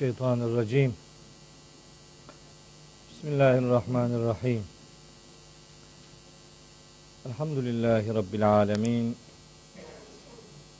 Mineşşeytanirracim. 0.00 0.94
Bismillahirrahmanirrahim. 3.10 4.62
Elhamdülillahi 7.26 8.14
Rabbil 8.14 8.48
alemin. 8.48 9.16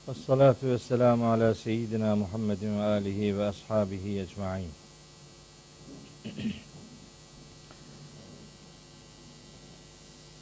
Ve 0.08 0.14
salatu 0.27 0.66
ve 0.66 0.78
selamu 0.78 1.30
ala 1.30 1.55
seyyidina 1.55 2.16
Muhammedin 2.16 2.78
ve 2.78 2.82
alihi 2.82 3.38
ve 3.38 3.44
ashabihi 3.44 4.20
ecma'in. 4.20 4.70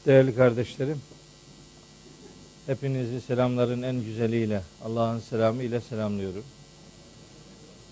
Değerli 0.07 0.35
kardeşlerim, 0.35 1.01
hepinizi 2.67 3.21
selamların 3.21 3.83
en 3.83 4.05
güzeliyle, 4.05 4.63
Allah'ın 4.85 5.21
selamı 5.21 5.63
ile 5.63 5.81
selamlıyorum. 5.81 6.45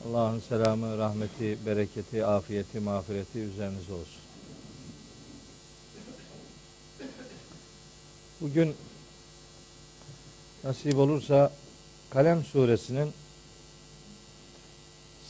Allah'ın 0.08 0.40
selamı, 0.40 0.98
rahmeti, 0.98 1.58
bereketi, 1.66 2.26
afiyeti, 2.26 2.80
mağfireti 2.80 3.38
üzerinize 3.38 3.92
olsun. 3.92 4.22
Bugün 8.40 8.74
nasip 10.64 10.96
olursa 10.96 11.52
Kalem 12.10 12.44
suresinin 12.44 13.12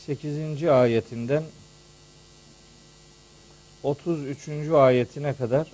8. 0.05 0.63
ayetinden 0.63 1.43
33. 3.83 4.47
ayetine 4.73 5.33
kadar 5.35 5.71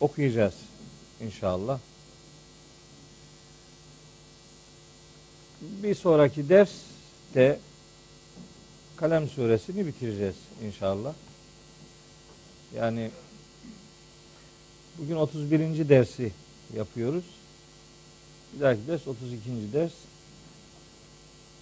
okuyacağız 0.00 0.54
inşallah. 1.20 1.78
Bir 5.60 5.94
sonraki 5.94 6.48
derste 6.48 7.58
Kalem 8.96 9.28
suresini 9.28 9.86
bitireceğiz 9.86 10.34
inşallah. 10.64 11.14
Yani 12.76 13.10
bugün 14.98 15.16
31. 15.16 15.88
dersi 15.88 16.32
yapıyoruz. 16.76 17.24
Bir 18.54 18.60
dahaki 18.60 18.86
ders 18.86 19.08
32. 19.08 19.72
ders. 19.72 19.92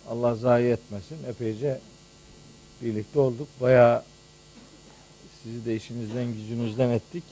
Allah 0.08 0.34
zayi 0.34 0.72
etmesin. 0.72 1.18
Epeyce 1.28 1.80
birlikte 2.82 3.18
olduk. 3.18 3.48
Bayağı 3.60 4.02
sizi 5.42 5.64
de 5.64 5.76
işinizden 5.76 6.32
gücünüzden 6.32 6.88
ettik. 6.90 7.24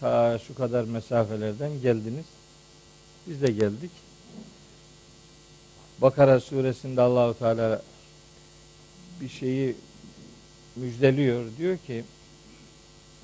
Ta 0.00 0.38
şu 0.38 0.54
kadar 0.54 0.84
mesafelerden 0.84 1.80
geldiniz. 1.82 2.26
Biz 3.26 3.42
de 3.42 3.52
geldik. 3.52 3.90
Bakara 6.02 6.40
suresinde 6.40 7.00
Allahu 7.00 7.38
Teala 7.38 7.82
bir 9.20 9.28
şeyi 9.28 9.76
müjdeliyor. 10.76 11.44
Diyor 11.58 11.78
ki 11.78 12.04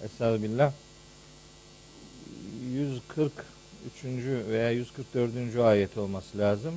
Estağfirullah 0.05 0.73
143. 2.73 3.45
veya 4.49 4.71
144. 4.71 5.57
ayet 5.57 5.99
olması 5.99 6.39
lazım. 6.39 6.75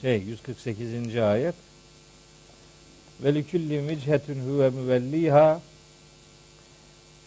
Şey 0.00 0.18
148. 0.18 1.16
ayet. 1.16 1.54
Ve 3.22 3.34
likulli 3.34 3.88
vichetun 3.88 4.34
huve 4.34 4.70
müvelliha 4.70 5.60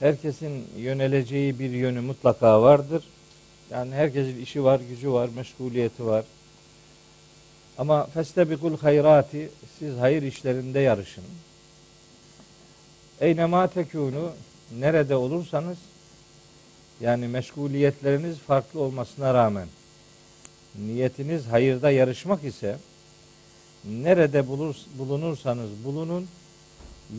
Herkesin 0.02 0.68
yöneleceği 0.78 1.60
bir 1.60 1.70
yönü 1.70 2.02
mutlaka 2.02 2.62
vardır. 2.62 3.04
Yani 3.70 3.96
herkesin 3.96 4.42
işi 4.42 4.64
var, 4.64 4.82
gücü 4.90 5.12
var, 5.12 5.30
meşguliyeti 5.36 6.06
var. 6.06 6.26
Ama 7.82 8.06
festebikul 8.06 8.78
hayrati 8.78 9.50
siz 9.80 9.98
hayır 9.98 10.24
işlerinde 10.24 10.80
yarışın. 10.80 11.24
Eynema 13.22 13.68
tekunu 13.68 14.32
nerede 14.80 15.16
olursanız 15.16 15.78
yani 17.00 17.28
meşguliyetleriniz 17.28 18.38
farklı 18.38 18.80
olmasına 18.80 19.34
rağmen 19.34 19.68
niyetiniz 20.76 21.48
hayırda 21.48 21.92
yarışmak 21.92 22.44
ise 22.44 22.78
nerede 23.86 24.48
bulur, 24.48 24.76
bulunursanız 24.98 25.70
bulunun 25.86 26.28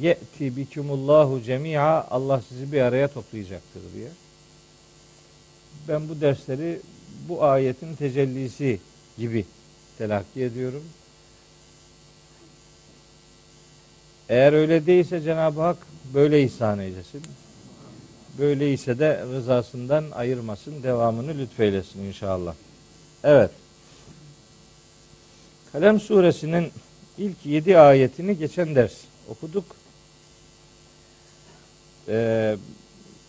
ye'ti 0.01 0.57
bikumullahu 0.57 1.43
cemi'a 1.43 2.07
Allah 2.11 2.43
sizi 2.49 2.73
bir 2.73 2.81
araya 2.81 3.09
toplayacaktır 3.09 3.83
diye. 3.95 4.09
Ben 5.89 6.09
bu 6.09 6.21
dersleri 6.21 6.81
bu 7.29 7.45
ayetin 7.45 7.95
tecellisi 7.95 8.81
gibi 9.19 9.45
telakki 10.03 10.43
ediyorum. 10.43 10.83
Eğer 14.29 14.53
öyle 14.53 14.87
değilse 14.87 15.21
Cenab-ı 15.21 15.61
Hak 15.61 15.77
böyle 16.15 16.43
ihsan 16.43 16.79
eylesin. 16.79 17.23
Böyleyse 18.39 18.99
de 18.99 19.23
rızasından 19.23 20.05
ayırmasın, 20.11 20.83
devamını 20.83 21.39
lütfeylesin 21.39 22.05
inşallah. 22.05 22.55
Evet. 23.25 23.51
Kalem 25.73 26.01
suresinin 26.01 26.73
ilk 27.19 27.47
yedi 27.47 27.79
ayetini 27.79 28.39
geçen 28.39 28.75
ders 28.75 28.95
okuduk. 29.29 29.65
Ee, 32.09 32.57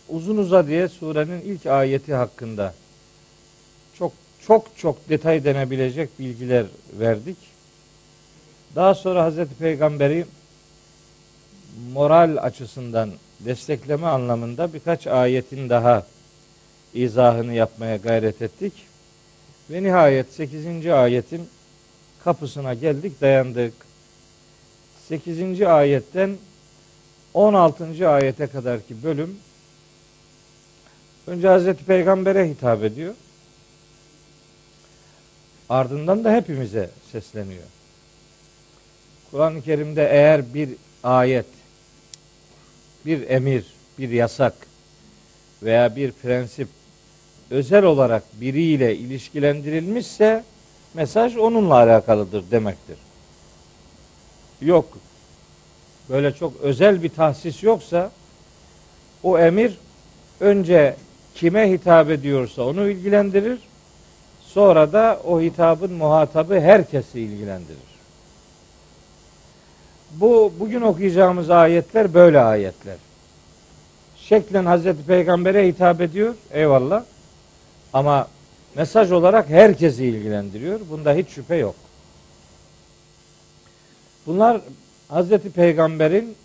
uzun 0.08 0.36
uza 0.36 0.66
diye 0.66 0.88
surenin 0.88 1.40
ilk 1.40 1.66
ayeti 1.66 2.14
hakkında 2.14 2.74
çok 4.46 4.66
çok 4.78 5.08
detay 5.08 5.44
denebilecek 5.44 6.18
bilgiler 6.18 6.66
verdik. 6.98 7.36
Daha 8.76 8.94
sonra 8.94 9.24
Hazreti 9.24 9.54
Peygamber'i 9.54 10.26
moral 11.92 12.36
açısından 12.36 13.10
destekleme 13.40 14.06
anlamında 14.06 14.72
birkaç 14.72 15.06
ayetin 15.06 15.68
daha 15.68 16.06
izahını 16.94 17.54
yapmaya 17.54 17.96
gayret 17.96 18.42
ettik. 18.42 18.72
Ve 19.70 19.82
nihayet 19.82 20.32
8. 20.32 20.86
ayetin 20.86 21.48
kapısına 22.24 22.74
geldik, 22.74 23.20
dayandık. 23.20 23.74
8. 25.08 25.62
ayetten 25.62 26.36
16. 27.34 28.08
ayete 28.08 28.46
kadarki 28.46 29.02
bölüm 29.02 29.36
önce 31.26 31.48
Hazreti 31.48 31.84
Peygamber'e 31.84 32.48
hitap 32.48 32.84
ediyor. 32.84 33.14
Ardından 35.68 36.24
da 36.24 36.32
hepimize 36.32 36.90
sesleniyor. 37.12 37.62
Kur'an-ı 39.30 39.62
Kerim'de 39.62 40.08
eğer 40.10 40.54
bir 40.54 40.68
ayet, 41.02 41.46
bir 43.06 43.30
emir, 43.30 43.64
bir 43.98 44.10
yasak 44.10 44.54
veya 45.62 45.96
bir 45.96 46.12
prensip 46.12 46.68
özel 47.50 47.84
olarak 47.84 48.22
biriyle 48.40 48.96
ilişkilendirilmişse 48.96 50.44
mesaj 50.94 51.36
onunla 51.36 51.74
alakalıdır 51.74 52.50
demektir. 52.50 52.96
Yok. 54.60 54.98
Böyle 56.08 56.32
çok 56.32 56.60
özel 56.60 57.02
bir 57.02 57.08
tahsis 57.08 57.62
yoksa 57.62 58.10
o 59.22 59.38
emir 59.38 59.78
önce 60.40 60.96
kime 61.34 61.70
hitap 61.70 62.10
ediyorsa 62.10 62.62
onu 62.62 62.90
ilgilendirir. 62.90 63.58
Sonra 64.54 64.92
da 64.92 65.20
o 65.24 65.40
hitabın 65.40 65.92
muhatabı 65.92 66.60
herkesi 66.60 67.20
ilgilendirir. 67.20 67.94
Bu 70.10 70.52
bugün 70.60 70.80
okuyacağımız 70.80 71.50
ayetler 71.50 72.14
böyle 72.14 72.40
ayetler. 72.40 72.96
Şeklen 74.16 74.64
Hazreti 74.64 75.06
Peygamber'e 75.06 75.68
hitap 75.68 76.00
ediyor. 76.00 76.34
Eyvallah. 76.50 77.04
Ama 77.92 78.28
mesaj 78.74 79.12
olarak 79.12 79.48
herkesi 79.48 80.04
ilgilendiriyor. 80.04 80.80
Bunda 80.90 81.14
hiç 81.14 81.28
şüphe 81.28 81.56
yok. 81.56 81.74
Bunlar 84.26 84.60
Hazreti 85.08 85.50
Peygamber'in 85.50 86.36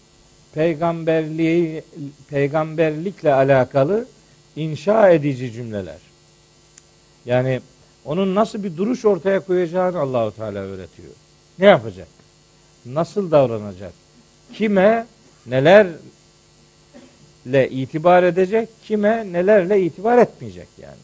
peygamberliği 0.54 1.84
peygamberlikle 2.30 3.34
alakalı 3.34 4.06
inşa 4.56 5.10
edici 5.10 5.52
cümleler. 5.52 6.00
Yani 7.26 7.62
onun 8.10 8.36
nasıl 8.36 8.64
bir 8.64 8.78
duruş 8.78 9.06
ortaya 9.06 9.40
koyacağını 9.40 10.00
Allahu 10.00 10.36
Teala 10.36 10.60
öğretiyor. 10.60 11.10
Ne 11.60 11.66
yapacak? 11.66 12.08
Nasıl 12.86 13.32
davranacak? 13.32 13.94
Kime 14.54 15.06
nelerle 15.46 16.00
itibar 17.70 18.24
edecek? 18.24 18.70
Kime 18.84 19.28
nelerle 19.32 19.82
itibar 19.82 20.18
etmeyecek 20.18 20.68
yani. 20.82 20.98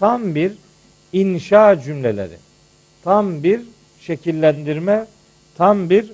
Tam 0.00 0.34
bir 0.34 0.52
inşa 1.12 1.80
cümleleri. 1.80 2.36
Tam 3.04 3.42
bir 3.42 3.60
şekillendirme, 4.00 5.06
tam 5.56 5.90
bir 5.90 6.12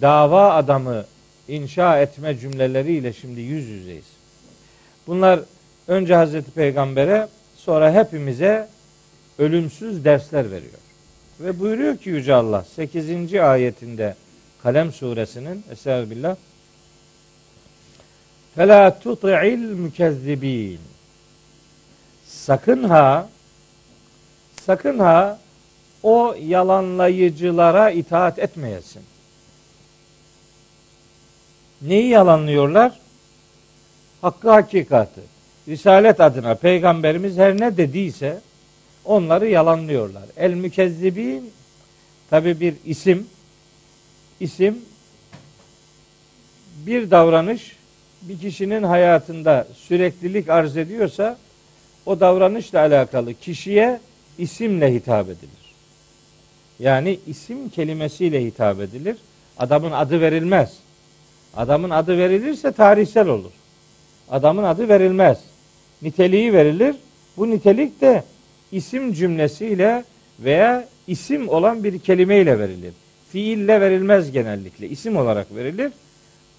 dava 0.00 0.54
adamı 0.54 1.04
inşa 1.48 2.00
etme 2.00 2.38
cümleleriyle 2.38 3.12
şimdi 3.12 3.40
yüz 3.40 3.68
yüzeyiz. 3.68 4.06
Bunlar 5.06 5.40
önce 5.88 6.14
Hazreti 6.14 6.50
Peygamber'e 6.50 7.28
sonra 7.56 7.94
hepimize 7.94 8.68
ölümsüz 9.38 10.04
dersler 10.04 10.50
veriyor. 10.50 10.78
Ve 11.40 11.60
buyuruyor 11.60 11.96
ki 11.96 12.10
Yüce 12.10 12.34
Allah 12.34 12.64
8. 12.76 13.34
ayetinde 13.34 14.14
Kalem 14.62 14.92
suresinin 14.92 15.64
Estağfirullah 15.70 16.36
Fela 18.54 18.98
tuti'il 18.98 19.58
mükezzibin 19.58 20.80
Sakın 22.26 22.84
ha 22.84 23.28
sakın 24.66 24.98
ha 24.98 25.38
o 26.02 26.34
yalanlayıcılara 26.40 27.90
itaat 27.90 28.38
etmeyesin. 28.38 29.02
Neyi 31.82 32.08
yalanlıyorlar? 32.08 33.00
Hakkı 34.20 34.50
hakikatı. 34.50 35.20
Risalet 35.68 36.20
adına 36.20 36.54
peygamberimiz 36.54 37.36
her 37.36 37.60
ne 37.60 37.76
dediyse 37.76 38.40
onları 39.08 39.48
yalanlıyorlar. 39.48 40.24
El 40.36 40.54
mükezzibin 40.54 41.50
tabi 42.30 42.60
bir 42.60 42.74
isim. 42.84 43.26
İsim 44.40 44.78
bir 46.86 47.10
davranış 47.10 47.76
bir 48.22 48.38
kişinin 48.38 48.82
hayatında 48.82 49.66
süreklilik 49.76 50.48
arz 50.48 50.76
ediyorsa 50.76 51.38
o 52.06 52.20
davranışla 52.20 52.80
alakalı 52.80 53.34
kişiye 53.34 54.00
isimle 54.38 54.94
hitap 54.94 55.26
edilir. 55.26 55.74
Yani 56.78 57.18
isim 57.26 57.68
kelimesiyle 57.68 58.44
hitap 58.44 58.80
edilir. 58.80 59.16
Adamın 59.58 59.92
adı 59.92 60.20
verilmez. 60.20 60.76
Adamın 61.56 61.90
adı 61.90 62.18
verilirse 62.18 62.72
tarihsel 62.72 63.28
olur. 63.28 63.52
Adamın 64.30 64.62
adı 64.62 64.88
verilmez. 64.88 65.38
Niteliği 66.02 66.52
verilir. 66.52 66.96
Bu 67.36 67.50
nitelik 67.50 68.00
de 68.00 68.24
isim 68.72 69.12
cümlesiyle 69.12 70.04
veya 70.40 70.88
isim 71.06 71.48
olan 71.48 71.84
bir 71.84 71.98
kelimeyle 71.98 72.58
verilir. 72.58 72.92
Fiille 73.32 73.80
verilmez 73.80 74.32
genellikle. 74.32 74.88
isim 74.88 75.16
olarak 75.16 75.54
verilir. 75.54 75.92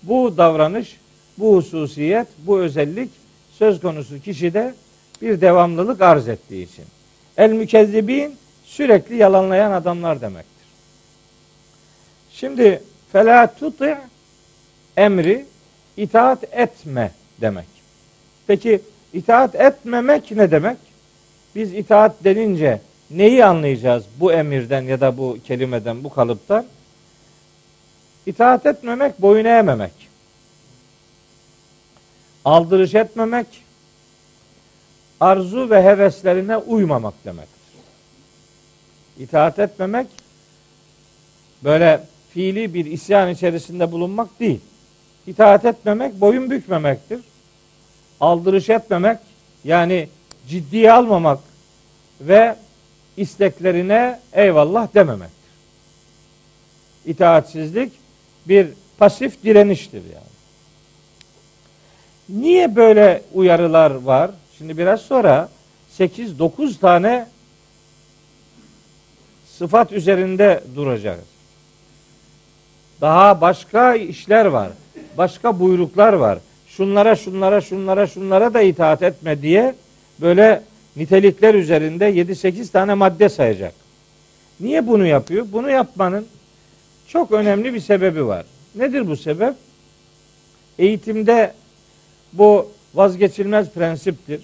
Bu 0.03 0.38
davranış, 0.38 0.97
bu 1.38 1.56
hususiyet, 1.56 2.27
bu 2.38 2.59
özellik 2.59 3.09
söz 3.51 3.81
konusu 3.81 4.21
kişide 4.21 4.73
bir 5.21 5.41
devamlılık 5.41 6.01
arz 6.01 6.27
ettiği 6.27 6.63
için. 6.63 6.85
El 7.38 7.51
mükezzibin 7.51 8.35
sürekli 8.63 9.15
yalanlayan 9.15 9.71
adamlar 9.71 10.21
demektir. 10.21 10.67
Şimdi 12.31 12.83
fela 13.11 13.53
tuti 13.53 13.97
emri 14.97 15.45
itaat 15.97 16.44
etme 16.51 17.11
demek. 17.41 17.65
Peki 18.47 18.81
itaat 19.13 19.56
etmemek 19.56 20.31
ne 20.31 20.51
demek? 20.51 20.77
Biz 21.56 21.74
itaat 21.74 22.24
denince 22.24 22.81
neyi 23.12 23.46
anlayacağız 23.46 24.04
bu 24.19 24.34
emirden 24.34 24.81
ya 24.81 25.01
da 25.01 25.18
bu 25.18 25.38
kelimeden, 25.48 26.04
bu 26.04 26.10
kalıptan? 26.10 26.66
İtaat 28.25 28.66
etmemek, 28.66 29.22
boyun 29.22 29.46
eğmemek. 29.46 29.92
Aldırış 32.46 32.96
etmemek, 32.96 33.48
arzu 35.19 35.69
ve 35.69 35.84
heveslerine 35.84 36.57
uymamak 36.57 37.13
demektir. 37.25 37.60
İtaat 39.19 39.60
etmemek 39.60 40.07
böyle 41.63 42.04
fiili 42.34 42.74
bir 42.74 42.86
isyan 42.86 43.30
içerisinde 43.30 43.92
bulunmak 43.92 44.40
değil. 44.40 44.60
İtaat 45.28 45.66
etmemek 45.66 46.22
boyun 46.22 46.52
bükmemektir. 46.52 47.19
Aldırış 48.19 48.69
etmemek 48.69 49.18
yani 49.63 50.10
ciddiye 50.50 50.92
almamak 50.92 51.40
ve 52.22 52.56
isteklerine 53.18 54.19
eyvallah 54.34 54.94
dememektir. 54.94 55.36
İtaatsizlik 57.06 57.94
bir 58.48 58.68
pasif 58.98 59.44
direniştir 59.44 60.01
yani. 60.13 60.30
Niye 62.30 62.75
böyle 62.75 63.22
uyarılar 63.34 63.92
var? 63.92 64.31
Şimdi 64.57 64.78
biraz 64.78 65.01
sonra 65.01 65.50
8-9 65.98 66.80
tane 66.80 67.28
sıfat 69.57 69.92
üzerinde 69.92 70.63
duracağız. 70.75 71.25
Daha 73.02 73.42
başka 73.42 73.95
işler 73.95 74.45
var. 74.45 74.72
Başka 75.18 75.60
buyruklar 75.60 76.13
var. 76.13 76.40
Şunlara, 76.68 77.16
şunlara, 77.16 77.62
şunlara, 77.62 78.07
şunlara 78.07 78.54
da 78.54 78.62
itaat 78.62 79.04
etme 79.04 79.42
diye 79.42 79.75
böyle 80.21 80.63
nitelikler 80.95 81.54
üzerinde 81.54 82.10
7-8 82.10 82.71
tane 82.71 82.94
madde 82.94 83.30
sayacak. 83.30 83.74
Niye 84.60 84.88
bunu 84.88 85.06
yapıyor? 85.06 85.45
Bunu 85.51 85.69
yapmanın 85.69 86.27
çok 87.07 87.31
önemli 87.31 87.74
bir 87.74 87.80
sebebi 87.80 88.25
var. 88.25 88.45
Nedir 88.75 89.07
bu 89.07 89.18
sebep? 89.18 89.54
Eğitimde 90.80 91.54
bu 92.33 92.71
vazgeçilmez 92.94 93.69
prensiptir. 93.69 94.42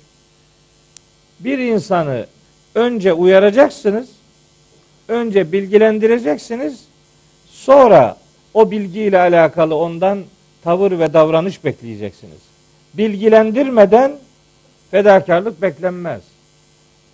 Bir 1.39 1.57
insanı 1.57 2.25
önce 2.75 3.13
uyaracaksınız, 3.13 4.09
önce 5.07 5.51
bilgilendireceksiniz, 5.51 6.83
sonra 7.49 8.17
o 8.53 8.71
bilgiyle 8.71 9.19
alakalı 9.19 9.75
ondan 9.75 10.23
tavır 10.63 10.99
ve 10.99 11.13
davranış 11.13 11.63
bekleyeceksiniz. 11.63 12.39
Bilgilendirmeden 12.93 14.11
fedakarlık 14.95 15.61
beklenmez. 15.61 16.21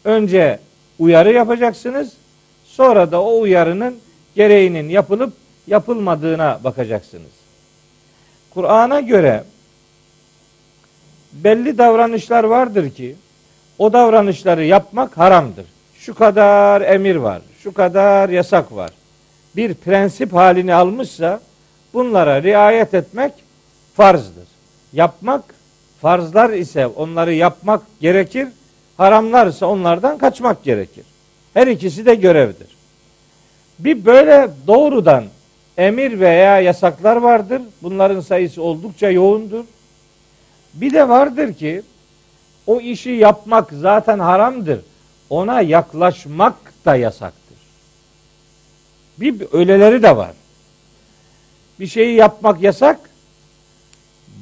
Önce 0.03 0.59
uyarı 0.99 1.33
yapacaksınız, 1.33 2.13
sonra 2.65 3.11
da 3.11 3.21
o 3.21 3.39
uyarının 3.39 3.97
gereğinin 4.35 4.89
yapılıp 4.89 5.33
yapılmadığına 5.67 6.59
bakacaksınız. 6.63 7.31
Kur'an'a 8.53 8.99
göre 8.99 9.43
belli 11.33 11.77
davranışlar 11.77 12.43
vardır 12.43 12.89
ki 12.89 13.15
o 13.77 13.93
davranışları 13.93 14.65
yapmak 14.65 15.17
haramdır. 15.17 15.65
Şu 15.99 16.13
kadar 16.13 16.81
emir 16.81 17.15
var, 17.15 17.41
şu 17.63 17.73
kadar 17.73 18.29
yasak 18.29 18.75
var. 18.75 18.91
Bir 19.55 19.73
prensip 19.73 20.33
halini 20.33 20.73
almışsa 20.73 21.39
bunlara 21.93 22.43
riayet 22.43 22.93
etmek 22.93 23.33
farzdır. 23.95 24.47
Yapmak 24.93 25.60
farzlar 26.01 26.49
ise 26.49 26.87
onları 26.87 27.33
yapmak 27.33 27.81
gerekir. 28.01 28.47
Haramlar 28.97 29.47
ise 29.47 29.65
onlardan 29.65 30.17
kaçmak 30.17 30.63
gerekir. 30.63 31.05
Her 31.53 31.67
ikisi 31.67 32.05
de 32.05 32.15
görevdir. 32.15 32.67
Bir 33.79 34.05
böyle 34.05 34.49
doğrudan 34.67 35.23
emir 35.77 36.19
veya 36.19 36.59
yasaklar 36.59 37.15
vardır. 37.15 37.61
Bunların 37.81 38.19
sayısı 38.19 38.61
oldukça 38.63 39.09
yoğundur. 39.09 39.65
Bir 40.73 40.93
de 40.93 41.09
vardır 41.09 41.53
ki 41.53 41.81
o 42.67 42.81
işi 42.81 43.09
yapmak 43.09 43.69
zaten 43.71 44.19
haramdır. 44.19 44.79
Ona 45.29 45.61
yaklaşmak 45.61 46.55
da 46.85 46.95
yasaktır. 46.95 47.57
Bir 49.17 49.47
öyleleri 49.53 50.03
de 50.03 50.17
var. 50.17 50.31
Bir 51.79 51.87
şeyi 51.87 52.15
yapmak 52.15 52.61
yasak. 52.61 52.99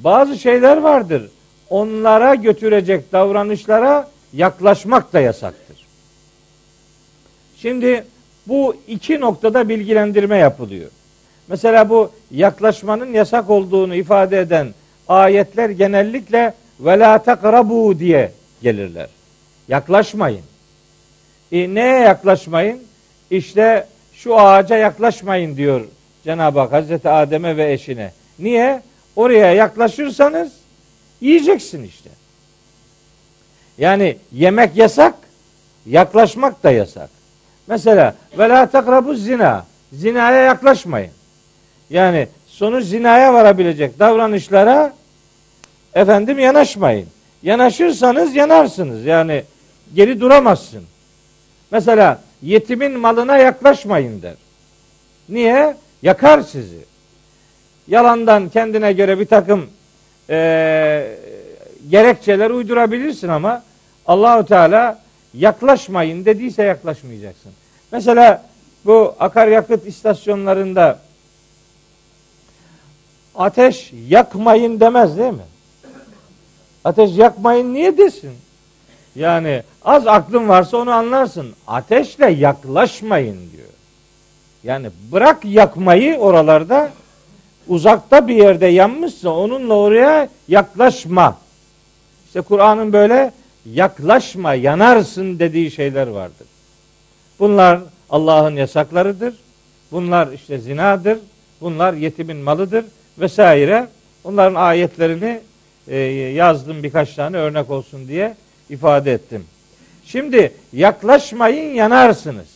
Bazı 0.03 0.37
şeyler 0.37 0.77
vardır. 0.77 1.29
Onlara 1.69 2.35
götürecek 2.35 3.11
davranışlara 3.11 4.09
yaklaşmak 4.33 5.13
da 5.13 5.19
yasaktır. 5.19 5.77
Şimdi 7.57 8.03
bu 8.47 8.75
iki 8.87 9.19
noktada 9.19 9.69
bilgilendirme 9.69 10.37
yapılıyor. 10.37 10.89
Mesela 11.47 11.89
bu 11.89 12.11
yaklaşmanın 12.31 13.13
yasak 13.13 13.49
olduğunu 13.49 13.95
ifade 13.95 14.39
eden 14.39 14.67
ayetler 15.07 15.69
genellikle 15.69 16.53
ve 16.79 16.99
la 16.99 17.23
takrabu 17.23 17.99
diye 17.99 18.31
gelirler. 18.61 19.07
Yaklaşmayın. 19.67 20.41
E, 21.51 21.73
neye 21.73 21.99
yaklaşmayın? 21.99 22.79
İşte 23.31 23.87
şu 24.13 24.39
ağaca 24.39 24.77
yaklaşmayın 24.77 25.57
diyor 25.57 25.81
Cenab-ı 26.23 26.59
Hak 26.59 26.71
Hazreti 26.71 27.09
Adem'e 27.09 27.57
ve 27.57 27.73
eşine. 27.73 28.11
Niye? 28.39 28.81
Oraya 29.15 29.53
yaklaşırsanız 29.53 30.58
yiyeceksin 31.21 31.83
işte. 31.83 32.09
Yani 33.77 34.17
yemek 34.31 34.77
yasak, 34.77 35.15
yaklaşmak 35.85 36.63
da 36.63 36.71
yasak. 36.71 37.09
Mesela 37.67 38.15
ve 38.37 38.49
la 38.49 38.65
takrabu 38.65 39.15
zina. 39.15 39.65
Zinaya 39.93 40.41
yaklaşmayın. 40.41 41.11
Yani 41.89 42.27
sonuç 42.47 42.85
zinaya 42.85 43.33
varabilecek 43.33 43.99
davranışlara 43.99 44.93
efendim 45.93 46.39
yanaşmayın. 46.39 47.07
Yanaşırsanız 47.43 48.35
yanarsınız. 48.35 49.05
Yani 49.05 49.43
geri 49.95 50.19
duramazsın. 50.19 50.83
Mesela 51.71 52.21
yetimin 52.41 52.99
malına 52.99 53.37
yaklaşmayın 53.37 54.21
der. 54.21 54.35
Niye? 55.29 55.77
Yakar 56.01 56.41
sizi. 56.41 56.79
Yalandan 57.87 58.49
kendine 58.49 58.93
göre 58.93 59.19
bir 59.19 59.25
takım 59.25 59.69
e, 60.29 61.17
gerekçeler 61.89 62.49
uydurabilirsin 62.49 63.27
ama 63.27 63.63
Allahu 64.07 64.45
Teala 64.45 64.99
yaklaşmayın 65.33 66.25
dediyse 66.25 66.63
yaklaşmayacaksın. 66.63 67.51
Mesela 67.91 68.49
Bu 68.85 69.15
akaryakıt 69.19 69.87
istasyonlarında 69.87 70.99
ateş 73.35 73.93
yakmayın 74.07 74.79
demez 74.79 75.17
değil 75.17 75.33
mi? 75.33 75.45
Ateş 76.83 77.17
yakmayın 77.17 77.73
niye 77.73 77.97
desin? 77.97 78.33
Yani 79.15 79.63
az 79.85 80.07
aklın 80.07 80.49
varsa 80.49 80.77
onu 80.77 80.91
anlarsın. 80.91 81.53
Ateşle 81.67 82.31
yaklaşmayın 82.31 83.51
diyor. 83.51 83.67
Yani 84.63 84.89
bırak 85.11 85.45
yakmayı 85.45 86.17
oralarda 86.17 86.91
uzakta 87.69 88.27
bir 88.27 88.35
yerde 88.35 88.67
yanmışsa 88.67 89.29
onunla 89.29 89.73
oraya 89.73 90.29
yaklaşma. 90.47 91.37
İşte 92.25 92.41
Kur'an'ın 92.41 92.93
böyle 92.93 93.31
yaklaşma, 93.65 94.53
yanarsın 94.53 95.39
dediği 95.39 95.71
şeyler 95.71 96.07
vardır. 96.07 96.47
Bunlar 97.39 97.79
Allah'ın 98.09 98.55
yasaklarıdır. 98.55 99.33
Bunlar 99.91 100.27
işte 100.27 100.59
zinadır. 100.59 101.17
Bunlar 101.61 101.93
yetimin 101.93 102.37
malıdır 102.37 102.85
vesaire. 103.19 103.87
Onların 104.23 104.55
ayetlerini 104.55 105.39
e, 105.87 105.97
yazdım 105.97 106.83
birkaç 106.83 107.15
tane 107.15 107.37
örnek 107.37 107.69
olsun 107.69 108.07
diye 108.07 108.35
ifade 108.69 109.13
ettim. 109.13 109.45
Şimdi 110.05 110.53
yaklaşmayın 110.73 111.73
yanarsınız. 111.73 112.47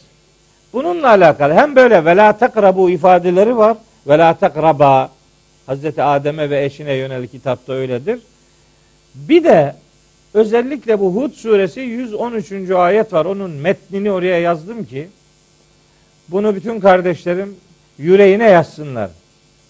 Bununla 0.74 1.08
alakalı 1.08 1.54
hem 1.54 1.76
böyle 1.76 2.06
vela 2.06 2.38
takrabu 2.38 2.90
ifadeleri 2.90 3.58
var. 3.58 3.78
Vela 4.08 4.38
takraba 4.38 5.12
Hazreti 5.66 6.04
Adem'e 6.04 6.50
ve 6.50 6.66
eşine 6.66 6.94
yönelik 6.94 7.32
kitapta 7.32 7.74
öyledir. 7.74 8.20
Bir 9.16 9.44
de 9.44 9.76
özellikle 10.34 11.00
bu 11.00 11.16
Hud 11.16 11.34
suresi 11.34 11.80
113. 11.80 12.72
ayet 12.72 13.14
var. 13.14 13.26
Onun 13.26 13.52
metnini 13.52 14.12
oraya 14.12 14.40
yazdım 14.40 14.86
ki 14.86 15.08
bunu 16.30 16.56
bütün 16.56 16.80
kardeşlerim 16.80 17.56
yüreğine 17.98 18.50
yazsınlar. 18.50 19.10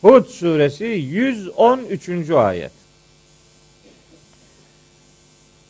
Hud 0.02 0.26
suresi 0.26 0.86
113. 0.86 2.30
ayet. 2.30 2.72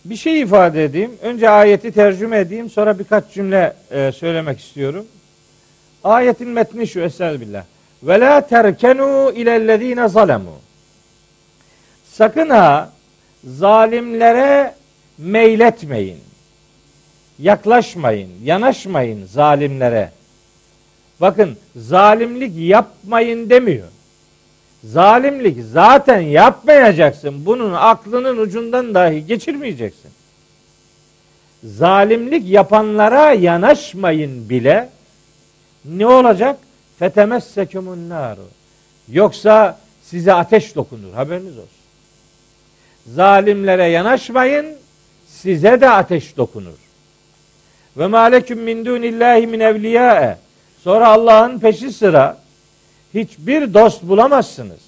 Bir 0.06 0.16
şey 0.16 0.42
ifade 0.42 0.84
edeyim. 0.84 1.12
Önce 1.22 1.50
ayeti 1.50 1.92
tercüme 1.92 2.40
edeyim. 2.40 2.70
Sonra 2.70 3.00
birkaç 3.00 3.34
cümle 3.34 3.74
e, 3.92 4.12
söylemek 4.12 4.60
istiyorum. 4.60 5.06
Ayetin 6.04 6.50
metni 6.50 6.88
şu 6.88 7.00
Estağfirullah. 7.00 7.64
Ve 8.04 8.20
la 8.20 8.48
terkenu 8.48 9.32
ilellezine 9.36 10.08
zalemu. 10.08 10.52
Sakın 12.06 12.50
ha 12.50 12.90
zalimlere 13.44 14.74
meyletmeyin. 15.18 16.20
Yaklaşmayın, 17.40 18.30
yanaşmayın 18.44 19.26
zalimlere. 19.26 20.12
Bakın 21.22 21.58
zalimlik 21.76 22.52
yapmayın 22.58 23.50
demiyor. 23.50 23.88
Zalimlik 24.84 25.58
zaten 25.72 26.22
yapmayacaksın. 26.22 27.46
Bunun 27.46 27.74
aklının 27.74 28.38
ucundan 28.38 28.94
dahi 28.94 29.26
geçirmeyeceksin. 29.26 30.12
Zalimlik 31.64 32.50
yapanlara 32.50 33.32
yanaşmayın 33.32 34.50
bile. 34.50 34.90
Ne 35.86 36.08
olacak? 36.08 36.58
Fetemessekumun 37.00 38.10
naru. 38.10 38.48
Yoksa 39.12 39.80
size 40.04 40.34
ateş 40.34 40.76
dokunur. 40.76 41.14
Haberiniz 41.14 41.58
olsun. 41.58 41.70
Zalimlere 43.08 43.86
yanaşmayın. 43.86 44.66
Size 45.28 45.82
de 45.82 45.90
ateş 45.90 46.38
dokunur. 46.38 46.78
Ve 47.98 48.08
maleküm 48.08 48.60
min 48.60 48.86
dunillahi 48.86 49.48
min 49.48 49.60
evliyae. 49.60 50.38
Sonra 50.84 51.08
Allah'ın 51.08 51.60
peşi 51.60 51.92
sıra 51.94 52.38
hiçbir 53.14 53.74
dost 53.74 54.04
bulamazsınız. 54.04 54.82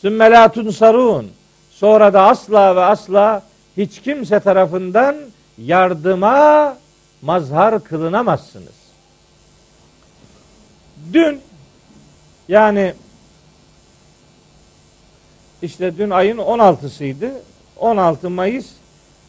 Sümmelatun 0.00 0.70
sarun. 0.70 1.30
Sonra 1.70 2.12
da 2.12 2.22
asla 2.22 2.76
ve 2.76 2.80
asla 2.80 3.42
hiç 3.76 4.02
kimse 4.02 4.40
tarafından 4.40 5.16
yardıma 5.58 6.76
mazhar 7.22 7.84
kılınamazsınız. 7.84 8.81
Dün 11.12 11.40
yani 12.48 12.94
işte 15.62 15.98
dün 15.98 16.10
ayın 16.10 16.38
16'sıydı. 16.38 17.30
16 17.76 18.30
Mayıs 18.30 18.66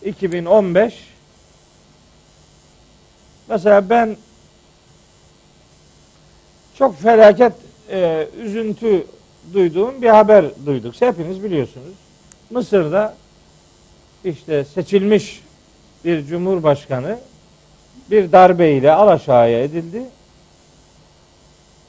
2015 0.05 1.13
Mesela 3.47 3.89
ben 3.89 4.17
çok 6.77 6.99
felaket 7.01 7.53
e, 7.89 8.27
üzüntü 8.41 9.07
duyduğum 9.53 10.01
bir 10.01 10.09
haber 10.09 10.45
duyduk. 10.65 11.01
Hepiniz 11.01 11.43
biliyorsunuz. 11.43 11.93
Mısır'da 12.49 13.15
işte 14.25 14.65
seçilmiş 14.65 15.43
bir 16.05 16.25
cumhurbaşkanı 16.25 17.19
bir 18.11 18.31
darbeyle 18.31 18.91
alaşağıya 18.91 19.63
edildi. 19.63 20.03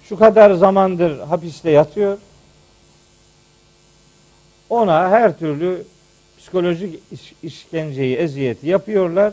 Şu 0.09 0.19
kadar 0.19 0.55
zamandır 0.55 1.19
hapiste 1.19 1.71
yatıyor. 1.71 2.19
Ona 4.71 5.11
her 5.11 5.39
türlü 5.39 5.85
psikolojik 6.39 7.01
işkenceyi, 7.43 8.17
eziyeti 8.17 8.69
yapıyorlar. 8.69 9.33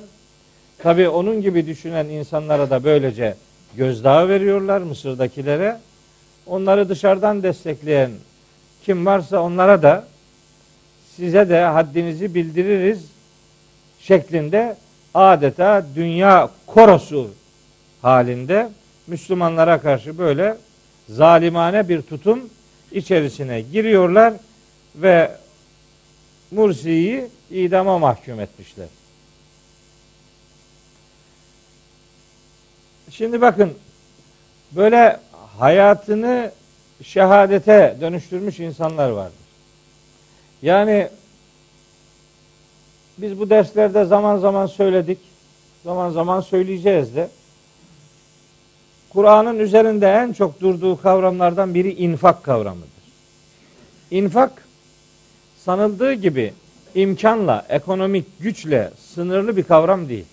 Tabi 0.78 1.10
onun 1.10 1.42
gibi 1.42 1.68
düşünen 1.68 2.06
insanlara 2.06 2.70
da 2.70 2.84
böylece 2.84 3.36
gözdağı 3.78 4.30
veriyorlar 4.30 4.82
Mısır'dakilere. 4.82 5.78
Onları 6.48 6.90
dışarıdan 6.90 7.44
destekleyen 7.44 8.12
kim 8.86 9.06
varsa 9.06 9.42
onlara 9.42 9.82
da 9.82 10.08
size 11.16 11.50
de 11.50 11.62
haddinizi 11.62 12.36
bildiririz 12.36 13.06
şeklinde 14.00 14.76
adeta 15.14 15.86
dünya 15.96 16.50
korosu 16.68 17.30
halinde 18.02 18.70
Müslümanlara 19.08 19.82
karşı 19.82 20.18
böyle 20.18 20.58
zalimane 21.10 21.90
bir 21.90 22.02
tutum 22.02 22.50
içerisine 22.92 23.62
giriyorlar 23.62 24.34
ve 24.96 25.32
Mursi'yi 26.52 27.28
idama 27.52 28.00
mahkum 28.00 28.40
etmişler. 28.40 28.88
Şimdi 33.10 33.42
bakın 33.42 33.74
böyle 34.72 35.20
hayatını 35.60 36.52
şehadete 37.04 37.98
dönüştürmüş 38.02 38.60
insanlar 38.60 39.10
vardır. 39.10 39.36
Yani 40.62 41.10
biz 43.18 43.40
bu 43.40 43.50
derslerde 43.50 44.06
zaman 44.06 44.38
zaman 44.38 44.66
söyledik. 44.66 45.20
Zaman 45.84 46.10
zaman 46.10 46.42
söyleyeceğiz 46.42 47.16
de. 47.16 47.30
Kur'an'ın 49.14 49.60
üzerinde 49.60 50.08
en 50.08 50.34
çok 50.34 50.62
durduğu 50.62 51.02
kavramlardan 51.02 51.74
biri 51.74 51.94
infak 51.94 52.44
kavramıdır. 52.44 52.90
İnfak 54.12 54.68
sanıldığı 55.66 56.14
gibi 56.14 56.54
imkanla, 56.96 57.66
ekonomik 57.70 58.26
güçle 58.40 58.92
sınırlı 59.14 59.58
bir 59.58 59.64
kavram 59.64 60.10
değil. 60.10 60.26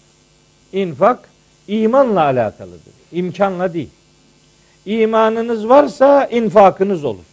İnfak 0.73 1.29
imanla 1.69 2.21
alakalıdır. 2.21 2.93
İmkanla 3.13 3.75
değil. 3.75 3.91
İmanınız 4.87 5.69
varsa 5.69 6.25
infakınız 6.25 7.05
olur. 7.05 7.25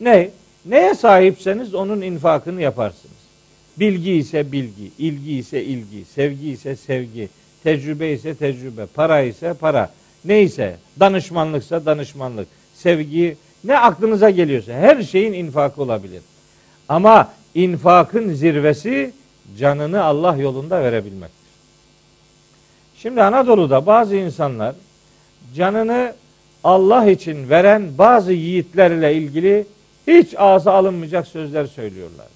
Ne? 0.00 0.30
Neye 0.64 0.94
sahipseniz 0.94 1.74
onun 1.74 2.00
infakını 2.00 2.62
yaparsınız. 2.62 3.18
Bilgi 3.76 4.12
ise 4.12 4.52
bilgi, 4.52 4.90
ilgi 4.98 5.36
ise 5.36 5.64
ilgi, 5.64 6.04
sevgi 6.14 6.50
ise 6.50 6.76
sevgi, 6.76 7.28
tecrübe 7.64 8.12
ise 8.12 8.34
tecrübe, 8.34 8.86
para 8.86 9.20
ise 9.20 9.54
para. 9.54 9.90
Neyse, 10.28 10.76
danışmanlıksa 11.00 11.86
danışmanlık, 11.86 12.48
sevgi, 12.74 13.36
ne 13.64 13.78
aklınıza 13.78 14.30
geliyorsa 14.30 14.72
her 14.72 15.02
şeyin 15.02 15.32
infakı 15.32 15.82
olabilir. 15.82 16.22
Ama 16.88 17.32
infakın 17.54 18.34
zirvesi 18.34 19.12
canını 19.58 20.04
Allah 20.04 20.36
yolunda 20.36 20.82
verebilmek. 20.82 21.30
Şimdi 22.96 23.22
Anadolu'da 23.22 23.86
bazı 23.86 24.16
insanlar 24.16 24.74
canını 25.54 26.14
Allah 26.64 27.10
için 27.10 27.50
veren 27.50 27.98
bazı 27.98 28.32
yiğitlerle 28.32 29.14
ilgili 29.14 29.66
hiç 30.06 30.34
ağza 30.38 30.72
alınmayacak 30.72 31.26
sözler 31.26 31.66
söylüyorlar. 31.66 32.26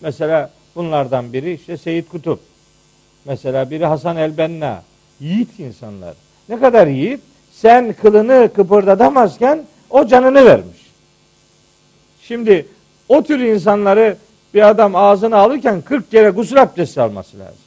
Mesela 0.00 0.50
bunlardan 0.74 1.32
biri 1.32 1.52
işte 1.52 1.76
Seyit 1.76 2.08
Kutup. 2.08 2.40
Mesela 3.24 3.70
biri 3.70 3.86
Hasan 3.86 4.16
el-Benna. 4.16 4.82
Yiğit 5.20 5.60
insanlar. 5.60 6.14
Ne 6.48 6.60
kadar 6.60 6.86
yiğit? 6.86 7.20
Sen 7.56 7.92
kılını 7.92 8.50
kıpırdatamazken 8.56 9.64
o 9.90 10.06
canını 10.06 10.44
vermiş. 10.44 10.86
Şimdi 12.22 12.66
o 13.08 13.22
tür 13.22 13.40
insanları 13.40 14.16
bir 14.54 14.68
adam 14.68 14.96
ağzına 14.96 15.36
alırken 15.36 15.80
40 15.80 16.10
kere 16.10 16.30
gusül 16.30 16.62
abdesti 16.62 17.00
alması 17.00 17.38
lazım. 17.38 17.58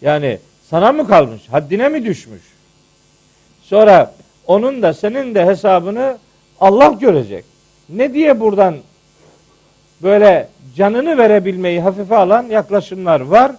Yani 0.00 0.38
sana 0.70 0.92
mı 0.92 1.08
kalmış? 1.08 1.42
Haddine 1.50 1.88
mi 1.88 2.04
düşmüş? 2.04 2.42
Sonra 3.62 4.14
onun 4.46 4.82
da 4.82 4.94
senin 4.94 5.34
de 5.34 5.46
hesabını 5.46 6.18
Allah 6.60 6.96
görecek. 7.00 7.44
Ne 7.88 8.14
diye 8.14 8.40
buradan 8.40 8.76
böyle 10.02 10.48
canını 10.76 11.18
verebilmeyi 11.18 11.80
hafife 11.80 12.16
alan 12.16 12.42
yaklaşımlar 12.42 13.20
var. 13.20 13.52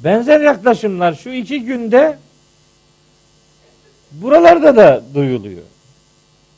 Benzer 0.00 0.40
yaklaşımlar 0.40 1.14
şu 1.14 1.30
iki 1.30 1.64
günde 1.64 2.18
buralarda 4.12 4.76
da 4.76 5.02
duyuluyor. 5.14 5.62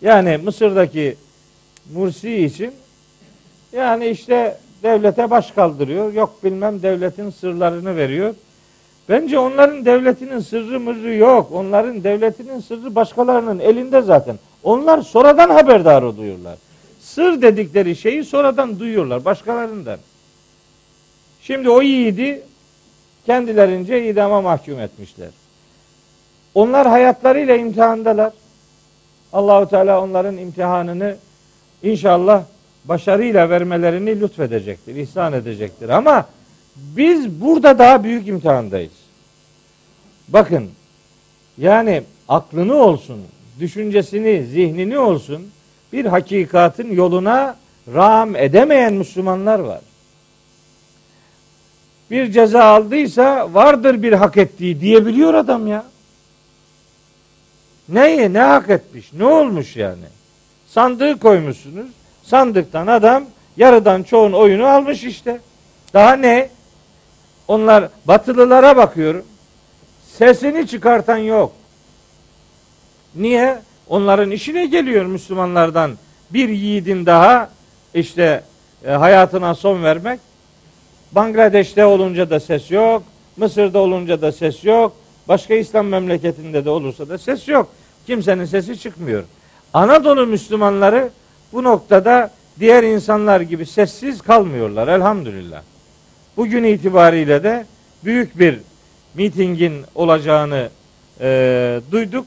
Yani 0.03 0.37
Mısır'daki 0.37 1.17
Mursi 1.93 2.37
için 2.45 2.73
yani 3.73 4.07
işte 4.07 4.59
devlete 4.83 5.31
baş 5.31 5.51
kaldırıyor. 5.51 6.13
Yok 6.13 6.45
bilmem 6.45 6.83
devletin 6.83 7.31
sırlarını 7.31 7.97
veriyor. 7.97 8.35
Bence 9.09 9.39
onların 9.39 9.85
devletinin 9.85 10.39
sırrı 10.39 10.81
mırrı 10.81 11.15
yok. 11.15 11.53
Onların 11.53 12.05
devletinin 12.05 12.61
sırrı 12.61 12.95
başkalarının 12.95 13.59
elinde 13.59 14.03
zaten. 14.03 14.39
Onlar 14.63 15.03
sonradan 15.03 15.51
haberdar 15.51 16.03
oluyorlar. 16.03 16.59
Sır 17.01 17.43
dedikleri 17.43 17.97
şeyi 17.97 18.25
sonradan 18.25 18.79
duyuyorlar 18.79 19.25
başkalarından. 19.25 19.99
Şimdi 21.43 21.71
o 21.71 21.83
yiğidi 21.83 22.43
kendilerince 23.27 24.09
idama 24.09 24.41
mahkum 24.41 24.81
etmişler. 24.81 25.29
Onlar 26.55 26.89
hayatlarıyla 26.89 27.57
imtihandalar. 27.57 28.33
Allahu 29.33 29.69
Teala 29.69 30.03
onların 30.03 30.37
imtihanını 30.37 31.17
inşallah 31.83 32.45
başarıyla 32.85 33.51
vermelerini 33.51 34.21
lütfedecektir, 34.21 34.97
ihsan 34.97 35.33
edecektir. 35.33 35.89
Ama 35.89 36.27
biz 36.77 37.41
burada 37.41 37.79
daha 37.79 38.05
büyük 38.05 38.29
imtihandayız. 38.29 38.93
Bakın 40.29 40.71
yani 41.59 42.03
aklını 42.29 42.75
olsun, 42.75 43.21
düşüncesini, 43.61 44.45
zihnini 44.45 44.99
olsun 44.99 45.51
bir 45.93 46.05
hakikatin 46.05 46.93
yoluna 46.93 47.57
rağm 47.95 48.37
edemeyen 48.37 48.93
Müslümanlar 48.93 49.59
var. 49.59 49.81
Bir 52.11 52.33
ceza 52.33 52.65
aldıysa 52.65 53.55
vardır 53.55 54.03
bir 54.03 54.13
hak 54.13 54.37
ettiği 54.37 54.81
diyebiliyor 54.81 55.35
adam 55.35 55.67
ya. 55.67 55.85
Neyi 57.91 58.33
ne 58.33 58.39
hak 58.39 58.71
etmiş? 58.71 59.13
Ne 59.13 59.25
olmuş 59.25 59.77
yani? 59.77 60.05
Sandığı 60.67 61.19
koymuşsunuz. 61.19 61.91
Sandıktan 62.23 62.87
adam 62.87 63.25
yarıdan 63.57 64.03
çoğun 64.03 64.33
oyunu 64.33 64.67
almış 64.67 65.05
işte. 65.05 65.41
Daha 65.95 66.13
ne? 66.13 66.49
Onlar 67.49 67.89
batılılara 68.05 68.77
bakıyorum. 68.77 69.25
Sesini 70.19 70.67
çıkartan 70.67 71.17
yok. 71.17 71.53
Niye? 73.15 73.59
Onların 73.89 74.31
işine 74.31 74.67
geliyor 74.67 75.07
Müslümanlardan 75.07 75.91
bir 76.31 76.49
yiğidin 76.49 77.07
daha 77.07 77.51
işte 77.95 78.43
e, 78.85 78.91
hayatına 78.91 79.55
son 79.55 79.83
vermek. 79.83 80.21
Bangladeş'te 81.13 81.85
olunca 81.85 82.31
da 82.31 82.41
ses 82.41 82.71
yok. 82.71 83.03
Mısır'da 83.37 83.79
olunca 83.79 84.23
da 84.23 84.33
ses 84.33 84.65
yok. 84.65 84.93
Başka 85.29 85.55
İslam 85.55 85.87
memleketinde 85.87 86.65
de 86.65 86.71
olursa 86.71 87.09
da 87.09 87.19
ses 87.19 87.49
yok. 87.49 87.69
Kimsenin 88.07 88.45
sesi 88.45 88.79
çıkmıyor. 88.79 89.25
Anadolu 89.75 90.27
Müslümanları 90.27 91.11
bu 91.53 91.65
noktada 91.65 92.31
diğer 92.61 92.83
insanlar 92.83 93.41
gibi 93.41 93.67
sessiz 93.67 94.23
kalmıyorlar 94.23 94.89
elhamdülillah. 94.89 95.63
Bugün 96.37 96.65
itibariyle 96.65 97.43
de 97.43 97.67
büyük 98.05 98.39
bir 98.39 98.59
mitingin 99.15 99.85
olacağını 99.95 100.69
e, 101.21 101.81
duyduk. 101.93 102.27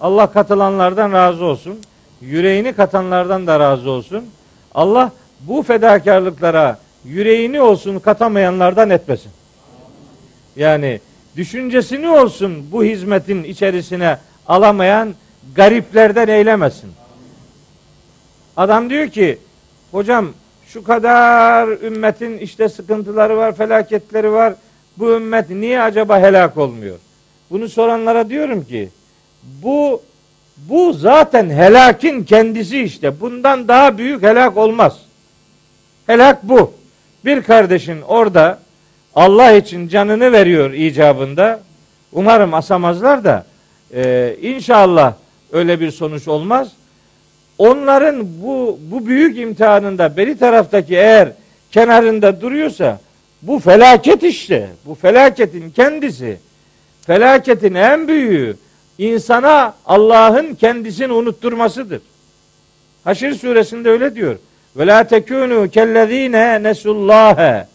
Allah 0.00 0.32
katılanlardan 0.32 1.12
razı 1.12 1.44
olsun. 1.44 1.80
Yüreğini 2.20 2.72
katanlardan 2.72 3.46
da 3.46 3.60
razı 3.60 3.90
olsun. 3.90 4.24
Allah 4.74 5.12
bu 5.40 5.62
fedakarlıklara 5.62 6.78
yüreğini 7.04 7.60
olsun 7.60 7.98
katamayanlardan 7.98 8.90
etmesin. 8.90 9.32
Yani 10.56 11.00
düşüncesini 11.36 12.08
olsun 12.08 12.72
bu 12.72 12.84
hizmetin 12.84 13.44
içerisine 13.44 14.18
alamayan 14.48 15.14
gariplerden 15.54 16.28
eylemesin. 16.28 16.92
Adam 18.56 18.90
diyor 18.90 19.08
ki 19.08 19.38
hocam 19.90 20.28
şu 20.66 20.84
kadar 20.84 21.68
ümmetin 21.68 22.38
işte 22.38 22.68
sıkıntıları 22.68 23.36
var, 23.36 23.56
felaketleri 23.56 24.32
var. 24.32 24.54
Bu 24.98 25.10
ümmet 25.10 25.50
niye 25.50 25.82
acaba 25.82 26.18
helak 26.18 26.56
olmuyor? 26.56 26.96
Bunu 27.50 27.68
soranlara 27.68 28.28
diyorum 28.28 28.64
ki 28.64 28.88
bu 29.62 30.02
bu 30.56 30.92
zaten 30.92 31.50
helakin 31.50 32.24
kendisi 32.24 32.82
işte. 32.82 33.20
Bundan 33.20 33.68
daha 33.68 33.98
büyük 33.98 34.22
helak 34.22 34.56
olmaz. 34.56 34.98
Helak 36.06 36.42
bu. 36.42 36.72
Bir 37.24 37.42
kardeşin 37.42 38.02
orada 38.02 38.58
Allah 39.14 39.52
için 39.52 39.88
canını 39.88 40.32
veriyor 40.32 40.72
icabında. 40.72 41.60
Umarım 42.12 42.54
asamazlar 42.54 43.24
da 43.24 43.46
e, 43.96 44.36
inşallah 44.42 45.14
öyle 45.52 45.80
bir 45.80 45.90
sonuç 45.90 46.28
olmaz. 46.28 46.72
Onların 47.58 48.26
bu 48.42 48.78
bu 48.90 49.06
büyük 49.06 49.38
imtihanında 49.38 50.16
beri 50.16 50.38
taraftaki 50.38 50.94
eğer 50.94 51.32
kenarında 51.72 52.40
duruyorsa 52.40 53.00
bu 53.42 53.58
felaket 53.58 54.22
işte. 54.22 54.68
Bu 54.86 54.94
felaketin 54.94 55.70
kendisi. 55.70 56.38
Felaketin 57.06 57.74
en 57.74 58.08
büyüğü 58.08 58.56
insana 58.98 59.74
Allah'ın 59.86 60.54
kendisini 60.54 61.12
unutturmasıdır. 61.12 62.02
Haşir 63.04 63.34
suresinde 63.34 63.90
öyle 63.90 64.14
diyor. 64.14 64.36
Ve 64.76 64.86
la 64.86 65.04
tekunu 65.04 65.70
kellezine 65.70 66.62
nesullâhe. 66.62 67.66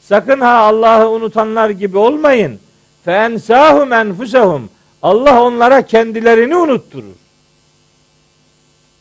Sakın 0.00 0.40
ha 0.40 0.52
Allah'ı 0.52 1.10
unutanlar 1.10 1.70
gibi 1.70 1.98
olmayın. 1.98 2.58
Fe 3.04 3.12
ensahum 3.12 3.92
enfusehum. 3.92 4.70
Allah 5.02 5.42
onlara 5.42 5.82
kendilerini 5.82 6.56
unutturur. 6.56 7.14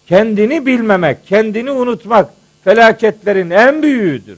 Kendini 0.07 0.65
bilmemek, 0.65 1.27
kendini 1.27 1.71
unutmak 1.71 2.29
felaketlerin 2.63 3.49
en 3.49 3.83
büyüğüdür. 3.83 4.37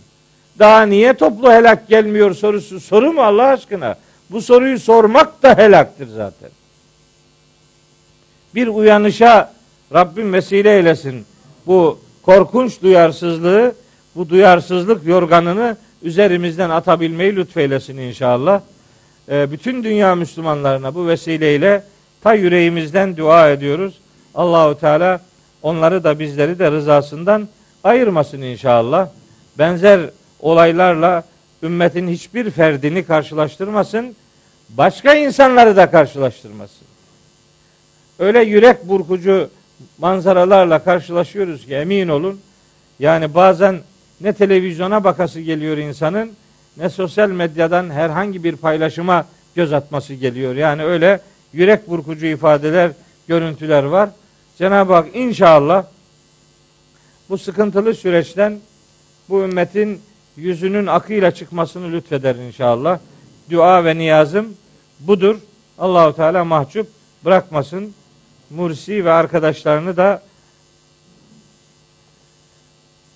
Daha 0.59 0.81
niye 0.81 1.13
toplu 1.13 1.51
helak 1.51 1.87
gelmiyor 1.87 2.33
sorusu 2.33 2.79
soru 2.79 3.13
mu 3.13 3.21
Allah 3.21 3.45
aşkına? 3.45 3.95
Bu 4.29 4.41
soruyu 4.41 4.79
sormak 4.79 5.43
da 5.43 5.57
helaktır 5.57 6.07
zaten. 6.07 6.49
Bir 8.55 8.67
uyanışa 8.67 9.53
Rabbim 9.93 10.33
vesile 10.33 10.75
eylesin. 10.75 11.25
Bu 11.67 11.99
korkunç 12.23 12.81
duyarsızlığı, 12.81 13.75
bu 14.15 14.29
duyarsızlık 14.29 15.05
yorganını 15.05 15.77
üzerimizden 16.01 16.69
atabilmeyi 16.69 17.35
lütfeylesin 17.35 17.97
inşallah. 17.97 18.61
Ee, 19.29 19.51
bütün 19.51 19.83
dünya 19.83 20.15
Müslümanlarına 20.15 20.95
bu 20.95 21.07
vesileyle 21.07 21.83
ta 22.21 22.33
yüreğimizden 22.33 23.17
dua 23.17 23.49
ediyoruz. 23.49 23.99
Allahu 24.35 24.79
Teala 24.79 25.21
onları 25.61 26.03
da 26.03 26.19
bizleri 26.19 26.59
de 26.59 26.71
rızasından 26.71 27.47
ayırmasın 27.83 28.41
inşallah. 28.41 29.09
Benzer 29.57 29.99
olaylarla 30.39 31.23
ümmetin 31.63 32.07
hiçbir 32.07 32.51
ferdini 32.51 33.03
karşılaştırmasın. 33.03 34.15
Başka 34.69 35.13
insanları 35.13 35.75
da 35.75 35.91
karşılaştırmasın. 35.91 36.87
Öyle 38.19 38.39
yürek 38.39 38.89
burkucu 38.89 39.49
manzaralarla 39.97 40.83
karşılaşıyoruz 40.83 41.65
ki 41.65 41.75
emin 41.75 42.07
olun. 42.07 42.39
Yani 42.99 43.35
bazen 43.35 43.79
ne 44.21 44.33
televizyona 44.33 45.03
bakası 45.03 45.41
geliyor 45.41 45.77
insanın 45.77 46.31
ne 46.77 46.89
sosyal 46.89 47.29
medyadan 47.29 47.89
herhangi 47.89 48.43
bir 48.43 48.55
paylaşıma 48.55 49.25
göz 49.55 49.73
atması 49.73 50.13
geliyor. 50.13 50.55
Yani 50.55 50.83
öyle 50.83 51.21
yürek 51.53 51.89
burkucu 51.89 52.25
ifadeler, 52.25 52.91
görüntüler 53.27 53.83
var. 53.83 54.09
Cenab-ı 54.57 54.93
Hak 54.93 55.15
inşallah 55.15 55.85
bu 57.29 57.37
sıkıntılı 57.37 57.93
süreçten 57.93 58.59
bu 59.29 59.43
ümmetin 59.43 60.01
yüzünün 60.37 60.87
akıyla 60.87 61.31
çıkmasını 61.31 61.91
lütfeder 61.91 62.35
inşallah. 62.35 62.99
Dua 63.51 63.85
ve 63.85 63.97
niyazım 63.97 64.53
budur. 64.99 65.37
Allahu 65.79 66.15
Teala 66.15 66.45
mahcup 66.45 66.87
bırakmasın. 67.25 67.93
Mursi 68.49 69.05
ve 69.05 69.11
arkadaşlarını 69.11 69.97
da 69.97 70.21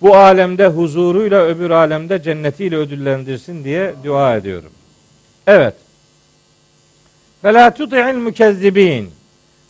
bu 0.02 0.16
alemde 0.16 0.66
huzuruyla 0.66 1.44
öbür 1.44 1.70
alemde 1.70 2.22
cennetiyle 2.22 2.76
ödüllendirsin 2.76 3.64
diye 3.64 3.94
dua 4.04 4.36
ediyorum. 4.36 4.70
Evet. 5.46 5.74
Fela 7.42 7.74
tuti'il 7.74 8.14
mükezzibin. 8.14 9.10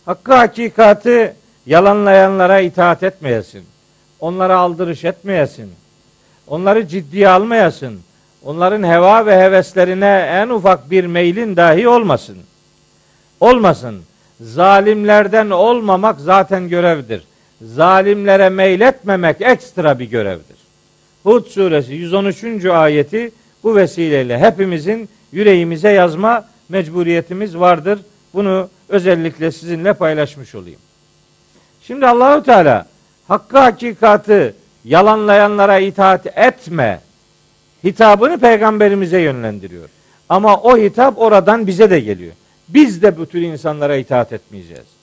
Hakkı 0.05 0.33
hakikati 0.33 1.33
yalanlayanlara 1.65 2.59
itaat 2.59 3.03
etmeyesin. 3.03 3.63
Onlara 4.19 4.57
aldırış 4.57 5.05
etmeyesin. 5.05 5.71
Onları 6.47 6.87
ciddiye 6.87 7.29
almayasın. 7.29 7.99
Onların 8.43 8.83
heva 8.83 9.25
ve 9.25 9.41
heveslerine 9.41 10.29
en 10.31 10.49
ufak 10.49 10.91
bir 10.91 11.05
meylin 11.05 11.55
dahi 11.55 11.87
olmasın. 11.87 12.37
olmasın. 13.39 14.03
Zalimlerden 14.41 15.49
olmamak 15.49 16.19
zaten 16.19 16.69
görevdir. 16.69 17.23
Zalimlere 17.61 18.49
meyletmemek 18.49 19.41
ekstra 19.41 19.99
bir 19.99 20.09
görevdir. 20.09 20.57
Hud 21.23 21.45
suresi 21.45 21.93
113. 21.93 22.65
ayeti 22.65 23.31
bu 23.63 23.75
vesileyle 23.75 24.39
hepimizin 24.39 25.09
yüreğimize 25.31 25.89
yazma 25.89 26.45
mecburiyetimiz 26.69 27.57
vardır. 27.57 27.99
Bunu 28.33 28.69
özellikle 28.89 29.51
sizinle 29.51 29.93
paylaşmış 29.93 30.55
olayım. 30.55 30.79
Şimdi 31.81 32.07
Allahu 32.07 32.43
Teala 32.43 32.85
hakkı 33.27 33.57
hakikatı 33.57 34.55
yalanlayanlara 34.85 35.79
itaat 35.79 36.25
etme 36.37 37.01
hitabını 37.83 38.39
peygamberimize 38.39 39.19
yönlendiriyor. 39.19 39.89
Ama 40.29 40.57
o 40.57 40.77
hitap 40.77 41.19
oradan 41.19 41.67
bize 41.67 41.89
de 41.89 41.99
geliyor. 41.99 42.33
Biz 42.69 43.01
de 43.01 43.17
bu 43.17 43.25
tür 43.25 43.41
insanlara 43.41 43.95
itaat 43.95 44.33
etmeyeceğiz. 44.33 44.98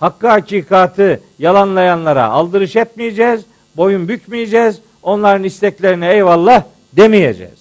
Hakkı 0.00 0.28
hakikatı 0.28 1.20
yalanlayanlara 1.38 2.24
aldırış 2.24 2.76
etmeyeceğiz, 2.76 3.40
boyun 3.76 4.08
bükmeyeceğiz, 4.08 4.78
onların 5.02 5.44
isteklerine 5.44 6.12
eyvallah 6.12 6.62
demeyeceğiz. 6.92 7.60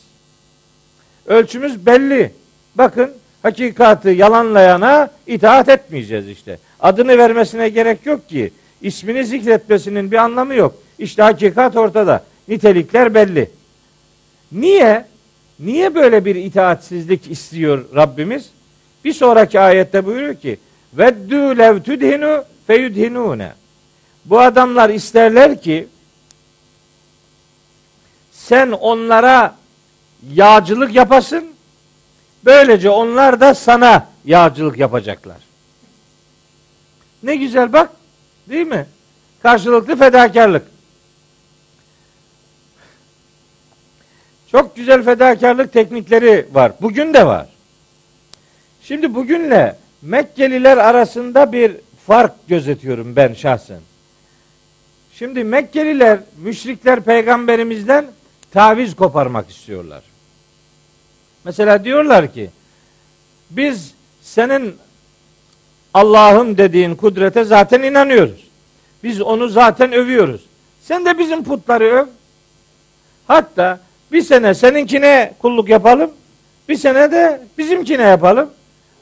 Ölçümüz 1.25 1.85
belli. 1.85 2.31
Bakın 2.75 3.11
hakikatı 3.43 4.09
yalanlayana 4.09 5.09
itaat 5.27 5.69
etmeyeceğiz 5.69 6.27
işte. 6.27 6.59
Adını 6.79 7.17
vermesine 7.17 7.69
gerek 7.69 8.05
yok 8.05 8.29
ki. 8.29 8.51
İsmini 8.81 9.25
zikretmesinin 9.25 10.11
bir 10.11 10.17
anlamı 10.17 10.55
yok. 10.55 10.75
İşte 10.99 11.21
hakikat 11.21 11.75
ortada. 11.75 12.23
Nitelikler 12.47 13.13
belli. 13.13 13.49
Niye? 14.51 15.05
Niye 15.59 15.95
böyle 15.95 16.25
bir 16.25 16.35
itaatsizlik 16.35 17.31
istiyor 17.31 17.85
Rabbimiz? 17.95 18.49
Bir 19.05 19.13
sonraki 19.13 19.59
ayette 19.59 20.05
buyuruyor 20.05 20.35
ki 20.35 20.57
Veddü 20.93 21.57
lev 21.57 21.83
tudhinu 21.83 22.43
feyudhinune. 22.67 23.53
Bu 24.25 24.39
adamlar 24.39 24.89
isterler 24.89 25.61
ki 25.61 25.87
sen 28.31 28.71
onlara 28.71 29.55
yağcılık 30.31 30.95
yapasın. 30.95 31.45
Böylece 32.45 32.89
onlar 32.89 33.39
da 33.39 33.55
sana 33.55 34.07
yağcılık 34.25 34.77
yapacaklar. 34.77 35.37
Ne 37.23 37.35
güzel 37.35 37.73
bak. 37.73 37.89
Değil 38.49 38.67
mi? 38.67 38.85
Karşılıklı 39.41 39.95
fedakarlık. 39.95 40.67
Çok 44.51 44.75
güzel 44.75 45.03
fedakarlık 45.03 45.73
teknikleri 45.73 46.47
var. 46.51 46.71
Bugün 46.81 47.13
de 47.13 47.25
var. 47.25 47.47
Şimdi 48.81 49.15
bugünle 49.15 49.77
Mekkeliler 50.01 50.77
arasında 50.77 51.51
bir 51.51 51.75
fark 52.07 52.47
gözetiyorum 52.47 53.15
ben 53.15 53.33
şahsen. 53.33 53.79
Şimdi 55.13 55.43
Mekkeliler, 55.43 56.19
müşrikler 56.37 57.01
peygamberimizden 57.01 58.05
taviz 58.51 58.95
koparmak 58.95 59.49
istiyorlar. 59.49 60.03
Mesela 61.43 61.83
diyorlar 61.83 62.33
ki 62.33 62.49
biz 63.49 63.93
senin 64.21 64.75
Allah'ım 65.93 66.57
dediğin 66.57 66.95
kudrete 66.95 67.43
zaten 67.43 67.81
inanıyoruz. 67.81 68.47
Biz 69.03 69.21
onu 69.21 69.47
zaten 69.47 69.93
övüyoruz. 69.93 70.41
Sen 70.81 71.05
de 71.05 71.17
bizim 71.17 71.43
putları 71.43 71.83
öv. 71.83 72.05
Hatta 73.27 73.79
bir 74.11 74.21
sene 74.21 74.53
seninkine 74.53 75.33
kulluk 75.39 75.69
yapalım. 75.69 76.11
Bir 76.69 76.75
sene 76.75 77.11
de 77.11 77.41
bizimkine 77.57 78.03
yapalım. 78.03 78.49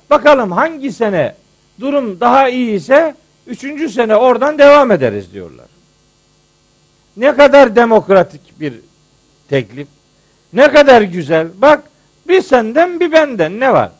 Bakalım 0.10 0.52
hangi 0.52 0.92
sene 0.92 1.36
durum 1.80 2.20
daha 2.20 2.50
iyi 2.50 2.72
ise 2.72 3.16
üçüncü 3.48 3.90
sene 3.90 4.16
oradan 4.16 4.60
devam 4.60 4.92
ederiz 4.92 5.34
diyorlar. 5.34 5.66
Ne 7.18 7.36
kadar 7.36 7.76
demokratik 7.76 8.60
bir 8.60 8.74
teklif. 9.50 9.88
Ne 10.54 10.72
kadar 10.72 11.02
güzel. 11.02 11.48
Bak 11.58 11.84
bir 12.28 12.42
senden 12.42 13.00
bir 13.00 13.12
benden 13.12 13.60
ne 13.60 13.74
var? 13.74 13.92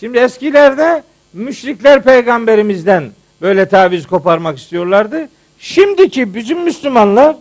Şimdi 0.00 0.18
eskilerde 0.18 1.02
müşrikler 1.32 2.02
peygamberimizden 2.02 3.10
böyle 3.42 3.68
taviz 3.68 4.06
koparmak 4.06 4.58
istiyorlardı. 4.58 5.28
Şimdiki 5.58 6.34
bizim 6.34 6.60
Müslümanlar 6.62 7.36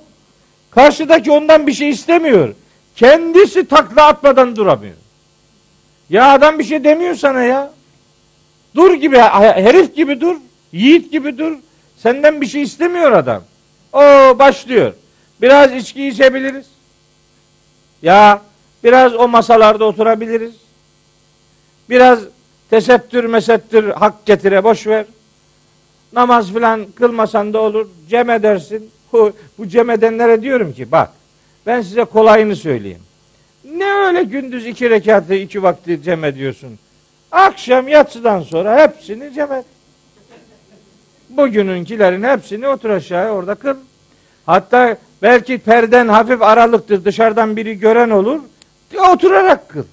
karşıdaki 0.71 1.31
ondan 1.31 1.67
bir 1.67 1.73
şey 1.73 1.89
istemiyor. 1.89 2.53
Kendisi 2.95 3.67
takla 3.67 4.07
atmadan 4.07 4.55
duramıyor. 4.55 4.95
Ya 6.09 6.33
adam 6.33 6.59
bir 6.59 6.63
şey 6.63 6.83
demiyor 6.83 7.15
sana 7.15 7.43
ya. 7.43 7.71
Dur 8.75 8.93
gibi, 8.93 9.17
herif 9.17 9.95
gibi 9.95 10.21
dur. 10.21 10.35
Yiğit 10.71 11.11
gibi 11.11 11.37
dur. 11.37 11.57
Senden 11.97 12.41
bir 12.41 12.45
şey 12.45 12.61
istemiyor 12.61 13.11
adam. 13.11 13.43
O 13.93 13.99
başlıyor. 14.39 14.93
Biraz 15.41 15.73
içki 15.73 16.07
içebiliriz. 16.07 16.65
Ya 18.01 18.41
biraz 18.83 19.15
o 19.15 19.27
masalarda 19.27 19.85
oturabiliriz. 19.85 20.53
Biraz 21.89 22.19
tesettür 22.69 23.23
mesettür 23.23 23.89
hak 23.89 24.25
getire 24.25 24.63
boş 24.63 24.87
ver. 24.87 25.05
Namaz 26.13 26.53
filan 26.53 26.85
kılmasan 26.95 27.53
da 27.53 27.61
olur. 27.61 27.87
Cem 28.09 28.29
edersin. 28.29 28.89
Bu, 29.13 29.33
bu 29.57 29.67
cem 29.67 29.89
edenlere 29.89 30.41
diyorum 30.41 30.73
ki 30.73 30.91
bak 30.91 31.09
ben 31.65 31.81
size 31.81 32.03
kolayını 32.03 32.55
söyleyeyim. 32.55 33.01
Ne 33.63 33.93
öyle 33.93 34.23
gündüz 34.23 34.65
iki 34.65 34.89
rekatı 34.89 35.35
iki 35.35 35.63
vakti 35.63 36.03
cem 36.03 36.23
ediyorsun. 36.23 36.79
Akşam 37.33 37.87
yatsıdan 37.87 38.41
sonra 38.41 38.81
hepsini 38.81 39.33
cem 39.33 39.51
et. 39.51 39.65
Bugününkilerin 41.29 42.23
hepsini 42.23 42.67
otur 42.67 42.89
aşağıya 42.89 43.31
orada 43.31 43.55
kıl. 43.55 43.75
Hatta 44.45 44.97
belki 45.21 45.57
perden 45.57 46.07
hafif 46.07 46.41
aralıktır 46.41 47.05
dışarıdan 47.05 47.55
biri 47.55 47.79
gören 47.79 48.09
olur. 48.09 48.39
Oturarak 49.13 49.69
kıl. 49.69 49.83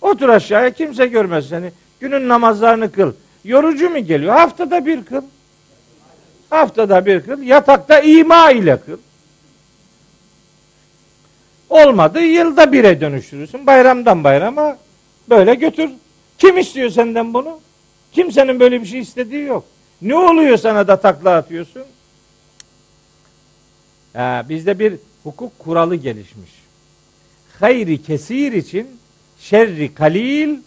Otur 0.00 0.28
aşağıya 0.28 0.70
kimse 0.70 1.06
görmez 1.06 1.48
seni. 1.48 1.72
Günün 2.00 2.28
namazlarını 2.28 2.92
kıl. 2.92 3.12
Yorucu 3.44 3.90
mu 3.90 3.98
geliyor? 3.98 4.34
Haftada 4.34 4.86
bir 4.86 5.04
kıl. 5.04 5.22
Haftada 6.50 7.06
bir 7.06 7.20
kıl. 7.20 7.42
Yatakta 7.42 8.00
ima 8.00 8.50
ile 8.50 8.80
kıl. 8.80 8.98
Olmadı 11.70 12.20
yılda 12.20 12.72
bire 12.72 13.00
dönüştürürsün. 13.00 13.66
Bayramdan 13.66 14.24
bayrama 14.24 14.76
böyle 15.28 15.54
götür. 15.54 15.90
Kim 16.38 16.58
istiyor 16.58 16.90
senden 16.90 17.34
bunu? 17.34 17.60
Kimsenin 18.12 18.60
böyle 18.60 18.80
bir 18.80 18.86
şey 18.86 19.00
istediği 19.00 19.42
yok. 19.42 19.64
Ne 20.02 20.16
oluyor 20.16 20.56
sana 20.56 20.88
da 20.88 21.00
takla 21.00 21.36
atıyorsun? 21.36 21.82
Ha, 24.12 24.46
bizde 24.48 24.78
bir 24.78 24.94
hukuk 25.22 25.58
kuralı 25.58 25.96
gelişmiş. 25.96 26.50
Hayri 27.60 28.02
kesir 28.02 28.52
için 28.52 28.86
şerri 29.38 29.94
kalil 29.94 30.58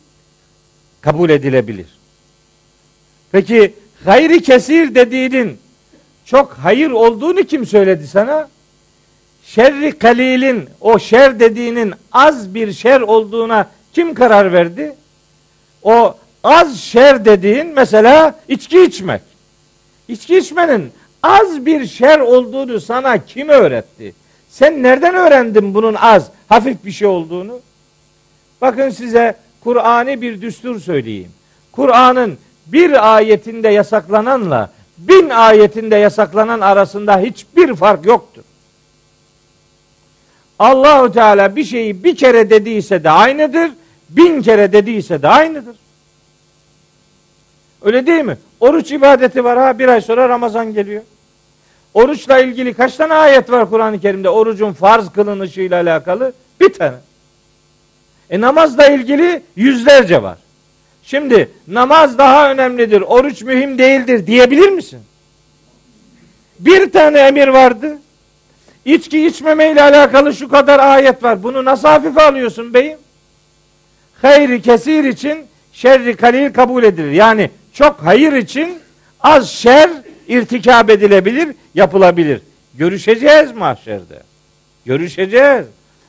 kabul 1.01 1.29
edilebilir. 1.29 1.87
Peki 3.31 3.73
hayri 4.05 4.41
kesir 4.41 4.95
dediğinin 4.95 5.57
çok 6.25 6.53
hayır 6.53 6.91
olduğunu 6.91 7.43
kim 7.43 7.65
söyledi 7.65 8.07
sana? 8.07 8.49
Şerri 9.43 9.97
kalilin 9.97 10.69
o 10.81 10.99
şer 10.99 11.39
dediğinin 11.39 11.93
az 12.11 12.53
bir 12.55 12.73
şer 12.73 13.01
olduğuna 13.01 13.71
kim 13.93 14.13
karar 14.13 14.53
verdi? 14.53 14.95
O 15.83 16.15
az 16.43 16.79
şer 16.79 17.25
dediğin 17.25 17.67
mesela 17.67 18.35
içki 18.47 18.83
içmek. 18.83 19.21
İçki 20.07 20.37
içmenin 20.37 20.91
az 21.23 21.65
bir 21.65 21.85
şer 21.85 22.19
olduğunu 22.19 22.79
sana 22.79 23.25
kim 23.25 23.49
öğretti? 23.49 24.13
Sen 24.49 24.83
nereden 24.83 25.15
öğrendin 25.15 25.73
bunun 25.73 25.93
az, 25.93 26.27
hafif 26.49 26.85
bir 26.85 26.91
şey 26.91 27.07
olduğunu? 27.07 27.59
Bakın 28.61 28.89
size 28.89 29.35
Kur'an'ı 29.63 30.21
bir 30.21 30.41
düstur 30.41 30.79
söyleyeyim. 30.79 31.31
Kur'an'ın 31.71 32.37
bir 32.65 33.15
ayetinde 33.15 33.69
yasaklananla 33.69 34.71
bin 34.97 35.29
ayetinde 35.29 35.95
yasaklanan 35.95 36.59
arasında 36.59 37.19
hiçbir 37.19 37.75
fark 37.75 38.05
yoktur. 38.05 38.43
Allahu 40.59 41.11
Teala 41.11 41.55
bir 41.55 41.63
şeyi 41.63 42.03
bir 42.03 42.15
kere 42.15 42.49
dediyse 42.49 43.03
de 43.03 43.09
aynıdır, 43.09 43.71
bin 44.09 44.41
kere 44.41 44.71
dediyse 44.71 45.21
de 45.21 45.27
aynıdır. 45.27 45.75
Öyle 47.81 48.05
değil 48.05 48.23
mi? 48.23 48.37
Oruç 48.59 48.91
ibadeti 48.91 49.43
var 49.43 49.59
ha 49.59 49.79
bir 49.79 49.87
ay 49.87 50.01
sonra 50.01 50.29
Ramazan 50.29 50.73
geliyor. 50.73 51.01
Oruçla 51.93 52.39
ilgili 52.39 52.73
kaç 52.73 52.95
tane 52.95 53.13
ayet 53.13 53.51
var 53.51 53.69
Kur'an-ı 53.69 53.99
Kerim'de 53.99 54.29
orucun 54.29 54.73
farz 54.73 55.09
kılınışıyla 55.09 55.81
alakalı? 55.81 56.33
Bir 56.59 56.73
tane. 56.73 56.95
E 58.29 58.41
namazla 58.41 58.87
ilgili 58.87 59.41
yüzlerce 59.55 60.23
var. 60.23 60.37
Şimdi 61.03 61.49
namaz 61.67 62.17
daha 62.17 62.51
önemlidir, 62.51 63.01
oruç 63.01 63.41
mühim 63.41 63.77
değildir 63.77 64.27
diyebilir 64.27 64.69
misin? 64.69 64.99
Bir 66.59 66.91
tane 66.91 67.19
emir 67.19 67.47
vardı. 67.47 67.97
İçki 68.85 69.25
içmemeyle 69.25 69.81
alakalı 69.81 70.33
şu 70.33 70.49
kadar 70.49 70.79
ayet 70.79 71.23
var. 71.23 71.43
Bunu 71.43 71.65
nasıl 71.65 71.87
hafife 71.87 72.21
alıyorsun 72.21 72.73
beyim? 72.73 72.97
Hayri 74.21 74.61
kesir 74.61 75.03
için 75.03 75.45
şerri 75.73 76.15
kalil 76.15 76.53
kabul 76.53 76.83
edilir. 76.83 77.11
Yani 77.11 77.49
çok 77.73 77.99
hayır 78.03 78.33
için 78.33 78.79
az 79.19 79.49
şer 79.49 79.89
irtikab 80.27 80.89
edilebilir, 80.89 81.55
yapılabilir. 81.75 82.41
Görüşeceğiz 82.73 83.51
mahşerde. 83.51 84.23
Görüşeceğiz. 84.85 85.65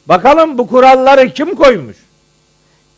Bakalım 0.07 0.59
bu 0.59 0.67
kuralları 0.67 1.31
kim 1.31 1.55
koymuş? 1.55 1.97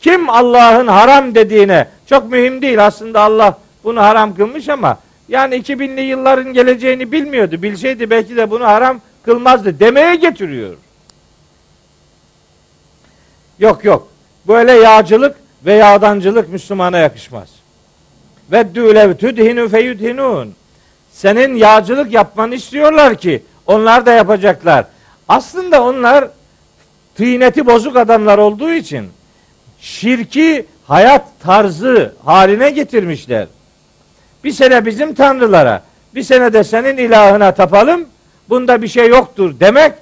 Kim 0.01 0.31
Allah'ın 0.31 0.87
haram 0.87 1.35
dediğine 1.35 1.89
çok 2.07 2.31
mühim 2.31 2.63
değil 2.63 2.87
aslında 2.87 3.21
Allah 3.21 3.59
bunu 3.85 4.01
haram 4.01 4.35
kılmış 4.35 4.69
ama 4.69 4.99
yani 5.29 5.55
2000'li 5.55 6.01
yılların 6.01 6.53
geleceğini 6.53 7.13
bilmiyordu. 7.13 7.63
Bilseydi 7.63 8.11
belki 8.11 8.37
de 8.37 8.51
bunu 8.51 8.65
haram 8.65 9.01
kılmazdı 9.23 9.81
demeye 9.81 10.15
getiriyor. 10.15 10.75
Yok 13.59 13.85
yok. 13.85 14.12
Böyle 14.49 14.73
yağcılık 14.73 15.37
ve 15.67 15.73
yağdancılık 15.73 16.49
Müslümana 16.49 16.99
yakışmaz. 16.99 17.49
Ve 18.53 18.75
dülev 18.75 19.15
tüdhinu 19.15 19.69
feyudhinun. 19.69 20.55
Senin 21.13 21.55
yağcılık 21.55 22.13
yapmanı 22.13 22.55
istiyorlar 22.55 23.15
ki 23.15 23.43
onlar 23.67 24.07
da 24.07 24.13
yapacaklar. 24.13 24.85
Aslında 25.29 25.83
onlar 25.83 26.29
tıyneti 27.15 27.67
bozuk 27.67 27.97
adamlar 27.97 28.39
olduğu 28.39 28.73
için 28.73 29.09
şirki 29.81 30.67
hayat 30.87 31.25
tarzı 31.43 32.15
haline 32.25 32.71
getirmişler. 32.71 33.47
Bir 34.45 34.53
sene 34.53 34.87
bizim 34.87 35.15
tanrılara, 35.15 35.83
bir 36.15 36.23
sene 36.23 36.53
de 36.53 36.65
senin 36.65 36.97
ilahına 36.97 37.55
tapalım. 37.55 38.07
Bunda 38.49 38.83
bir 38.83 38.89
şey 38.89 39.09
yoktur 39.09 39.61
demek 39.61 39.93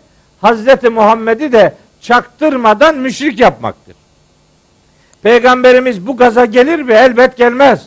Hazreti 0.40 0.88
Muhammed'i 0.88 1.52
de 1.52 1.74
çaktırmadan 2.00 2.96
müşrik 2.96 3.40
yapmaktır. 3.40 3.99
Peygamberimiz 5.22 6.06
bu 6.06 6.16
gaza 6.16 6.44
gelir 6.44 6.82
mi? 6.82 6.92
Elbet 6.92 7.36
gelmez. 7.36 7.86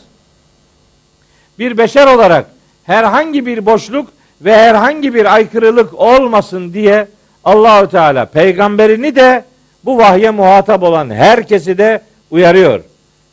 Bir 1.59 1.77
beşer 1.77 2.07
olarak 2.07 2.45
herhangi 2.83 3.45
bir 3.45 3.65
boşluk 3.65 4.09
ve 4.41 4.55
herhangi 4.55 5.13
bir 5.13 5.33
aykırılık 5.33 5.93
olmasın 5.93 6.73
diye 6.73 7.07
Allahü 7.43 7.89
Teala 7.89 8.25
peygamberini 8.25 9.15
de 9.15 9.43
bu 9.85 9.97
vahye 9.97 10.29
muhatap 10.29 10.83
olan 10.83 11.09
herkesi 11.09 11.77
de 11.77 12.01
uyarıyor. 12.31 12.81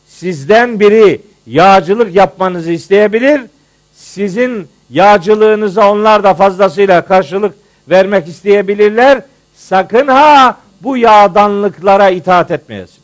Sizden 0.07 0.79
biri 0.79 1.21
yağcılık 1.47 2.15
yapmanızı 2.15 2.71
isteyebilir. 2.71 3.41
Sizin 3.93 4.67
yağcılığınıza 4.89 5.91
onlar 5.91 6.23
da 6.23 6.33
fazlasıyla 6.33 7.05
karşılık 7.05 7.55
vermek 7.89 8.27
isteyebilirler. 8.27 9.21
Sakın 9.55 10.07
ha 10.07 10.57
bu 10.81 10.97
yağdanlıklara 10.97 12.09
itaat 12.09 12.51
etmeyesiniz. 12.51 13.00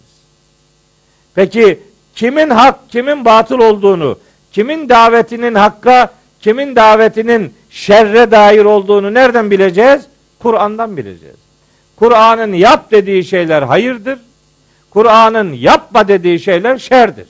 Peki 1.37 1.79
kimin 2.15 2.49
hak, 2.49 2.89
kimin 2.89 3.25
batıl 3.25 3.59
olduğunu, 3.59 4.19
kimin 4.51 4.89
davetinin 4.89 5.55
hakka, 5.55 6.13
kimin 6.41 6.75
davetinin 6.75 7.53
şerre 7.69 8.31
dair 8.31 8.65
olduğunu 8.65 9.13
nereden 9.13 9.51
bileceğiz? 9.51 10.01
Kur'an'dan 10.39 10.97
bileceğiz. 10.97 11.35
Kur'an'ın 11.95 12.53
yap 12.53 12.91
dediği 12.91 13.23
şeyler 13.23 13.61
hayırdır. 13.61 14.19
Kur'an'ın 14.89 15.53
yapma 15.53 16.07
dediği 16.07 16.39
şeyler 16.39 16.77
şerdir. 16.77 17.27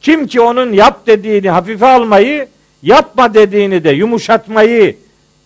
Kim 0.00 0.26
ki 0.26 0.40
onun 0.40 0.72
yap 0.72 1.06
dediğini 1.06 1.50
hafife 1.50 1.86
almayı, 1.86 2.48
yapma 2.82 3.34
dediğini 3.34 3.84
de 3.84 3.90
yumuşatmayı 3.90 4.96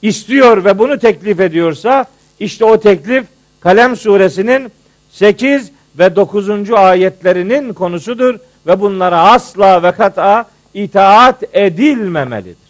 istiyor 0.02 0.64
ve 0.64 0.78
bunu 0.78 0.98
teklif 0.98 1.40
ediyorsa 1.40 2.04
işte 2.40 2.64
o 2.64 2.80
teklif 2.80 3.24
Kalem 3.60 3.96
suresinin 3.96 4.72
8 5.10 5.77
ve 5.98 6.16
9. 6.16 6.70
ayetlerinin 6.70 7.72
konusudur 7.72 8.38
ve 8.66 8.80
bunlara 8.80 9.30
asla 9.30 9.82
ve 9.82 9.92
kata 9.92 10.46
itaat 10.74 11.44
edilmemelidir. 11.52 12.68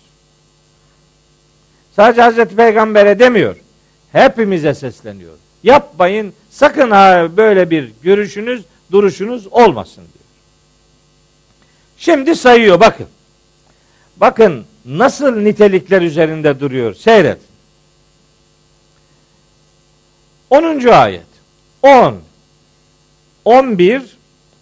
Sadece 1.96 2.22
Hazreti 2.22 2.56
Peygamber'e 2.56 3.18
demiyor. 3.18 3.56
Hepimize 4.12 4.74
sesleniyor. 4.74 5.32
Yapmayın 5.62 6.32
sakın 6.50 6.90
ha 6.90 7.28
böyle 7.36 7.70
bir 7.70 7.92
görüşünüz, 8.02 8.64
duruşunuz 8.92 9.46
olmasın 9.46 10.04
diyor. 10.04 10.24
Şimdi 11.98 12.36
sayıyor 12.36 12.80
bakın. 12.80 13.06
Bakın 14.16 14.64
nasıl 14.84 15.36
nitelikler 15.36 16.02
üzerinde 16.02 16.60
duruyor. 16.60 16.94
Seyret. 16.94 17.38
10. 20.50 20.86
ayet. 20.86 21.26
10, 21.82 22.14
11, 23.48 24.02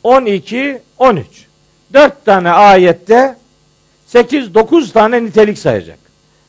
12, 0.03 0.79
13. 0.99 1.27
4 1.95 2.25
tane 2.25 2.51
ayette 2.51 3.37
8, 4.07 4.55
9 4.55 4.93
tane 4.93 5.25
nitelik 5.25 5.59
sayacak. 5.59 5.99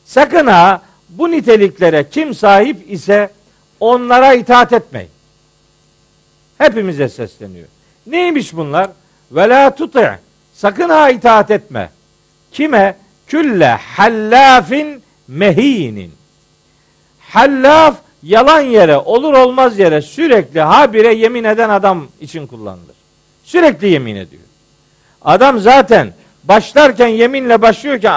Sakın 0.04 0.46
ha 0.46 0.82
bu 1.08 1.30
niteliklere 1.30 2.08
kim 2.10 2.34
sahip 2.34 2.90
ise 2.90 3.30
onlara 3.80 4.34
itaat 4.34 4.72
etmeyin. 4.72 5.10
Hepimize 6.58 7.08
sesleniyor. 7.08 7.66
Neymiş 8.06 8.56
bunlar? 8.56 8.90
Ve 9.32 9.48
la 9.48 9.74
tuti' 9.74 10.18
sakın 10.54 10.88
ha 10.88 11.10
itaat 11.10 11.50
etme. 11.50 11.90
Kime? 12.52 12.96
Külle 13.26 13.78
hallafin 13.96 15.02
mehinin. 15.28 16.12
Hallaf 17.20 17.96
yalan 18.22 18.60
yere, 18.60 18.96
olur 18.96 19.34
olmaz 19.34 19.78
yere 19.78 20.02
sürekli 20.02 20.60
habire 20.60 21.14
yemin 21.14 21.44
eden 21.44 21.68
adam 21.68 22.06
için 22.20 22.46
kullanılır. 22.46 22.96
Sürekli 23.44 23.88
yemin 23.88 24.16
ediyor. 24.16 24.42
Adam 25.22 25.58
zaten 25.58 26.12
başlarken 26.44 27.08
yeminle 27.08 27.62
başlıyor 27.62 28.00
ki 28.00 28.08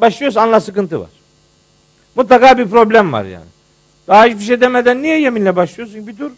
başlıyorsa 0.00 0.40
anla 0.40 0.60
sıkıntı 0.60 1.00
var. 1.00 1.08
Mutlaka 2.14 2.58
bir 2.58 2.68
problem 2.68 3.12
var 3.12 3.24
yani. 3.24 3.54
Daha 4.08 4.24
hiçbir 4.24 4.44
şey 4.44 4.60
demeden 4.60 5.02
niye 5.02 5.20
yeminle 5.20 5.56
başlıyorsun? 5.56 6.06
Bir 6.06 6.18
dur. 6.18 6.30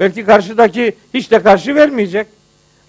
Belki 0.00 0.24
karşıdaki 0.24 0.96
hiç 1.14 1.30
de 1.30 1.42
karşı 1.42 1.74
vermeyecek. 1.74 2.26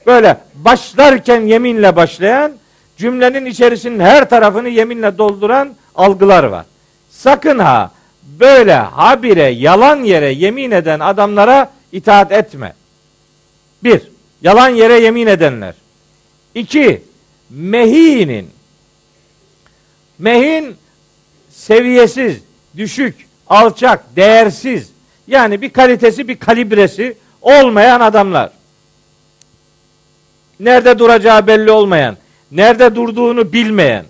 Böyle 0.06 0.38
başlarken 0.56 1.41
yeminle 1.41 1.96
başlayan, 1.96 2.52
cümlenin 2.98 3.46
içerisinin 3.46 4.00
her 4.00 4.30
tarafını 4.30 4.70
yeminle 4.70 5.17
dolduran 5.17 5.76
algılar 5.96 6.43
var. 6.43 6.65
Sakın 7.10 7.60
ha 7.60 7.91
böyle 8.28 8.74
habire 8.74 9.50
yalan 9.50 10.04
yere 10.04 10.32
yemin 10.32 10.72
eden 10.72 11.00
adamlara 11.00 11.72
itaat 11.92 12.32
etme. 12.32 12.74
Bir, 13.84 14.02
yalan 14.42 14.70
yere 14.70 15.00
yemin 15.00 15.28
edenler. 15.28 15.74
İki, 16.56 17.04
mehinin. 17.50 18.50
Mehin 20.20 20.76
seviyesiz, 21.50 22.38
düşük, 22.78 23.28
alçak, 23.48 24.16
değersiz. 24.16 24.90
Yani 25.28 25.62
bir 25.62 25.70
kalitesi, 25.70 26.28
bir 26.28 26.40
kalibresi 26.40 27.18
olmayan 27.42 28.00
adamlar. 28.00 28.50
Nerede 30.60 31.00
duracağı 31.00 31.48
belli 31.48 31.72
olmayan, 31.72 32.18
nerede 32.52 32.96
durduğunu 32.96 33.54
bilmeyen, 33.54 34.06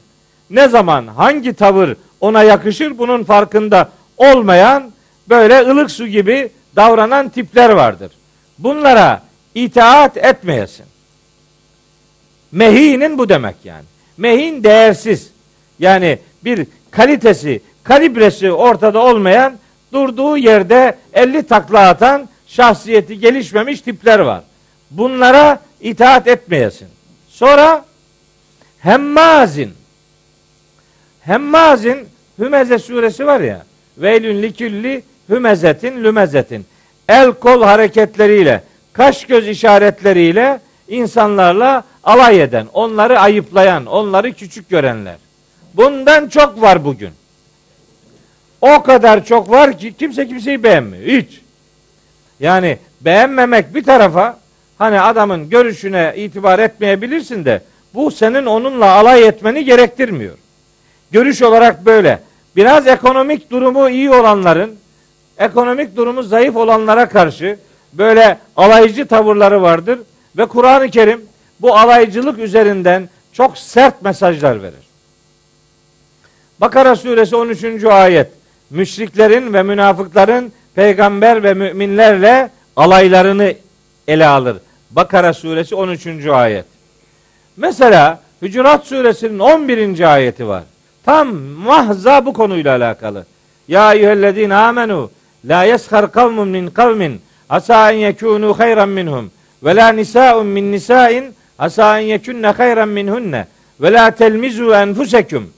ne 0.50 0.68
zaman 0.68 1.08
hangi 1.08 1.54
tavır 1.54 1.96
ona 2.20 2.44
yakışır 2.44 2.98
bunun 2.98 3.24
farkında 3.24 3.90
olmayan 4.18 4.92
böyle 5.30 5.60
ılık 5.60 5.92
su 5.92 6.08
gibi 6.08 6.50
davranan 6.76 7.30
tipler 7.30 7.70
vardır. 7.70 8.12
Bunlara 8.60 9.22
itaat 9.56 10.18
etmeyesin. 10.18 10.86
Mehinin 12.52 13.18
bu 13.18 13.30
demek 13.30 13.56
yani. 13.64 13.86
Mehin 14.18 14.64
değersiz. 14.64 15.30
Yani 15.80 16.20
bir 16.44 16.68
kalitesi, 16.92 17.62
kalibresi 17.84 18.52
ortada 18.52 19.00
olmayan, 19.00 19.58
durduğu 19.94 20.38
yerde 20.38 20.98
50 21.14 21.44
takla 21.44 21.90
atan, 21.90 22.30
şahsiyeti 22.48 23.20
gelişmemiş 23.20 23.82
tipler 23.82 24.20
var. 24.20 24.44
Bunlara 24.92 25.60
itaat 25.82 26.28
etmeyesin. 26.28 26.88
Sonra 27.30 27.86
hemmazin. 28.80 29.74
Hemmazin 31.22 32.08
Hümeze 32.40 32.80
suresi 32.80 33.26
var 33.26 33.40
ya. 33.40 33.66
Veylün 33.98 34.42
likülli 34.42 35.04
hümezetin 35.30 36.04
lümezetin. 36.04 36.66
El 37.10 37.32
kol 37.32 37.64
hareketleriyle, 37.64 38.64
kaş 38.94 39.26
göz 39.26 39.48
işaretleriyle 39.48 40.60
insanlarla 40.88 41.84
alay 42.04 42.42
eden, 42.42 42.68
onları 42.74 43.20
ayıplayan, 43.20 43.86
onları 43.86 44.34
küçük 44.34 44.70
görenler. 44.70 45.16
Bundan 45.74 46.30
çok 46.30 46.62
var 46.62 46.86
bugün. 46.86 47.12
O 48.62 48.84
kadar 48.84 49.26
çok 49.26 49.50
var 49.50 49.78
ki 49.78 49.94
kimse 50.00 50.28
kimseyi 50.28 50.64
beğenmiyor. 50.64 51.04
Hiç. 51.04 51.42
Yani 52.40 52.78
beğenmemek 53.02 53.76
bir 53.76 53.84
tarafa 53.84 54.40
hani 54.78 55.02
adamın 55.02 55.50
görüşüne 55.50 56.14
itibar 56.16 56.60
etmeyebilirsin 56.60 57.46
de 57.46 57.62
bu 57.94 58.12
senin 58.12 58.46
onunla 58.46 58.92
alay 58.92 59.28
etmeni 59.28 59.66
gerektirmiyor. 59.66 60.38
Görüş 61.12 61.42
olarak 61.42 61.86
böyle 61.86 62.20
biraz 62.58 62.88
ekonomik 62.88 63.52
durumu 63.52 63.90
iyi 63.90 64.12
olanların, 64.12 64.76
ekonomik 65.38 65.96
durumu 65.96 66.24
zayıf 66.24 66.56
olanlara 66.56 67.10
karşı 67.10 67.60
böyle 67.94 68.38
alaycı 68.56 69.06
tavırları 69.06 69.62
vardır 69.62 70.00
ve 70.38 70.46
Kur'an-ı 70.46 70.90
Kerim 70.90 71.22
bu 71.62 71.78
alaycılık 71.78 72.40
üzerinden 72.40 73.10
çok 73.34 73.58
sert 73.58 74.02
mesajlar 74.02 74.62
verir. 74.62 74.88
Bakara 76.62 76.96
suresi 76.96 77.36
13. 77.36 77.84
ayet 77.84 78.32
müşriklerin 78.70 79.54
ve 79.54 79.64
münafıkların 79.64 80.52
peygamber 80.76 81.44
ve 81.44 81.54
müminlerle 81.54 82.50
alaylarını 82.76 83.54
ele 84.08 84.28
alır. 84.28 84.58
Bakara 84.92 85.34
suresi 85.34 85.76
13. 85.76 86.08
ayet. 86.28 86.66
Mesela 87.58 88.22
Hücurat 88.42 88.88
suresinin 88.88 89.40
11. 89.40 90.14
ayeti 90.14 90.48
var. 90.48 90.64
Tam 91.08 91.28
mahza 91.38 92.26
bu 92.26 92.34
konuyla 92.34 92.76
alakalı. 92.76 93.26
Ya 93.68 93.94
eyyühellezine 93.94 94.56
amenu 94.56 95.12
la 95.46 95.64
yeshar 95.64 96.12
kavmun 96.12 96.48
min 96.48 96.68
kavmin 96.68 97.22
asa 97.50 97.92
en 97.92 97.98
yekunu 97.98 98.60
hayran 98.60 98.90
minhum 98.90 99.32
ve 99.64 99.76
la 99.76 99.90
nisa'un 99.90 100.48
min 100.48 100.72
nisa'in 100.72 101.26
asa 101.60 102.00
en 102.00 102.06
yekunne 102.06 102.48
hayran 102.48 102.90
minhunne 102.90 103.48
ve 103.82 103.94
la 103.94 104.12
telmizu 104.12 104.72
enfusekum 104.72 105.50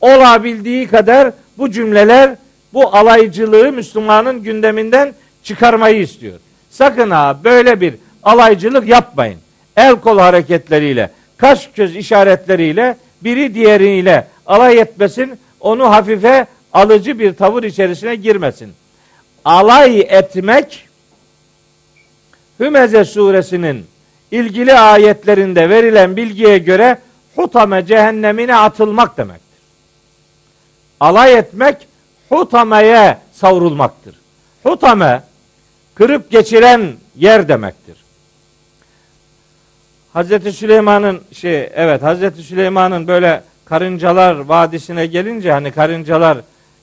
olabildiği 0.00 0.86
kadar 0.86 1.32
bu 1.58 1.70
cümleler 1.70 2.34
bu 2.72 2.96
alaycılığı 2.96 3.72
Müslümanın 3.72 4.42
gündeminden 4.42 5.14
çıkarmayı 5.42 6.00
istiyor. 6.00 6.38
Sakın 6.70 7.10
ha 7.10 7.36
böyle 7.44 7.80
bir 7.80 7.94
alaycılık 8.22 8.88
yapmayın. 8.88 9.38
El 9.76 9.96
kol 9.96 10.18
hareketleriyle, 10.18 11.10
kaş 11.36 11.70
göz 11.76 11.96
işaretleriyle 11.96 12.96
biri 13.22 13.54
diğeriyle 13.54 14.26
alay 14.50 14.78
etmesin, 14.78 15.38
onu 15.60 15.90
hafife 15.90 16.46
alıcı 16.72 17.18
bir 17.18 17.32
tavır 17.32 17.62
içerisine 17.62 18.14
girmesin. 18.14 18.72
Alay 19.44 20.00
etmek 20.00 20.86
Hümeze 22.60 23.04
suresinin 23.04 23.86
ilgili 24.30 24.74
ayetlerinde 24.74 25.70
verilen 25.70 26.16
bilgiye 26.16 26.58
göre 26.58 26.98
hutame 27.36 27.86
cehennemine 27.86 28.56
atılmak 28.56 29.16
demektir. 29.16 29.60
Alay 31.00 31.34
etmek 31.38 31.76
hutameye 32.28 33.18
savrulmaktır. 33.32 34.14
Hutame 34.62 35.22
kırıp 35.94 36.30
geçiren 36.30 36.92
yer 37.16 37.48
demektir. 37.48 37.96
Hazreti 40.12 40.52
Süleyman'ın 40.52 41.20
şey 41.32 41.70
evet 41.74 42.02
Hazreti 42.02 42.42
Süleyman'ın 42.42 43.08
böyle 43.08 43.42
karıncalar 43.70 44.34
vadisine 44.34 45.06
gelince 45.06 45.52
hani 45.52 45.70
karıncalar 45.70 46.38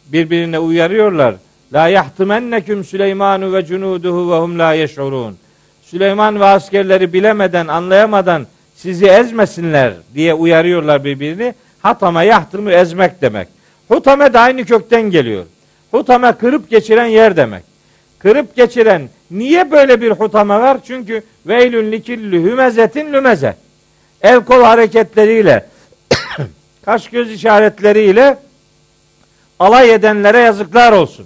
birbirine 0.05 0.59
uyarıyorlar. 0.59 1.35
La 1.73 1.87
yahtimenneküm 1.87 2.83
Süleymanu 2.83 3.53
ve 3.53 3.65
cunuduhu 3.65 4.31
ve 4.31 4.37
hum 4.37 4.59
la 4.59 4.73
yeş'urun. 4.73 5.37
Süleyman 5.83 6.39
ve 6.39 6.45
askerleri 6.45 7.13
bilemeden, 7.13 7.67
anlayamadan 7.67 8.47
sizi 8.75 9.05
ezmesinler 9.05 9.93
diye 10.13 10.33
uyarıyorlar 10.33 11.03
birbirini. 11.03 11.53
Hatama 11.81 12.23
yahtımı 12.23 12.71
ezmek 12.71 13.21
demek. 13.21 13.47
Hutame 13.87 14.33
de 14.33 14.39
aynı 14.39 14.65
kökten 14.65 15.01
geliyor. 15.01 15.45
Hutame 15.91 16.31
kırıp 16.31 16.69
geçiren 16.69 17.05
yer 17.05 17.37
demek. 17.37 17.63
Kırıp 18.19 18.55
geçiren 18.55 19.09
niye 19.31 19.71
böyle 19.71 20.01
bir 20.01 20.11
hutame 20.11 20.59
var? 20.59 20.77
Çünkü 20.87 21.23
veylün 21.47 21.91
likillü 21.91 22.43
hümezetin 22.43 23.13
lümeze. 23.13 23.55
El 24.21 24.39
kol 24.39 24.63
hareketleriyle 24.63 25.65
kaş 26.87 27.09
göz 27.09 27.31
işaretleriyle 27.31 28.37
alay 29.59 29.93
edenlere 29.93 30.39
yazıklar 30.39 30.91
olsun. 30.91 31.25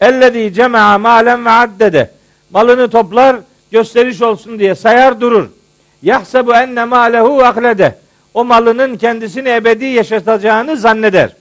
Ellezî 0.00 0.54
cema'a 0.54 0.98
malen 0.98 1.44
ve 1.44 1.50
addede. 1.50 2.10
Malını 2.50 2.90
toplar 2.90 3.36
gösteriş 3.70 4.22
olsun 4.22 4.58
diye 4.58 4.74
sayar 4.74 5.20
durur. 5.20 5.48
Yahsebu 6.02 6.54
enne 6.54 6.84
malehu 6.84 7.42
aklede. 7.42 7.98
O 8.34 8.44
malının 8.44 8.96
kendisini 8.96 9.48
ebedi 9.48 9.84
yaşatacağını 9.84 10.76
zanneder. 10.76 11.36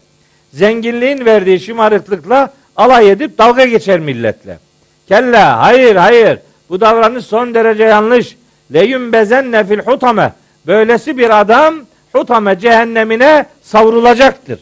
Zenginliğin 0.54 1.26
verdiği 1.26 1.60
şımarıklıkla 1.60 2.54
alay 2.76 3.12
edip 3.12 3.38
dalga 3.38 3.66
geçer 3.66 4.00
milletle. 4.00 4.60
Kella 5.08 5.62
hayır 5.62 5.96
hayır 5.96 6.40
bu 6.70 6.82
davranış 6.82 7.26
son 7.26 7.54
derece 7.54 7.84
yanlış. 7.84 8.38
Leyüm 8.74 9.14
bezenne 9.14 9.64
fil 9.64 9.80
hutame. 9.80 10.34
Böylesi 10.68 11.18
bir 11.18 11.40
adam 11.40 11.76
hutame 12.15 12.60
cehennemine 12.60 13.45
savrulacaktır. 13.62 14.60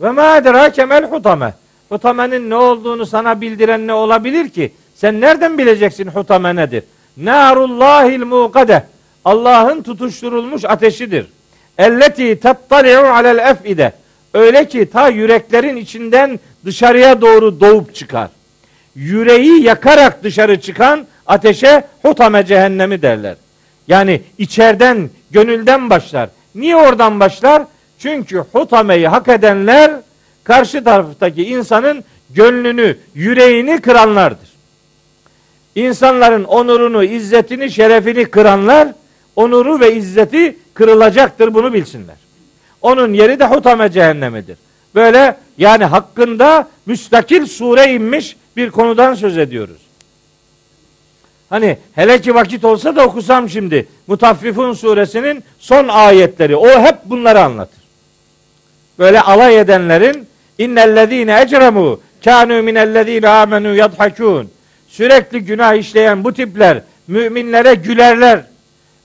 Ve 0.00 0.10
ma 0.10 0.36
edrake 0.36 0.84
mel 0.84 1.04
hutame. 1.04 1.54
Hutamenin 1.88 2.50
ne 2.50 2.56
olduğunu 2.56 3.06
sana 3.06 3.40
bildiren 3.40 3.86
ne 3.86 3.92
olabilir 3.92 4.48
ki? 4.48 4.72
Sen 4.94 5.20
nereden 5.20 5.58
bileceksin 5.58 6.06
hutame 6.06 6.56
nedir? 6.56 6.82
Narullahil 7.16 8.24
muqade. 8.24 8.84
Allah'ın 9.24 9.82
tutuşturulmuş 9.82 10.64
ateşidir. 10.64 11.26
Elleti 11.78 12.40
tattali'u 12.40 13.00
alel 13.00 13.50
efide. 13.50 13.92
Öyle 14.34 14.68
ki 14.68 14.90
ta 14.90 15.08
yüreklerin 15.08 15.76
içinden 15.76 16.40
dışarıya 16.64 17.20
doğru 17.20 17.60
doğup 17.60 17.94
çıkar. 17.94 18.28
Yüreği 18.94 19.62
yakarak 19.62 20.24
dışarı 20.24 20.60
çıkan 20.60 21.06
ateşe 21.26 21.84
hutame 22.02 22.46
cehennemi 22.46 23.02
derler. 23.02 23.36
Yani 23.88 24.22
içeriden, 24.38 25.10
gönülden 25.30 25.90
başlar. 25.90 26.28
Niye 26.54 26.76
oradan 26.76 27.20
başlar? 27.20 27.62
Çünkü 27.98 28.44
hutameyi 28.52 29.08
hak 29.08 29.28
edenler 29.28 29.90
karşı 30.44 30.84
taraftaki 30.84 31.44
insanın 31.44 32.04
gönlünü, 32.30 32.96
yüreğini 33.14 33.80
kıranlardır. 33.80 34.48
İnsanların 35.74 36.44
onurunu, 36.44 37.04
izzetini, 37.04 37.70
şerefini 37.70 38.24
kıranlar 38.24 38.88
onuru 39.36 39.80
ve 39.80 39.94
izzeti 39.94 40.56
kırılacaktır 40.74 41.54
bunu 41.54 41.72
bilsinler. 41.72 42.16
Onun 42.82 43.12
yeri 43.12 43.38
de 43.38 43.46
hutame 43.46 43.90
cehennemidir. 43.90 44.58
Böyle 44.94 45.36
yani 45.58 45.84
hakkında 45.84 46.68
müstakil 46.86 47.46
sure 47.46 47.92
inmiş 47.92 48.36
bir 48.56 48.70
konudan 48.70 49.14
söz 49.14 49.38
ediyoruz. 49.38 49.89
Hani 51.50 51.78
hele 51.94 52.20
ki 52.20 52.34
vakit 52.34 52.64
olsa 52.64 52.96
da 52.96 53.06
okusam 53.06 53.48
şimdi. 53.48 53.88
Mutaffifun 54.06 54.72
suresinin 54.72 55.44
son 55.58 55.88
ayetleri. 55.88 56.56
O 56.56 56.68
hep 56.68 56.96
bunları 57.04 57.40
anlatır. 57.40 57.80
Böyle 58.98 59.20
alay 59.20 59.58
edenlerin 59.58 60.28
innellezine 60.58 61.40
ecremu 61.40 62.00
kanu 62.24 62.62
minellezine 62.62 63.28
amenu 63.28 63.74
yadhakun. 63.74 64.50
Sürekli 64.88 65.40
günah 65.40 65.74
işleyen 65.74 66.24
bu 66.24 66.34
tipler 66.34 66.82
müminlere 67.08 67.74
gülerler. 67.74 68.40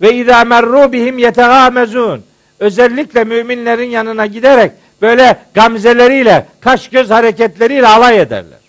Ve 0.01 0.13
izâ 0.13 0.43
merru 0.43 0.91
bihim 0.91 1.17
yetegâmezûn. 1.17 2.23
Özellikle 2.60 3.23
müminlerin 3.23 3.89
yanına 3.89 4.25
giderek 4.25 4.71
böyle 5.01 5.38
gamzeleriyle, 5.53 6.45
kaş 6.60 6.89
göz 6.89 7.10
hareketleriyle 7.10 7.88
alay 7.88 8.19
ederler. 8.21 8.60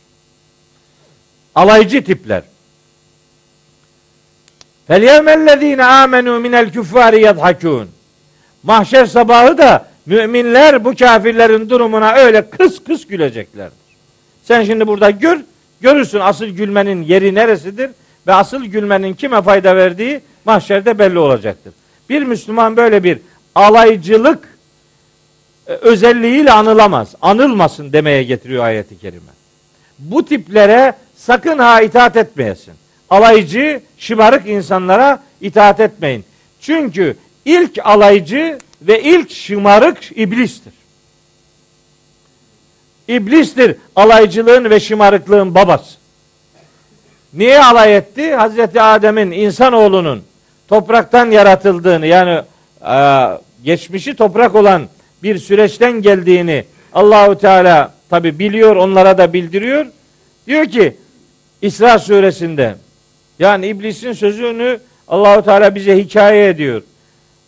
Alaycı 1.54 2.04
tipler. 2.04 2.42
Fel 4.86 5.02
yevmellezîne 5.02 5.82
âmenû 5.82 6.40
minel 6.40 6.72
küffâri 6.72 7.20
yadhakûn. 7.20 7.88
Mahşer 8.62 9.06
sabahı 9.06 9.58
da 9.58 9.88
müminler 10.06 10.84
bu 10.84 10.94
kafirlerin 10.96 11.70
durumuna 11.70 12.14
öyle 12.14 12.50
kıs 12.50 12.84
kıs 12.84 13.06
güleceklerdir. 13.06 13.76
Sen 14.44 14.64
şimdi 14.64 14.86
burada 14.86 15.10
gör, 15.10 15.38
görürsün 15.80 16.20
asıl 16.20 16.46
gülmenin 16.46 17.02
yeri 17.02 17.34
neresidir 17.34 17.90
ve 18.26 18.34
asıl 18.34 18.64
gülmenin 18.64 19.14
kime 19.14 19.42
fayda 19.42 19.76
verdiği 19.76 20.20
mahşerde 20.44 20.98
belli 20.98 21.18
olacaktır. 21.18 21.72
Bir 22.08 22.22
Müslüman 22.22 22.76
böyle 22.76 23.04
bir 23.04 23.18
alaycılık 23.54 24.48
e, 25.66 25.72
özelliğiyle 25.72 26.52
anılamaz. 26.52 27.14
Anılmasın 27.22 27.92
demeye 27.92 28.22
getiriyor 28.22 28.64
ayeti 28.64 28.98
kerime. 28.98 29.32
Bu 29.98 30.24
tiplere 30.24 30.94
sakın 31.16 31.58
ha 31.58 31.80
itaat 31.80 32.16
etmeyesin. 32.16 32.74
Alaycı, 33.10 33.80
şımarık 33.98 34.48
insanlara 34.48 35.22
itaat 35.40 35.80
etmeyin. 35.80 36.24
Çünkü 36.60 37.16
ilk 37.44 37.78
alaycı 37.86 38.58
ve 38.82 39.02
ilk 39.02 39.30
şımarık 39.30 39.98
iblistir. 40.18 40.72
İblistir 43.08 43.76
alaycılığın 43.96 44.70
ve 44.70 44.80
şımarıklığın 44.80 45.54
babası. 45.54 45.96
Niye 47.34 47.64
alay 47.64 47.96
etti? 47.96 48.34
Hazreti 48.34 48.82
Adem'in 48.82 49.30
insanoğlunun 49.30 50.22
topraktan 50.68 51.30
yaratıldığını 51.30 52.06
yani 52.06 52.42
e, 52.88 53.26
geçmişi 53.64 54.14
toprak 54.16 54.54
olan 54.54 54.88
bir 55.22 55.38
süreçten 55.38 56.02
geldiğini 56.02 56.64
Allahu 56.92 57.38
Teala 57.38 57.92
tabi 58.10 58.38
biliyor 58.38 58.76
onlara 58.76 59.18
da 59.18 59.32
bildiriyor. 59.32 59.86
Diyor 60.46 60.66
ki 60.66 60.96
İsra 61.62 61.98
suresinde 61.98 62.74
yani 63.38 63.66
iblisin 63.66 64.12
sözünü 64.12 64.80
Allahu 65.08 65.44
Teala 65.44 65.74
bize 65.74 65.96
hikaye 65.98 66.48
ediyor. 66.48 66.82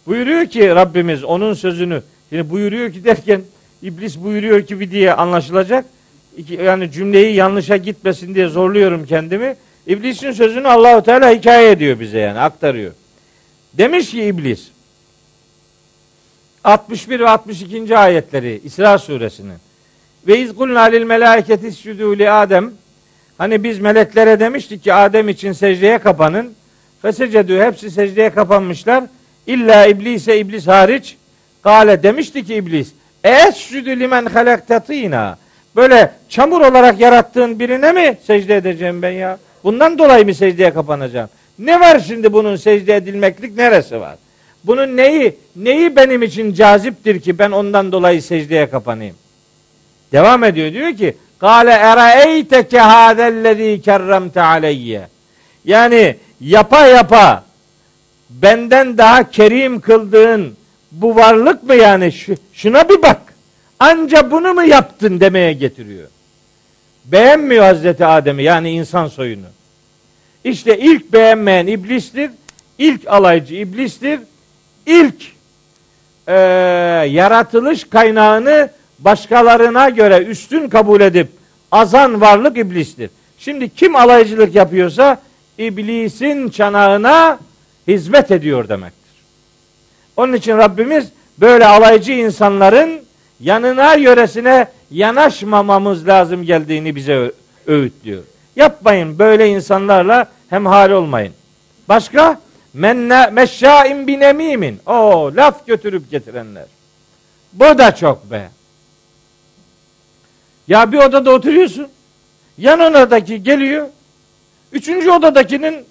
Buyuruyor 0.06 0.46
ki 0.46 0.68
Rabbimiz 0.68 1.24
onun 1.24 1.54
sözünü 1.54 2.02
yani 2.30 2.50
buyuruyor 2.50 2.92
ki 2.92 3.04
derken 3.04 3.42
iblis 3.82 4.18
buyuruyor 4.18 4.66
ki 4.66 4.80
bir 4.80 4.90
diye 4.90 5.12
anlaşılacak. 5.12 5.84
Yani 6.48 6.92
cümleyi 6.92 7.34
yanlışa 7.34 7.76
gitmesin 7.76 8.34
diye 8.34 8.48
zorluyorum 8.48 9.06
kendimi. 9.06 9.56
İblisin 9.86 10.32
sözünü 10.32 10.68
Allahu 10.68 11.02
Teala 11.02 11.30
hikaye 11.30 11.70
ediyor 11.70 12.00
bize 12.00 12.18
yani 12.18 12.38
aktarıyor. 12.38 12.92
Demiş 13.74 14.10
ki 14.10 14.24
iblis 14.24 14.68
61 16.64 17.20
ve 17.20 17.28
62. 17.28 17.96
ayetleri 17.98 18.60
İsra 18.64 18.98
suresinin 18.98 19.58
ve 20.26 20.38
iz 20.38 20.54
kulna 20.54 20.80
lil 20.80 21.04
melâiketi 21.04 22.18
li 22.18 22.30
Adem 22.30 22.72
Hani 23.38 23.64
biz 23.64 23.78
meleklere 23.78 24.40
demiştik 24.40 24.84
ki 24.84 24.94
Adem 24.94 25.28
için 25.28 25.52
secdeye 25.52 25.98
kapanın. 25.98 26.52
Fesecedü 27.02 27.60
hepsi 27.60 27.90
secdeye 27.90 28.30
kapanmışlar. 28.30 29.04
İlla 29.46 29.86
iblise 29.86 30.38
iblis 30.38 30.66
hariç. 30.66 31.16
Kale 31.62 32.02
demişti 32.02 32.44
ki 32.44 32.54
iblis. 32.54 32.92
Escüdü 33.24 34.00
limen 34.00 34.26
halaktatina. 34.26 35.38
Böyle 35.76 36.12
çamur 36.28 36.60
olarak 36.60 37.00
yarattığın 37.00 37.58
birine 37.58 37.92
mi 37.92 38.18
secde 38.26 38.56
edeceğim 38.56 39.02
ben 39.02 39.10
ya? 39.10 39.38
Bundan 39.64 39.98
dolayı 39.98 40.24
mı 40.24 40.34
secdeye 40.34 40.72
kapanacağım? 40.74 41.28
Ne 41.58 41.80
var 41.80 42.00
şimdi 42.06 42.32
bunun 42.32 42.56
secde 42.56 42.96
edilmeklik 42.96 43.56
neresi 43.56 44.00
var? 44.00 44.16
Bunun 44.64 44.96
neyi 44.96 45.36
neyi 45.56 45.96
benim 45.96 46.22
için 46.22 46.54
caziptir 46.54 47.20
ki 47.20 47.38
ben 47.38 47.50
ondan 47.50 47.92
dolayı 47.92 48.22
secdeye 48.22 48.70
kapanayım? 48.70 49.16
Devam 50.12 50.44
ediyor 50.44 50.72
diyor 50.72 50.96
ki 50.96 51.16
Kale 51.38 51.70
eraeyteke 51.70 52.78
hadellezî 52.78 53.82
kerremte 53.82 54.42
aleyye. 54.42 55.08
Yani 55.64 56.16
yapa 56.40 56.86
yapa 56.86 57.44
benden 58.30 58.98
daha 58.98 59.30
kerim 59.30 59.80
kıldığın 59.80 60.56
bu 60.92 61.16
varlık 61.16 61.62
mı 61.62 61.74
yani? 61.74 62.12
Şuna 62.52 62.88
bir 62.88 63.02
bak. 63.02 63.20
Anca 63.80 64.30
bunu 64.30 64.54
mu 64.54 64.64
yaptın 64.64 65.20
demeye 65.20 65.52
getiriyor. 65.52 66.08
Beğenmiyor 67.04 67.64
Hazreti 67.64 68.06
Adem'i 68.06 68.42
yani 68.42 68.70
insan 68.70 69.08
soyunu. 69.08 69.46
İşte 70.44 70.78
ilk 70.78 71.12
beğenmeyen 71.12 71.66
iblistir. 71.66 72.30
ilk 72.78 73.06
alaycı 73.06 73.54
iblistir. 73.54 74.20
İlk 74.86 75.22
e, 76.26 76.34
yaratılış 77.08 77.84
kaynağını 77.84 78.70
başkalarına 78.98 79.88
göre 79.88 80.18
üstün 80.18 80.68
kabul 80.68 81.00
edip 81.00 81.28
azan 81.72 82.20
varlık 82.20 82.58
iblistir. 82.58 83.10
Şimdi 83.38 83.68
kim 83.68 83.96
alaycılık 83.96 84.54
yapıyorsa 84.54 85.20
iblisin 85.58 86.48
çanağına 86.48 87.38
hizmet 87.88 88.30
ediyor 88.30 88.68
demektir. 88.68 88.98
Onun 90.16 90.32
için 90.32 90.58
Rabbimiz 90.58 91.08
böyle 91.38 91.66
alaycı 91.66 92.12
insanların 92.12 93.00
yanına 93.40 93.94
yöresine 93.94 94.68
yanaşmamamız 94.90 96.08
lazım 96.08 96.42
geldiğini 96.42 96.96
bize 96.96 97.32
öğütlüyor. 97.66 98.22
Yapmayın 98.56 99.18
böyle 99.18 99.48
insanlarla 99.48 100.28
hemhal 100.50 100.90
olmayın. 100.90 101.32
Başka? 101.88 102.40
Menne 102.74 103.30
meşşaim 103.30 104.06
binemimin. 104.06 104.80
O 104.86 105.30
laf 105.36 105.66
götürüp 105.66 106.10
getirenler. 106.10 106.66
Bu 107.52 107.78
da 107.78 107.94
çok 107.94 108.30
be. 108.30 108.48
Ya 110.68 110.92
bir 110.92 110.98
odada 110.98 111.30
oturuyorsun. 111.30 111.88
Yan 112.58 112.80
odadaki 112.80 113.42
geliyor. 113.42 113.88
Üçüncü 114.72 115.10
odadakinin 115.10 115.84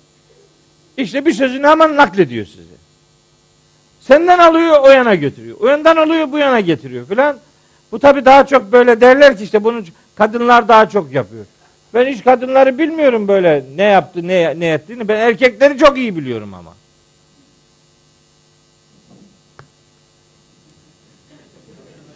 işte 0.97 1.25
bir 1.25 1.33
sözünü 1.33 1.67
hemen 1.67 1.95
naklediyor 1.95 2.45
size. 2.45 2.77
Senden 4.01 4.39
alıyor 4.39 4.79
o 4.83 4.89
yana 4.89 5.15
götürüyor. 5.15 5.57
O 5.59 5.67
yandan 5.67 5.95
alıyor 5.95 6.31
bu 6.31 6.37
yana 6.37 6.59
getiriyor 6.59 7.07
filan. 7.07 7.37
Bu 7.91 7.99
tabi 7.99 8.25
daha 8.25 8.45
çok 8.45 8.71
böyle 8.71 9.01
derler 9.01 9.37
ki 9.37 9.43
işte 9.43 9.63
bunu 9.63 9.83
kadınlar 10.15 10.67
daha 10.67 10.89
çok 10.89 11.11
yapıyor. 11.11 11.45
Ben 11.93 12.05
hiç 12.05 12.23
kadınları 12.23 12.77
bilmiyorum 12.77 13.27
böyle 13.27 13.65
ne 13.75 13.83
yaptı 13.83 14.27
ne, 14.27 14.59
ne 14.59 14.67
ettiğini. 14.67 15.07
Ben 15.07 15.15
erkekleri 15.15 15.77
çok 15.77 15.97
iyi 15.97 16.17
biliyorum 16.17 16.53
ama. 16.53 16.73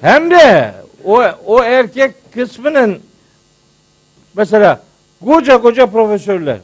Hem 0.01 0.31
de 0.31 0.73
o, 1.03 1.23
o 1.45 1.63
erkek 1.63 2.20
kısmının 2.33 2.99
mesela 4.35 4.83
koca 5.25 5.61
koca 5.61 5.85
profesörler 5.85 6.57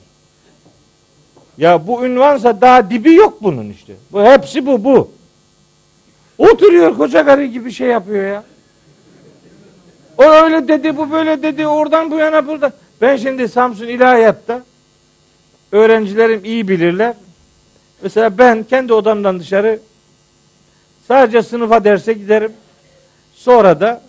ya 1.57 1.88
bu 1.88 2.05
ünvansa 2.05 2.61
daha 2.61 2.89
dibi 2.89 3.13
yok 3.13 3.43
bunun 3.43 3.70
işte. 3.70 3.93
Bu 4.11 4.24
hepsi 4.24 4.65
bu 4.65 4.84
bu. 4.84 5.11
Oturuyor 6.38 6.97
koca 6.97 7.26
karı 7.26 7.45
gibi 7.45 7.72
şey 7.72 7.88
yapıyor 7.88 8.28
ya. 8.34 8.43
O 10.18 10.24
öyle 10.24 10.68
dedi, 10.68 10.97
bu 10.97 11.11
böyle 11.11 11.43
dedi, 11.43 11.68
oradan 11.68 12.11
bu 12.11 12.18
yana 12.18 12.47
burada. 12.47 12.72
Ben 13.01 13.15
şimdi 13.15 13.47
Samsun 13.47 13.88
İlahiyat'ta 13.88 14.63
öğrencilerim 15.72 16.45
iyi 16.45 16.68
bilirler. 16.68 17.13
Mesela 18.01 18.38
ben 18.38 18.63
kendi 18.63 18.93
odamdan 18.93 19.39
dışarı 19.39 19.80
sadece 21.07 21.43
sınıfa 21.43 21.84
derse 21.84 22.13
giderim. 22.13 22.51
Sonra 23.36 23.80
da 23.80 24.01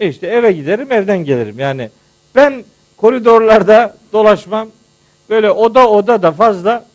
işte 0.00 0.26
eve 0.26 0.52
giderim, 0.52 0.92
evden 0.92 1.24
gelirim. 1.24 1.58
Yani 1.58 1.90
ben 2.34 2.64
koridorlarda 2.96 3.96
dolaşmam. 4.12 4.68
Böyle 5.30 5.50
oda 5.50 5.90
oda 5.90 6.22
da 6.22 6.32
fazla 6.32 6.86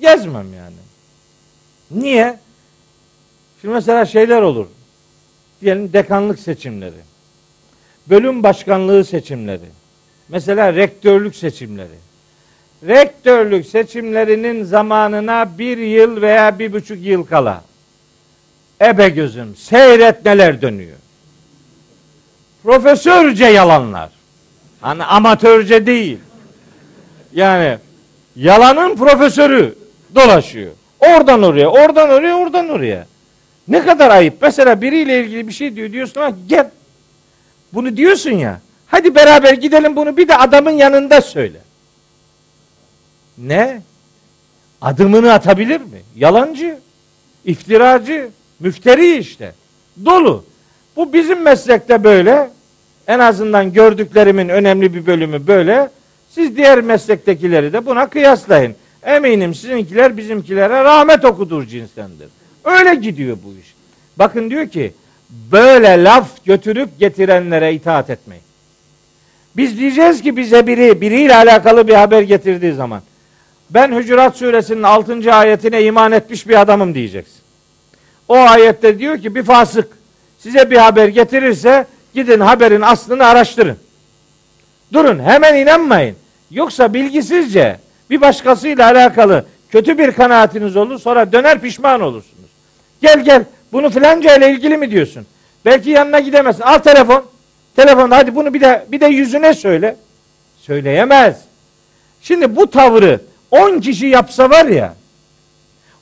gezmem 0.00 0.54
yani. 0.54 0.76
Niye? 1.90 2.38
Şimdi 3.60 3.74
mesela 3.74 4.06
şeyler 4.06 4.42
olur. 4.42 4.66
Diyelim 5.60 5.92
dekanlık 5.92 6.38
seçimleri. 6.38 6.94
Bölüm 8.06 8.42
başkanlığı 8.42 9.04
seçimleri. 9.04 9.68
Mesela 10.28 10.74
rektörlük 10.74 11.36
seçimleri. 11.36 12.04
Rektörlük 12.86 13.66
seçimlerinin 13.66 14.64
zamanına 14.64 15.58
bir 15.58 15.78
yıl 15.78 16.22
veya 16.22 16.58
bir 16.58 16.72
buçuk 16.72 17.02
yıl 17.02 17.24
kala 17.24 17.64
ebe 18.80 19.08
gözüm 19.08 19.56
seyret 19.56 20.24
neler 20.24 20.62
dönüyor. 20.62 20.96
Profesörce 22.64 23.44
yalanlar. 23.44 24.10
Hani 24.80 25.04
amatörce 25.04 25.86
değil. 25.86 26.18
Yani 27.32 27.78
yalanın 28.36 28.96
profesörü 28.96 29.74
dolaşıyor. 30.14 30.72
Oradan 31.00 31.42
oraya, 31.42 31.68
oradan 31.68 32.10
oraya, 32.10 32.36
oradan 32.36 32.68
oraya. 32.68 33.06
Ne 33.68 33.84
kadar 33.84 34.10
ayıp. 34.10 34.34
Mesela 34.42 34.82
biriyle 34.82 35.24
ilgili 35.24 35.48
bir 35.48 35.52
şey 35.52 35.76
diyor. 35.76 35.92
Diyorsun 35.92 36.20
ha 36.20 36.32
gel. 36.46 36.70
Bunu 37.72 37.96
diyorsun 37.96 38.30
ya. 38.30 38.60
Hadi 38.86 39.14
beraber 39.14 39.52
gidelim 39.52 39.96
bunu 39.96 40.16
bir 40.16 40.28
de 40.28 40.36
adamın 40.36 40.70
yanında 40.70 41.20
söyle. 41.20 41.58
Ne? 43.38 43.82
Adımını 44.80 45.32
atabilir 45.32 45.80
mi? 45.80 46.02
Yalancı, 46.16 46.78
iftiracı, 47.44 48.30
müfteri 48.60 49.16
işte. 49.16 49.54
Dolu. 50.04 50.44
Bu 50.96 51.12
bizim 51.12 51.42
meslekte 51.42 52.04
böyle. 52.04 52.50
En 53.06 53.18
azından 53.18 53.72
gördüklerimin 53.72 54.48
önemli 54.48 54.94
bir 54.94 55.06
bölümü 55.06 55.46
böyle. 55.46 55.90
Siz 56.30 56.56
diğer 56.56 56.80
meslektekileri 56.80 57.72
de 57.72 57.86
buna 57.86 58.08
kıyaslayın. 58.08 58.74
Eminim 59.02 59.54
sizinkiler 59.54 60.16
bizimkilere 60.16 60.84
rahmet 60.84 61.24
okudur 61.24 61.66
cinsendir. 61.66 62.28
Öyle 62.64 62.94
gidiyor 62.94 63.36
bu 63.44 63.60
iş. 63.60 63.74
Bakın 64.16 64.50
diyor 64.50 64.68
ki 64.68 64.92
böyle 65.52 66.04
laf 66.04 66.44
götürüp 66.44 66.98
getirenlere 66.98 67.74
itaat 67.74 68.10
etmeyin. 68.10 68.44
Biz 69.56 69.78
diyeceğiz 69.78 70.22
ki 70.22 70.36
bize 70.36 70.66
biri 70.66 71.00
biriyle 71.00 71.36
alakalı 71.36 71.88
bir 71.88 71.94
haber 71.94 72.22
getirdiği 72.22 72.72
zaman 72.72 73.02
ben 73.70 73.98
Hücurat 73.98 74.36
suresinin 74.36 74.82
6. 74.82 75.34
ayetine 75.34 75.82
iman 75.82 76.12
etmiş 76.12 76.48
bir 76.48 76.60
adamım 76.60 76.94
diyeceksin. 76.94 77.40
O 78.28 78.34
ayette 78.34 78.98
diyor 78.98 79.18
ki 79.18 79.34
bir 79.34 79.42
fasık 79.42 79.88
size 80.44 80.70
bir 80.70 80.76
haber 80.76 81.08
getirirse 81.08 81.86
gidin 82.14 82.40
haberin 82.40 82.80
aslını 82.80 83.26
araştırın. 83.26 83.76
Durun 84.92 85.18
hemen 85.18 85.54
inanmayın. 85.54 86.16
Yoksa 86.50 86.94
bilgisizce 86.94 87.78
bir 88.10 88.20
başkasıyla 88.20 88.86
alakalı 88.86 89.46
kötü 89.70 89.98
bir 89.98 90.12
kanaatiniz 90.12 90.76
olur 90.76 90.98
sonra 90.98 91.32
döner 91.32 91.60
pişman 91.60 92.00
olursunuz. 92.00 92.50
Gel 93.02 93.24
gel 93.24 93.44
bunu 93.72 93.90
filanca 93.90 94.36
ile 94.36 94.50
ilgili 94.50 94.76
mi 94.76 94.90
diyorsun? 94.90 95.26
Belki 95.64 95.90
yanına 95.90 96.20
gidemezsin. 96.20 96.62
Al 96.62 96.78
telefon. 96.78 97.24
Telefon 97.76 98.10
hadi 98.10 98.34
bunu 98.34 98.54
bir 98.54 98.60
de 98.60 98.86
bir 98.88 99.00
de 99.00 99.06
yüzüne 99.06 99.54
söyle. 99.54 99.96
Söyleyemez. 100.58 101.36
Şimdi 102.22 102.56
bu 102.56 102.70
tavrı 102.70 103.20
10 103.50 103.80
kişi 103.80 104.06
yapsa 104.06 104.50
var 104.50 104.66
ya 104.66 104.94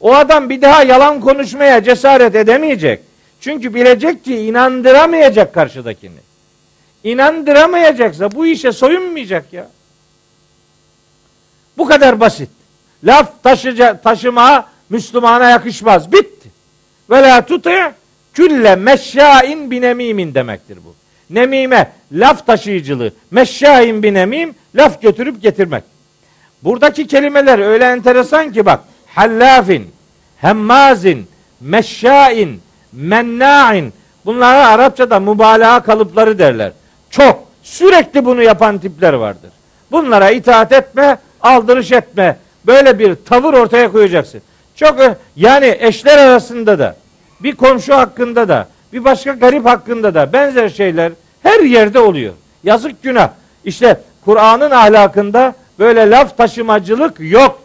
o 0.00 0.14
adam 0.14 0.50
bir 0.50 0.62
daha 0.62 0.82
yalan 0.82 1.20
konuşmaya 1.20 1.84
cesaret 1.84 2.34
edemeyecek. 2.34 3.11
Çünkü 3.42 3.74
bilecek 3.74 4.24
ki 4.24 4.36
inandıramayacak 4.36 5.54
karşıdakini. 5.54 6.18
İnandıramayacaksa 7.04 8.32
bu 8.32 8.46
işe 8.46 8.72
soyunmayacak 8.72 9.52
ya. 9.52 9.68
Bu 11.78 11.86
kadar 11.86 12.20
basit. 12.20 12.48
Laf 13.04 13.42
taşıca, 13.42 14.00
taşıma 14.00 14.68
Müslümana 14.90 15.50
yakışmaz. 15.50 16.12
Bitti. 16.12 16.48
Ve 17.10 17.22
la 17.22 17.46
tuti 17.46 17.78
külle 18.34 18.76
meşşain 18.76 19.70
binemimin 19.70 20.34
demektir 20.34 20.78
bu. 20.84 20.94
Nemime 21.30 21.92
laf 22.12 22.46
taşıyıcılığı. 22.46 23.12
Meşşain 23.30 24.02
binemim 24.02 24.54
laf 24.74 25.02
götürüp 25.02 25.42
getirmek. 25.42 25.84
Buradaki 26.62 27.06
kelimeler 27.06 27.58
öyle 27.58 27.84
enteresan 27.84 28.52
ki 28.52 28.66
bak. 28.66 28.80
Hallafin, 29.06 29.90
hemmazin, 30.36 31.26
meşşain, 31.60 32.62
menna'in. 32.92 33.92
Bunlara 34.24 34.68
Arapçada 34.68 35.20
mübalağa 35.20 35.82
kalıpları 35.82 36.38
derler. 36.38 36.72
Çok, 37.10 37.44
sürekli 37.62 38.24
bunu 38.24 38.42
yapan 38.42 38.78
tipler 38.78 39.12
vardır. 39.12 39.50
Bunlara 39.90 40.30
itaat 40.30 40.72
etme, 40.72 41.18
aldırış 41.40 41.92
etme. 41.92 42.36
Böyle 42.66 42.98
bir 42.98 43.14
tavır 43.14 43.54
ortaya 43.54 43.92
koyacaksın. 43.92 44.42
Çok 44.74 44.98
yani 45.36 45.76
eşler 45.80 46.18
arasında 46.18 46.78
da, 46.78 46.96
bir 47.40 47.56
komşu 47.56 47.94
hakkında 47.94 48.48
da, 48.48 48.68
bir 48.92 49.04
başka 49.04 49.32
garip 49.32 49.66
hakkında 49.66 50.14
da 50.14 50.32
benzer 50.32 50.68
şeyler 50.68 51.12
her 51.42 51.60
yerde 51.60 51.98
oluyor. 51.98 52.32
Yazık 52.64 53.02
günah. 53.02 53.28
İşte 53.64 54.00
Kur'an'ın 54.24 54.70
ahlakında 54.70 55.54
böyle 55.78 56.10
laf 56.10 56.36
taşımacılık 56.36 57.16
yok. 57.18 57.62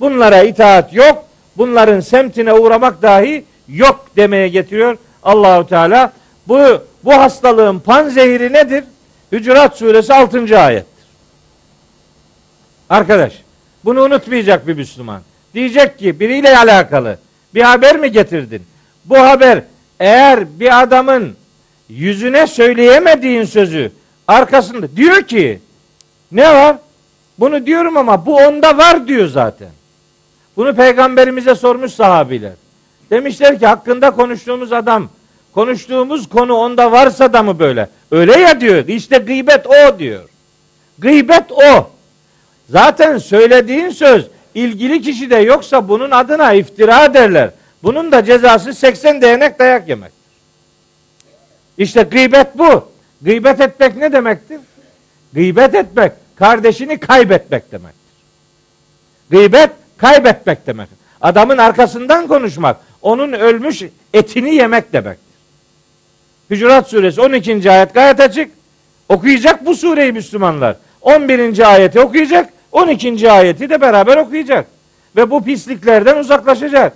Bunlara 0.00 0.42
itaat 0.42 0.94
yok. 0.94 1.24
Bunların 1.56 2.00
semtine 2.00 2.52
uğramak 2.52 3.02
dahi 3.02 3.44
yok 3.68 4.06
demeye 4.16 4.48
getiriyor 4.48 4.96
Allahu 5.22 5.66
Teala. 5.66 6.12
Bu 6.48 6.82
bu 7.04 7.12
hastalığın 7.12 7.78
panzehiri 7.78 8.52
nedir? 8.52 8.84
Hücurat 9.32 9.76
suresi 9.76 10.14
6. 10.14 10.58
ayettir. 10.58 11.04
Arkadaş, 12.90 13.32
bunu 13.84 14.02
unutmayacak 14.02 14.66
bir 14.66 14.74
Müslüman. 14.74 15.22
Diyecek 15.54 15.98
ki 15.98 16.20
biriyle 16.20 16.58
alakalı 16.58 17.18
bir 17.54 17.62
haber 17.62 17.98
mi 17.98 18.12
getirdin? 18.12 18.62
Bu 19.04 19.18
haber 19.18 19.62
eğer 20.00 20.60
bir 20.60 20.82
adamın 20.82 21.36
yüzüne 21.88 22.46
söyleyemediğin 22.46 23.44
sözü 23.44 23.92
arkasında 24.28 24.96
diyor 24.96 25.22
ki 25.22 25.60
ne 26.32 26.54
var? 26.54 26.76
Bunu 27.38 27.66
diyorum 27.66 27.96
ama 27.96 28.26
bu 28.26 28.36
onda 28.36 28.78
var 28.78 29.08
diyor 29.08 29.28
zaten. 29.28 29.68
Bunu 30.56 30.74
peygamberimize 30.74 31.54
sormuş 31.54 31.92
sahabiler. 31.92 32.52
Demişler 33.10 33.58
ki 33.58 33.66
hakkında 33.66 34.10
konuştuğumuz 34.10 34.72
adam, 34.72 35.08
konuştuğumuz 35.54 36.28
konu 36.28 36.54
onda 36.54 36.92
varsa 36.92 37.32
da 37.32 37.42
mı 37.42 37.58
böyle? 37.58 37.88
Öyle 38.10 38.38
ya 38.38 38.60
diyor. 38.60 38.88
İşte 38.88 39.18
gıybet 39.18 39.66
o 39.66 39.98
diyor. 39.98 40.28
Gıybet 40.98 41.52
o. 41.52 41.90
Zaten 42.68 43.18
söylediğin 43.18 43.90
söz 43.90 44.26
ilgili 44.54 45.02
kişi 45.02 45.30
de 45.30 45.36
yoksa 45.36 45.88
bunun 45.88 46.10
adına 46.10 46.52
iftira 46.52 47.14
derler. 47.14 47.50
Bunun 47.82 48.12
da 48.12 48.24
cezası 48.24 48.74
80 48.74 49.22
değnek 49.22 49.58
dayak 49.58 49.88
yemek. 49.88 50.12
İşte 51.78 52.02
gıybet 52.02 52.58
bu. 52.58 52.92
Gıybet 53.22 53.60
etmek 53.60 53.96
ne 53.96 54.12
demektir? 54.12 54.60
Gıybet 55.32 55.74
etmek 55.74 56.12
kardeşini 56.36 56.98
kaybetmek 56.98 57.72
demektir. 57.72 58.12
Gıybet 59.30 59.70
kaybetmek 59.96 60.66
demek. 60.66 60.88
Adamın 61.20 61.58
arkasından 61.58 62.26
konuşmak, 62.26 62.76
onun 63.02 63.32
ölmüş 63.32 63.82
etini 64.14 64.54
yemek 64.54 64.92
demektir. 64.92 65.32
Hücurat 66.50 66.88
suresi 66.88 67.20
12. 67.20 67.70
ayet 67.70 67.94
gayet 67.94 68.20
açık. 68.20 68.50
Okuyacak 69.08 69.66
bu 69.66 69.74
sureyi 69.74 70.12
Müslümanlar. 70.12 70.76
11. 71.00 71.72
ayeti 71.72 72.00
okuyacak, 72.00 72.52
12. 72.72 73.30
ayeti 73.30 73.70
de 73.70 73.80
beraber 73.80 74.16
okuyacak. 74.16 74.66
Ve 75.16 75.30
bu 75.30 75.44
pisliklerden 75.44 76.16
uzaklaşacak. 76.16 76.92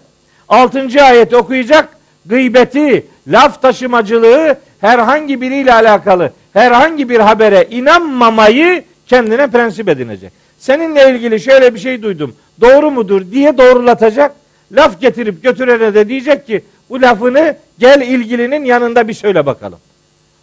6. 0.49 1.03
ayeti 1.03 1.37
okuyacak, 1.37 1.89
gıybeti, 2.27 3.07
laf 3.29 3.63
taşımacılığı 3.63 4.57
herhangi 4.81 5.41
biriyle 5.41 5.75
alakalı 5.75 6.33
herhangi 6.53 7.09
bir 7.09 7.21
habere 7.21 7.67
inanmamayı 7.71 8.85
kendine 9.07 9.47
prensip 9.47 9.89
edinecek. 9.89 10.33
Seninle 10.59 11.11
ilgili 11.11 11.41
şöyle 11.41 11.75
bir 11.75 11.79
şey 11.81 12.03
duydum. 12.03 12.35
Doğru 12.61 12.91
mudur 12.91 13.23
diye 13.31 13.59
doğrulatacak. 13.59 14.33
Laf 14.73 15.01
getirip 15.01 15.43
götürene 15.43 15.95
de 15.95 16.09
diyecek 16.09 16.47
ki 16.47 16.65
bu 16.91 17.03
lafını 17.03 17.57
gel 17.79 18.01
ilgilinin 18.01 18.65
yanında 18.65 19.09
bir 19.09 19.15
söyle 19.15 19.47
bakalım. 19.47 19.79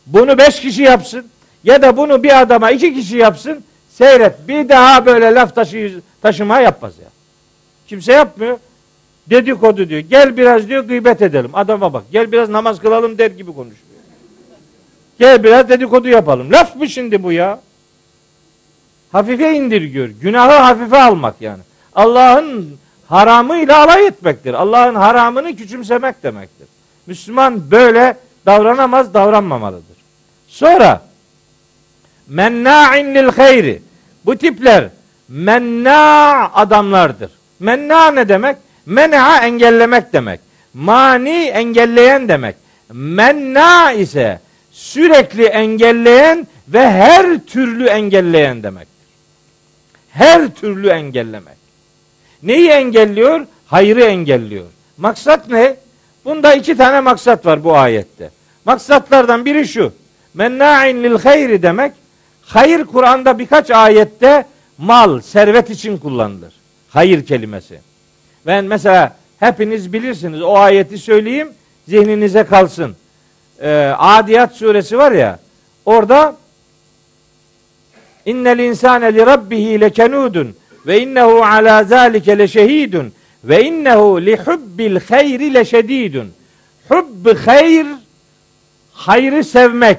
Bunu 0.08 0.38
beş 0.38 0.60
kişi 0.60 0.84
yapsın 0.84 1.26
ya 1.64 1.82
da 1.82 1.98
bunu 1.98 2.24
bir 2.24 2.42
adama 2.42 2.72
iki 2.72 2.94
kişi 2.94 3.18
yapsın. 3.18 3.64
Seyret 3.90 4.48
bir 4.48 4.70
daha 4.70 5.06
böyle 5.06 5.34
laf 5.34 5.56
taşı, 5.56 6.02
taşıma 6.22 6.60
yapmaz 6.60 6.94
ya. 7.00 7.10
Kimse 7.88 8.14
yapmıyor. 8.14 8.58
Dedikodu 9.30 9.90
diyor. 9.90 10.00
Gel 10.00 10.38
biraz 10.38 10.68
diyor 10.70 10.84
gıybet 10.84 11.22
edelim. 11.22 11.52
Adama 11.54 11.94
bak. 11.94 12.04
Gel 12.12 12.32
biraz 12.32 12.50
namaz 12.50 12.80
kılalım 12.80 13.18
der 13.18 13.32
gibi 13.32 13.54
konuşuyor. 13.54 13.78
Gel 15.20 15.44
biraz 15.44 15.70
dedikodu 15.70 16.08
yapalım. 16.08 16.52
Laf 16.52 16.76
mı 16.76 16.90
şimdi 16.90 17.24
bu 17.24 17.32
ya? 17.32 17.62
Hafife 19.12 19.54
indirgiyor. 19.54 20.08
Günahı 20.08 20.52
hafife 20.52 20.98
almak 20.98 21.42
yani. 21.42 21.62
Allah'ın 21.96 22.78
haramıyla 23.08 23.84
alay 23.84 24.08
etmektir. 24.08 24.54
Allah'ın 24.54 24.96
haramını 24.96 25.56
küçümsemek 25.56 26.24
demektir. 26.24 26.68
Müslüman 27.08 27.72
böyle 27.72 28.18
davranamaz, 28.46 29.14
davranmamalıdır. 29.14 29.98
Sonra 30.48 31.02
menna'in 32.28 33.16
lil 33.16 33.32
hayri. 33.32 33.82
Bu 34.26 34.36
tipler 34.36 34.90
menna 35.30 36.50
adamlardır. 36.54 37.32
Menna 37.60 38.12
ne 38.12 38.30
demek? 38.30 38.58
Men'a 38.86 39.46
engellemek 39.46 40.14
demek. 40.14 40.40
Mani 40.74 41.46
engelleyen 41.46 42.30
demek. 42.30 42.56
Menna 42.94 43.92
ise 43.92 44.40
sürekli 44.72 45.46
engelleyen 45.46 46.48
ve 46.68 46.92
her 46.92 47.40
türlü 47.40 47.88
engelleyen 47.88 48.64
demektir. 48.64 49.08
Her 50.10 50.50
türlü 50.50 50.90
engellemek. 50.90 51.63
Neyi 52.44 52.70
engelliyor? 52.70 53.46
Hayrı 53.66 54.04
engelliyor. 54.04 54.66
Maksat 54.98 55.50
ne? 55.50 55.76
Bunda 56.26 56.54
iki 56.54 56.78
tane 56.78 57.00
maksat 57.00 57.46
var 57.46 57.64
bu 57.64 57.78
ayette. 57.78 58.30
Maksatlardan 58.66 59.46
biri 59.46 59.68
şu. 59.68 59.94
Menna'in 60.34 61.04
lil 61.04 61.20
hayri 61.20 61.62
demek. 61.64 61.92
Hayır 62.42 62.86
Kur'an'da 62.86 63.40
birkaç 63.40 63.72
ayette 63.72 64.46
mal, 64.78 65.22
servet 65.22 65.70
için 65.70 65.98
kullanılır. 65.98 66.54
Hayır 66.90 67.26
kelimesi. 67.26 67.80
Ben 68.46 68.66
mesela 68.66 69.16
hepiniz 69.40 69.94
bilirsiniz 69.94 70.42
o 70.42 70.58
ayeti 70.58 70.98
söyleyeyim 70.98 71.50
zihninize 71.88 72.44
kalsın. 72.44 72.96
Ee, 73.62 73.94
Adiyat 73.98 74.56
suresi 74.56 74.98
var 74.98 75.12
ya 75.12 75.40
orada 75.86 76.36
innel 78.26 78.60
insane 78.60 79.14
li 79.14 79.26
rabbihi 79.26 79.82
lekenudun 79.82 80.56
ve 80.88 81.02
innehu 81.02 81.44
ala 81.44 81.84
zalike 81.84 82.38
leşehidun 82.38 83.14
ve 83.44 83.64
innehu 83.64 84.22
li 84.22 84.38
hubbil 84.38 85.00
hayri 85.10 85.54
leşedidun. 85.54 86.32
Hubb 86.90 87.38
hayr 87.46 87.88
hayrı 88.94 89.44
sevmek. 89.44 89.98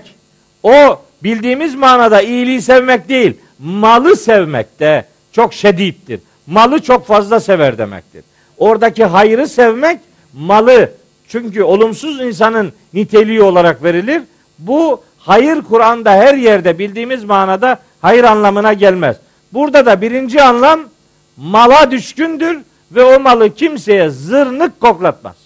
O 0.62 1.00
bildiğimiz 1.22 1.74
manada 1.74 2.22
iyiliği 2.22 2.62
sevmek 2.62 3.08
değil, 3.08 3.36
malı 3.58 4.16
sevmek 4.16 4.80
de 4.80 5.04
çok 5.32 5.54
şedittir. 5.54 6.20
Malı 6.46 6.82
çok 6.82 7.06
fazla 7.06 7.40
sever 7.40 7.78
demektir. 7.78 8.24
Oradaki 8.58 9.04
hayrı 9.04 9.48
sevmek 9.48 10.00
malı 10.32 10.90
çünkü 11.28 11.62
olumsuz 11.62 12.20
insanın 12.20 12.72
niteliği 12.94 13.42
olarak 13.42 13.82
verilir. 13.82 14.22
Bu 14.58 15.02
hayır 15.18 15.62
Kur'an'da 15.62 16.12
her 16.12 16.34
yerde 16.34 16.78
bildiğimiz 16.78 17.24
manada 17.24 17.78
hayır 18.00 18.24
anlamına 18.24 18.72
gelmez. 18.72 19.16
Burada 19.54 19.86
da 19.86 20.00
birinci 20.00 20.42
anlam 20.42 20.80
mala 21.36 21.90
düşkündür 21.90 22.58
ve 22.92 23.04
o 23.04 23.20
malı 23.20 23.54
kimseye 23.54 24.10
zırnık 24.10 24.80
koklatmaz. 24.80 25.36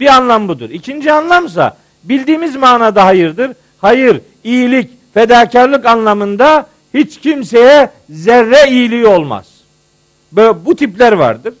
Bir 0.00 0.06
anlam 0.06 0.48
budur. 0.48 0.70
İkinci 0.70 1.12
anlamsa 1.12 1.76
bildiğimiz 2.04 2.56
manada 2.56 3.04
hayırdır. 3.04 3.52
Hayır, 3.78 4.20
iyilik, 4.44 4.90
fedakarlık 5.14 5.86
anlamında 5.86 6.66
hiç 6.94 7.20
kimseye 7.20 7.90
zerre 8.10 8.70
iyiliği 8.70 9.06
olmaz. 9.06 9.46
Böyle 10.32 10.64
bu 10.64 10.76
tipler 10.76 11.12
vardır. 11.12 11.54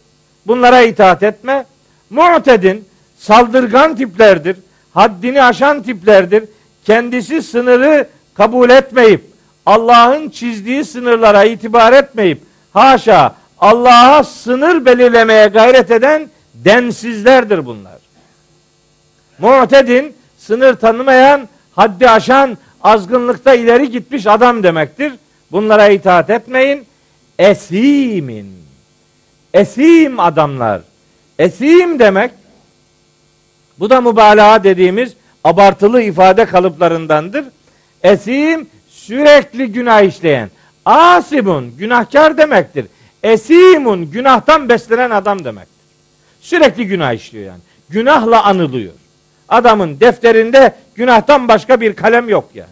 Bunlara 0.46 0.82
itaat 0.82 1.22
etme. 1.22 1.66
Mu'tedin 2.10 2.84
saldırgan 3.18 3.96
tiplerdir. 3.96 4.56
Haddini 4.94 5.42
aşan 5.42 5.82
tiplerdir. 5.82 6.44
Kendisi 6.84 7.42
sınırı 7.42 8.08
kabul 8.34 8.70
etmeyip 8.70 9.27
Allah'ın 9.68 10.28
çizdiği 10.28 10.84
sınırlara 10.84 11.44
itibar 11.44 11.92
etmeyip 11.92 12.42
haşa 12.72 13.34
Allah'a 13.58 14.24
sınır 14.24 14.84
belirlemeye 14.84 15.46
gayret 15.46 15.90
eden 15.90 16.30
densizlerdir 16.54 17.66
bunlar. 17.66 17.98
Mu'tedin 19.38 20.14
sınır 20.38 20.74
tanımayan, 20.74 21.48
haddi 21.72 22.10
aşan, 22.10 22.58
azgınlıkta 22.82 23.54
ileri 23.54 23.90
gitmiş 23.90 24.26
adam 24.26 24.62
demektir. 24.62 25.12
Bunlara 25.52 25.88
itaat 25.88 26.30
etmeyin. 26.30 26.86
Esimin. 27.38 28.52
Esim 29.54 30.20
adamlar. 30.20 30.80
Esim 31.38 31.98
demek 31.98 32.30
bu 33.78 33.90
da 33.90 34.00
mübalağa 34.00 34.64
dediğimiz 34.64 35.12
abartılı 35.44 36.02
ifade 36.02 36.44
kalıplarındandır. 36.44 37.44
Esim 38.02 38.68
sürekli 39.08 39.72
günah 39.72 40.02
işleyen. 40.02 40.50
Asimun 40.84 41.76
günahkar 41.78 42.38
demektir. 42.38 42.86
Esimun 43.22 44.10
günahtan 44.10 44.68
beslenen 44.68 45.10
adam 45.10 45.44
demektir. 45.44 45.74
Sürekli 46.40 46.86
günah 46.86 47.12
işliyor 47.12 47.46
yani. 47.46 47.60
Günahla 47.88 48.44
anılıyor. 48.44 48.92
Adamın 49.48 50.00
defterinde 50.00 50.74
günahtan 50.94 51.48
başka 51.48 51.80
bir 51.80 51.96
kalem 51.96 52.28
yok 52.28 52.50
yani. 52.54 52.70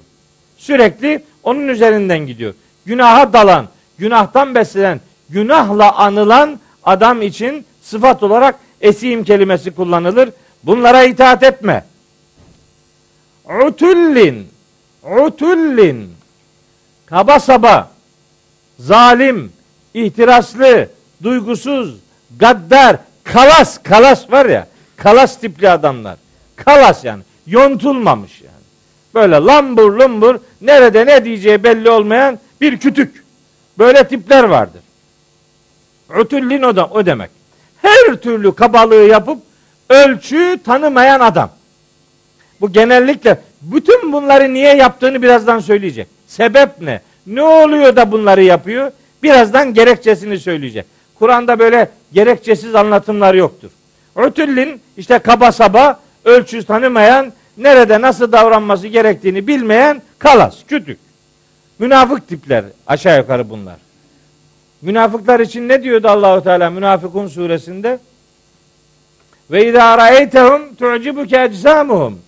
Sürekli 0.57 1.25
onun 1.43 1.69
üzerinden 1.69 2.19
gidiyor. 2.19 2.55
Günaha 2.87 3.33
dalan, 3.33 3.69
günahtan 3.99 4.55
beslenen, 4.55 5.01
günahla 5.29 5.93
anılan 5.93 6.61
adam 6.85 7.23
için 7.23 7.65
sıfat 7.83 8.23
olarak 8.23 8.55
esim 8.81 9.25
kelimesi 9.25 9.71
kullanılır. 9.71 10.29
Bunlara 10.65 11.03
itaat 11.03 11.43
etme. 11.43 11.85
Utullin, 13.67 14.49
utullin, 15.25 16.16
kaba 17.07 17.41
saba, 17.41 17.91
zalim, 18.79 19.53
ihtiraslı, 19.95 20.89
duygusuz, 21.23 21.97
gaddar, 22.37 22.97
kalas, 23.25 23.79
kalas 23.83 24.33
var 24.33 24.47
ya, 24.47 24.67
kalas 24.97 25.41
tipli 25.41 25.71
adamlar. 25.71 26.17
Kalas 26.57 27.05
yani, 27.05 27.23
yontulmamış 27.47 28.41
yani. 28.41 28.53
Böyle 29.15 29.35
lambur 29.35 29.93
lumbur, 29.93 30.39
nerede 30.61 31.07
ne 31.07 31.25
diyeceği 31.25 31.65
belli 31.65 31.91
olmayan 31.91 32.39
bir 32.61 32.79
kütük. 32.79 33.25
Böyle 33.79 34.09
tipler 34.09 34.45
vardır. 34.45 34.81
Utullin 36.21 36.63
o, 36.63 36.69
o 36.69 37.07
demek. 37.07 37.31
Her 37.83 38.15
türlü 38.15 38.55
kabalığı 38.55 38.95
yapıp 38.95 39.39
ölçü 39.91 40.59
tanımayan 40.65 41.21
adam. 41.21 41.51
Bu 42.61 42.73
genellikle 42.73 43.41
bütün 43.63 44.13
bunları 44.13 44.55
niye 44.55 44.77
yaptığını 44.77 45.23
birazdan 45.23 45.59
söyleyecek. 45.59 46.16
Sebep 46.27 46.81
ne? 46.81 47.01
Ne 47.27 47.43
oluyor 47.43 47.97
da 47.97 48.13
bunları 48.13 48.43
yapıyor? 48.43 48.93
Birazdan 49.23 49.75
gerekçesini 49.75 50.39
söyleyecek. 50.39 50.87
Kur'an'da 51.15 51.59
böyle 51.59 51.91
gerekçesiz 52.13 52.75
anlatımlar 52.75 53.35
yoktur. 53.35 53.71
Ötüllin 54.17 54.81
işte 54.97 55.19
kaba 55.19 55.53
saba 55.53 56.01
ölçü 56.25 56.65
tanımayan, 56.65 57.33
nerede 57.57 58.01
nasıl 58.01 58.33
davranması 58.33 58.87
gerektiğini 58.87 59.47
bilmeyen 59.47 60.03
kalas, 60.19 60.57
kütük. 60.69 60.99
Münafık 61.79 62.29
tipler 62.29 62.65
aşağı 62.87 63.19
yukarı 63.19 63.51
bunlar. 63.51 63.77
Münafıklar 64.83 65.41
için 65.41 65.69
ne 65.69 65.83
diyordu 65.83 66.09
Allahu 66.09 66.45
Teala 66.45 66.71
Münafıkun 66.71 67.29
suresinde? 67.29 67.99
Ve 69.51 69.69
izâ 69.69 69.99
ra'eytehum 69.99 70.75
tu'cibuke 70.75 71.43
ecsamuhum. 71.43 72.19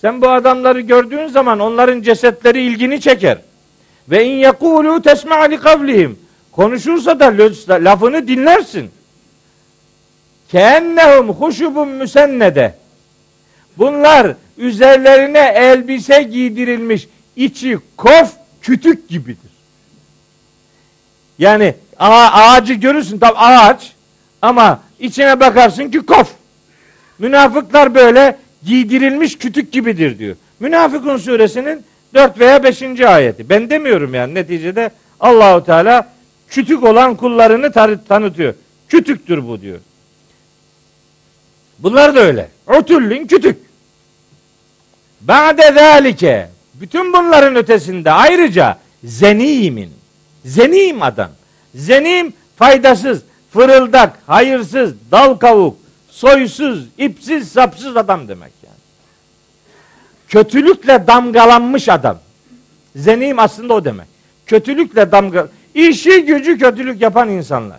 Sen 0.00 0.22
bu 0.22 0.28
adamları 0.28 0.80
gördüğün 0.80 1.26
zaman 1.26 1.60
onların 1.60 2.02
cesetleri 2.02 2.62
ilgini 2.62 3.00
çeker. 3.00 3.38
Ve 4.10 4.24
in 4.24 4.32
yekulu 4.32 5.02
tesma 5.02 5.42
li 5.42 5.60
kavlihim. 5.60 6.18
Konuşursa 6.52 7.20
da 7.20 7.26
lafını 7.70 8.28
dinlersin. 8.28 8.90
Keennehum 10.48 11.28
huşubun 11.28 11.88
müsennede. 11.88 12.74
Bunlar 13.78 14.34
üzerlerine 14.58 15.52
elbise 15.56 16.22
giydirilmiş 16.22 17.08
içi 17.36 17.78
kof 17.96 18.32
kütük 18.62 19.08
gibidir. 19.08 19.50
Yani 21.38 21.74
ağacı 21.98 22.74
görürsün 22.74 23.18
tam 23.18 23.34
ağaç 23.36 23.92
ama 24.42 24.80
içine 24.98 25.40
bakarsın 25.40 25.90
ki 25.90 25.98
kof. 26.06 26.32
Münafıklar 27.18 27.94
böyle 27.94 28.38
giydirilmiş 28.64 29.38
kütük 29.38 29.72
gibidir 29.72 30.18
diyor. 30.18 30.36
Münafıkun 30.60 31.16
suresinin 31.16 31.84
4 32.14 32.38
veya 32.38 32.62
5. 32.64 33.00
ayeti. 33.00 33.48
Ben 33.48 33.70
demiyorum 33.70 34.14
yani 34.14 34.34
neticede 34.34 34.90
Allahu 35.20 35.64
Teala 35.64 36.12
kütük 36.48 36.84
olan 36.84 37.16
kullarını 37.16 37.72
tanıtıyor. 38.08 38.54
Kütüktür 38.88 39.48
bu 39.48 39.60
diyor. 39.60 39.78
Bunlar 41.78 42.14
da 42.14 42.20
öyle. 42.20 42.48
Otullin 42.66 43.26
kütük. 43.26 43.56
Ba'de 45.20 45.72
zalike 45.72 46.48
bütün 46.74 47.12
bunların 47.12 47.56
ötesinde 47.56 48.10
ayrıca 48.10 48.78
zenimin 49.04 49.90
zenim 50.44 51.02
adam. 51.02 51.30
Zenim 51.74 52.32
faydasız, 52.56 53.22
fırıldak, 53.52 54.18
hayırsız, 54.26 54.94
dal 55.10 55.34
kavuk, 55.34 55.76
soysuz, 56.16 56.86
ipsiz, 56.98 57.48
sapsız 57.52 57.96
adam 57.96 58.28
demek 58.28 58.52
yani. 58.62 58.76
Kötülükle 60.28 61.06
damgalanmış 61.06 61.88
adam. 61.88 62.18
Zenim 62.96 63.38
aslında 63.38 63.74
o 63.74 63.84
demek. 63.84 64.06
Kötülükle 64.46 65.12
damga 65.12 65.48
işi 65.74 66.24
gücü 66.24 66.58
kötülük 66.58 67.00
yapan 67.00 67.28
insanlar. 67.28 67.78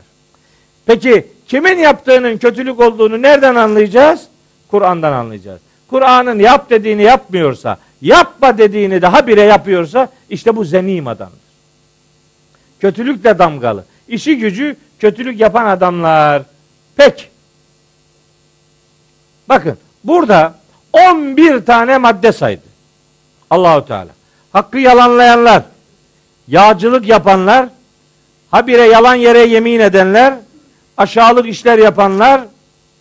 Peki 0.86 1.28
kimin 1.48 1.78
yaptığının 1.78 2.38
kötülük 2.38 2.80
olduğunu 2.80 3.22
nereden 3.22 3.56
anlayacağız? 3.56 4.28
Kur'an'dan 4.68 5.14
anlayacağız. 5.14 5.62
Kur'an'ın 5.90 6.40
yap 6.40 6.70
dediğini 6.70 7.04
yapmıyorsa, 7.04 7.78
yapma 8.02 8.58
dediğini 8.58 9.02
daha 9.02 9.28
bire 9.28 9.42
yapıyorsa 9.42 10.10
işte 10.30 10.56
bu 10.56 10.64
zenim 10.64 11.08
adamdır. 11.08 11.40
Kötülükle 12.80 13.40
damgalı. 13.40 13.84
İşi 14.08 14.38
gücü 14.38 14.76
kötülük 15.00 15.40
yapan 15.40 15.66
adamlar. 15.66 16.42
Pek. 16.96 17.37
Bakın 19.50 19.78
burada 20.04 20.54
11 20.94 21.66
tane 21.66 21.98
madde 21.98 22.32
saydı. 22.32 22.62
Allahu 23.50 23.86
Teala. 23.86 24.12
Hakkı 24.54 24.78
yalanlayanlar, 24.78 25.64
yağcılık 26.48 27.08
yapanlar, 27.08 27.70
habire 28.52 28.82
yalan 28.82 29.16
yere 29.16 29.40
yemin 29.40 29.80
edenler, 29.80 30.34
aşağılık 30.98 31.48
işler 31.48 31.78
yapanlar, 31.78 32.42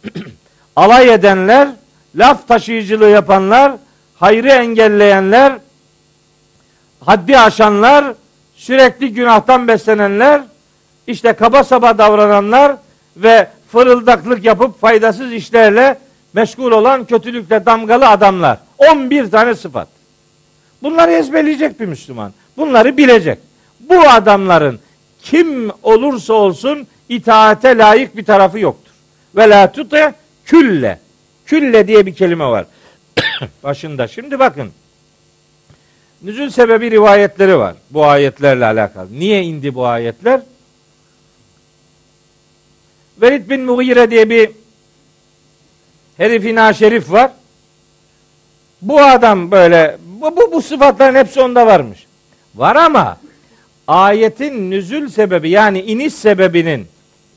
alay 0.77 1.15
edenler, 1.15 1.69
laf 2.17 2.49
taşıyıcılığı 2.49 3.09
yapanlar, 3.09 3.73
hayrı 4.15 4.49
engelleyenler, 4.49 5.53
haddi 7.05 7.39
aşanlar, 7.39 8.15
sürekli 8.55 9.13
günahtan 9.13 9.69
beslenenler, 9.69 10.43
işte 11.07 11.33
kaba 11.33 11.65
saba 11.65 11.99
davrananlar 11.99 12.77
ve 13.17 13.49
fırıldaklık 13.73 14.45
yapıp 14.45 14.81
faydasız 14.81 15.33
işlerle 15.33 15.99
meşgul 16.37 16.73
olan 16.73 17.05
kötülükle 17.05 17.67
damgalı 17.67 18.09
adamlar. 18.09 18.59
11 18.79 19.31
tane 19.31 19.55
sıfat. 19.55 19.89
Bunları 20.83 21.13
ezberleyecek 21.13 21.81
bir 21.81 21.87
Müslüman. 21.87 22.33
Bunları 22.57 22.97
bilecek. 22.97 23.39
Bu 23.81 24.01
adamların 24.01 24.81
kim 25.23 25.71
olursa 25.83 26.33
olsun 26.33 26.87
itaate 27.09 27.79
layık 27.79 28.17
bir 28.17 28.25
tarafı 28.25 28.59
yoktur. 28.59 28.93
Ve 29.37 29.51
la 29.51 29.73
tuti 29.73 30.15
külle. 30.45 31.01
Külle 31.47 31.89
diye 31.89 32.07
bir 32.07 32.15
kelime 32.15 32.45
var. 32.45 32.67
Başında. 33.63 34.09
Şimdi 34.09 34.39
bakın. 34.39 34.71
Nüzül 36.23 36.51
sebebi 36.51 36.91
rivayetleri 36.91 37.59
var 37.59 37.75
bu 37.91 38.05
ayetlerle 38.05 38.65
alakalı. 38.65 39.09
Niye 39.19 39.43
indi 39.43 39.75
bu 39.75 39.87
ayetler? 39.87 40.41
Velid 43.21 43.51
bin 43.51 43.61
Mughire 43.61 44.11
diye 44.11 44.31
bir 44.31 44.51
herifi 46.17 46.79
şerif 46.79 47.13
var. 47.13 47.31
Bu 48.83 49.03
adam 49.03 49.51
böyle 49.51 49.97
bu, 50.21 50.37
bu, 50.37 50.53
bu 50.53 50.63
sıfatların 50.63 51.15
hepsi 51.15 51.41
onda 51.41 51.67
varmış. 51.67 52.07
Var 52.55 52.77
ama 52.77 53.19
ayetin 53.89 54.71
nüzül 54.71 55.09
sebebi 55.09 55.51
yani 55.51 55.81
iniş 55.81 56.15
sebebinin 56.15 56.87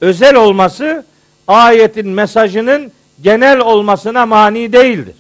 özel 0.02 0.36
olması 0.36 1.06
ayetin 1.48 2.10
mesajının 2.10 2.92
genel 3.22 3.60
olmasına 3.60 4.26
mani 4.26 4.74
değildir. 4.74 5.16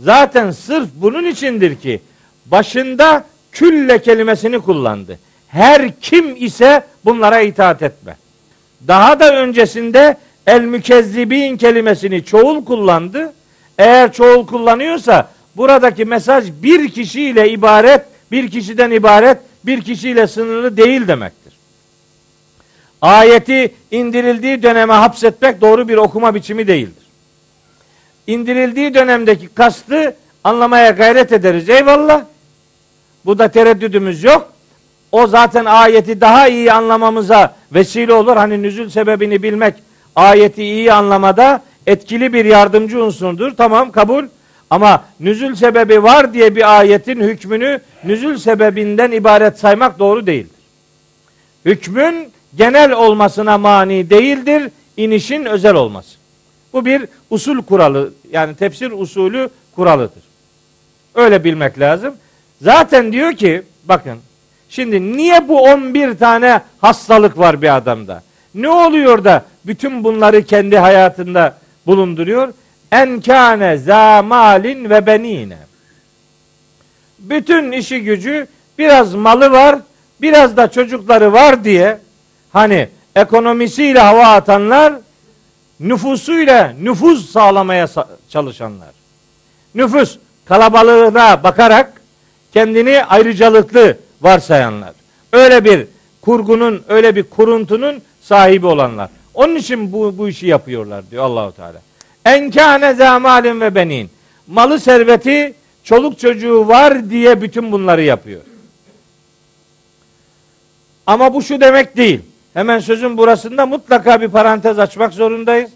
Zaten 0.00 0.50
sırf 0.50 0.88
bunun 0.94 1.26
içindir 1.26 1.76
ki 1.76 2.00
başında 2.46 3.24
külle 3.52 4.02
kelimesini 4.02 4.60
kullandı. 4.60 5.18
Her 5.48 6.00
kim 6.00 6.36
ise 6.44 6.84
bunlara 7.04 7.40
itaat 7.40 7.82
etme. 7.82 8.16
Daha 8.88 9.20
da 9.20 9.36
öncesinde 9.36 10.16
el 10.46 10.60
mükezzibin 10.60 11.56
kelimesini 11.56 12.24
çoğul 12.24 12.64
kullandı. 12.64 13.32
Eğer 13.78 14.12
çoğul 14.12 14.46
kullanıyorsa 14.46 15.28
buradaki 15.56 16.04
mesaj 16.04 16.44
bir 16.62 16.88
kişiyle 16.88 17.50
ibaret, 17.50 18.02
bir 18.32 18.50
kişiden 18.50 18.90
ibaret, 18.90 19.38
bir 19.66 19.80
kişiyle 19.80 20.26
sınırlı 20.26 20.76
değil 20.76 21.08
demektir. 21.08 21.52
Ayeti 23.02 23.74
indirildiği 23.90 24.62
döneme 24.62 24.92
hapsetmek 24.92 25.60
doğru 25.60 25.88
bir 25.88 25.96
okuma 25.96 26.34
biçimi 26.34 26.66
değildir. 26.66 27.06
İndirildiği 28.26 28.94
dönemdeki 28.94 29.48
kastı 29.48 30.16
anlamaya 30.44 30.90
gayret 30.90 31.32
ederiz. 31.32 31.68
Eyvallah. 31.68 32.24
Bu 33.24 33.38
da 33.38 33.48
tereddüdümüz 33.48 34.24
yok. 34.24 34.52
O 35.12 35.26
zaten 35.26 35.64
ayeti 35.64 36.20
daha 36.20 36.48
iyi 36.48 36.72
anlamamıza 36.72 37.54
vesile 37.72 38.12
olur. 38.12 38.36
Hani 38.36 38.62
nüzül 38.62 38.90
sebebini 38.90 39.42
bilmek 39.42 39.74
ayeti 40.16 40.62
iyi 40.62 40.92
anlamada 40.92 41.62
etkili 41.86 42.32
bir 42.32 42.44
yardımcı 42.44 43.04
unsurdur. 43.04 43.52
Tamam 43.56 43.92
kabul. 43.92 44.24
Ama 44.70 45.04
nüzül 45.20 45.54
sebebi 45.54 46.02
var 46.02 46.34
diye 46.34 46.56
bir 46.56 46.78
ayetin 46.78 47.20
hükmünü 47.20 47.80
nüzül 48.04 48.38
sebebinden 48.38 49.12
ibaret 49.12 49.58
saymak 49.58 49.98
doğru 49.98 50.26
değildir. 50.26 50.60
Hükmün 51.64 52.32
genel 52.56 52.92
olmasına 52.92 53.58
mani 53.58 54.10
değildir, 54.10 54.70
inişin 54.96 55.44
özel 55.44 55.74
olması. 55.74 56.16
Bu 56.72 56.84
bir 56.84 57.04
usul 57.30 57.62
kuralı 57.62 58.12
yani 58.32 58.54
tefsir 58.54 58.90
usulü 58.90 59.48
kuralıdır. 59.76 60.22
Öyle 61.14 61.44
bilmek 61.44 61.78
lazım. 61.80 62.14
Zaten 62.62 63.12
diyor 63.12 63.32
ki 63.32 63.62
bakın 63.84 64.18
şimdi 64.68 65.16
niye 65.16 65.48
bu 65.48 65.62
11 65.62 66.18
tane 66.18 66.62
hastalık 66.80 67.38
var 67.38 67.62
bir 67.62 67.76
adamda? 67.76 68.22
Ne 68.54 68.68
oluyor 68.68 69.24
da 69.24 69.44
bütün 69.66 70.04
bunları 70.04 70.42
kendi 70.42 70.78
hayatında 70.78 71.56
bulunduruyor? 71.86 72.52
Enkâne 72.92 73.76
zamalin 73.76 74.90
ve 74.90 75.06
benine. 75.06 75.58
Bütün 77.18 77.72
işi 77.72 78.00
gücü 78.00 78.46
biraz 78.78 79.14
malı 79.14 79.50
var, 79.50 79.78
biraz 80.20 80.56
da 80.56 80.70
çocukları 80.70 81.32
var 81.32 81.64
diye 81.64 81.98
hani 82.52 82.88
ekonomisiyle 83.16 84.00
hava 84.00 84.24
atanlar 84.24 84.92
nüfusuyla 85.80 86.72
nüfuz 86.80 87.30
sağlamaya 87.30 87.86
çalışanlar. 88.28 88.88
Nüfus 89.74 90.18
kalabalığına 90.44 91.42
bakarak 91.42 91.92
kendini 92.52 93.04
ayrıcalıklı 93.04 93.96
varsayanlar. 94.22 94.92
Öyle 95.32 95.64
bir 95.64 95.86
kurgunun, 96.20 96.82
öyle 96.88 97.16
bir 97.16 97.22
kuruntunun 97.22 98.02
sahibi 98.20 98.66
olanlar. 98.66 99.08
Onun 99.34 99.56
için 99.56 99.92
bu, 99.92 100.18
bu 100.18 100.28
işi 100.28 100.46
yapıyorlar 100.46 101.10
diyor 101.10 101.24
Allahu 101.24 101.52
Teala. 101.52 101.80
Enkâne 102.24 102.94
zamalin 102.94 103.60
ve 103.60 103.74
benin. 103.74 104.10
Malı 104.46 104.80
serveti, 104.80 105.54
çoluk 105.84 106.18
çocuğu 106.18 106.68
var 106.68 107.10
diye 107.10 107.42
bütün 107.42 107.72
bunları 107.72 108.02
yapıyor. 108.02 108.40
Ama 111.06 111.34
bu 111.34 111.42
şu 111.42 111.60
demek 111.60 111.96
değil. 111.96 112.20
Hemen 112.54 112.78
sözün 112.78 113.18
burasında 113.18 113.66
mutlaka 113.66 114.20
bir 114.20 114.28
parantez 114.28 114.78
açmak 114.78 115.12
zorundayız. 115.12 115.70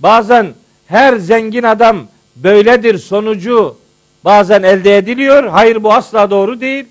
Bazen 0.00 0.46
her 0.86 1.16
zengin 1.16 1.62
adam 1.62 2.06
böyledir 2.36 2.98
sonucu 2.98 3.76
bazen 4.24 4.62
elde 4.62 4.96
ediliyor. 4.96 5.44
Hayır 5.44 5.82
bu 5.82 5.92
asla 5.92 6.30
doğru 6.30 6.60
değil. 6.60 6.86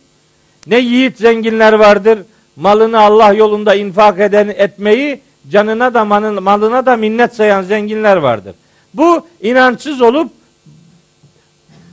Ne 0.67 0.79
yiğit 0.79 1.17
zenginler 1.17 1.73
vardır. 1.73 2.19
Malını 2.55 2.99
Allah 2.99 3.33
yolunda 3.33 3.75
infak 3.75 4.19
eden 4.19 4.47
etmeyi 4.47 5.21
canına 5.51 5.93
da 5.93 6.05
malına 6.41 6.85
da 6.85 6.97
minnet 6.97 7.35
sayan 7.35 7.61
zenginler 7.61 8.17
vardır. 8.17 8.55
Bu 8.93 9.27
inançsız 9.41 10.01
olup 10.01 10.31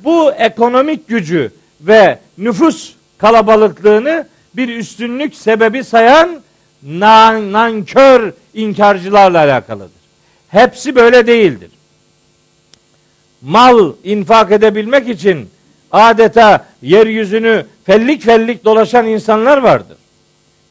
bu 0.04 0.32
ekonomik 0.32 1.08
gücü 1.08 1.50
ve 1.80 2.18
nüfus 2.38 2.94
kalabalıklığını 3.18 4.26
bir 4.54 4.68
üstünlük 4.68 5.34
sebebi 5.34 5.84
sayan 5.84 6.42
nan, 6.82 7.52
nankör 7.52 8.32
inkarcılarla 8.54 9.38
alakalıdır. 9.38 9.90
Hepsi 10.48 10.96
böyle 10.96 11.26
değildir. 11.26 11.70
Mal 13.42 13.92
infak 14.04 14.52
edebilmek 14.52 15.08
için 15.08 15.50
adeta 15.92 16.66
yeryüzünü 16.82 17.66
fellik 17.84 18.22
fellik 18.22 18.64
dolaşan 18.64 19.06
insanlar 19.06 19.58
vardır. 19.58 19.96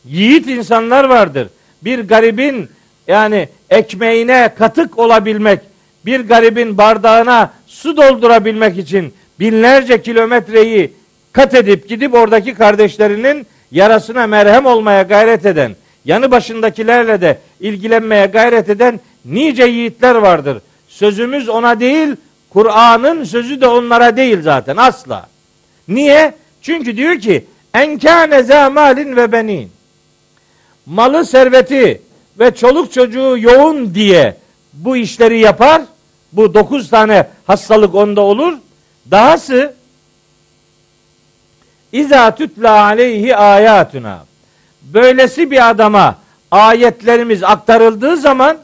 Yiğit 0.06 0.48
insanlar 0.48 1.04
vardır. 1.04 1.48
Bir 1.82 2.00
garibin 2.00 2.70
yani 3.08 3.50
ekmeğine 3.70 4.54
katık 4.58 5.00
olabilmek, 5.00 5.60
bir 6.06 6.20
garibin 6.20 6.78
bardağına 6.78 7.54
su 7.68 7.98
doldurabilmek 7.98 8.78
için 8.78 9.14
binlerce 9.40 10.02
kilometreyi 10.02 10.94
kat 11.34 11.54
edip 11.54 11.90
gidip 11.90 12.14
oradaki 12.14 12.54
kardeşlerinin 12.54 13.48
yarasına 13.72 14.28
merhem 14.28 14.66
olmaya 14.66 15.02
gayret 15.02 15.46
eden, 15.46 15.76
yanı 16.06 16.32
başındakilerle 16.32 17.22
de 17.22 17.40
ilgilenmeye 17.60 18.26
gayret 18.26 18.70
eden 18.70 19.00
nice 19.26 19.66
yiğitler 19.66 20.16
vardır. 20.16 20.62
Sözümüz 20.88 21.50
ona 21.50 21.80
değil, 21.80 22.16
Kur'an'ın 22.50 23.24
sözü 23.24 23.62
de 23.62 23.68
onlara 23.68 24.18
değil 24.18 24.42
zaten 24.42 24.78
asla. 24.78 25.28
Niye? 25.88 26.34
Çünkü 26.62 26.98
diyor 26.98 27.20
ki 27.20 27.46
enkâne 27.74 28.44
zamalin 28.44 29.16
ve 29.16 29.32
benin. 29.32 29.75
Malı 30.86 31.26
serveti 31.26 32.02
ve 32.40 32.56
çoluk 32.56 32.94
çocuğu 32.94 33.38
yoğun 33.40 33.96
diye 33.96 34.38
bu 34.74 34.98
işleri 34.98 35.40
yapar. 35.40 35.82
Bu 36.32 36.54
dokuz 36.54 36.90
tane 36.90 37.28
hastalık 37.48 37.96
onda 37.96 38.22
olur. 38.22 38.54
Dahası 39.12 39.74
İza 41.92 42.36
tutla 42.36 42.84
aleyhi 42.84 43.36
ayatuna. 43.36 44.26
Böylesi 44.82 45.52
bir 45.52 45.70
adama 45.70 46.16
ayetlerimiz 46.52 47.44
aktarıldığı 47.44 48.18
zaman 48.18 48.58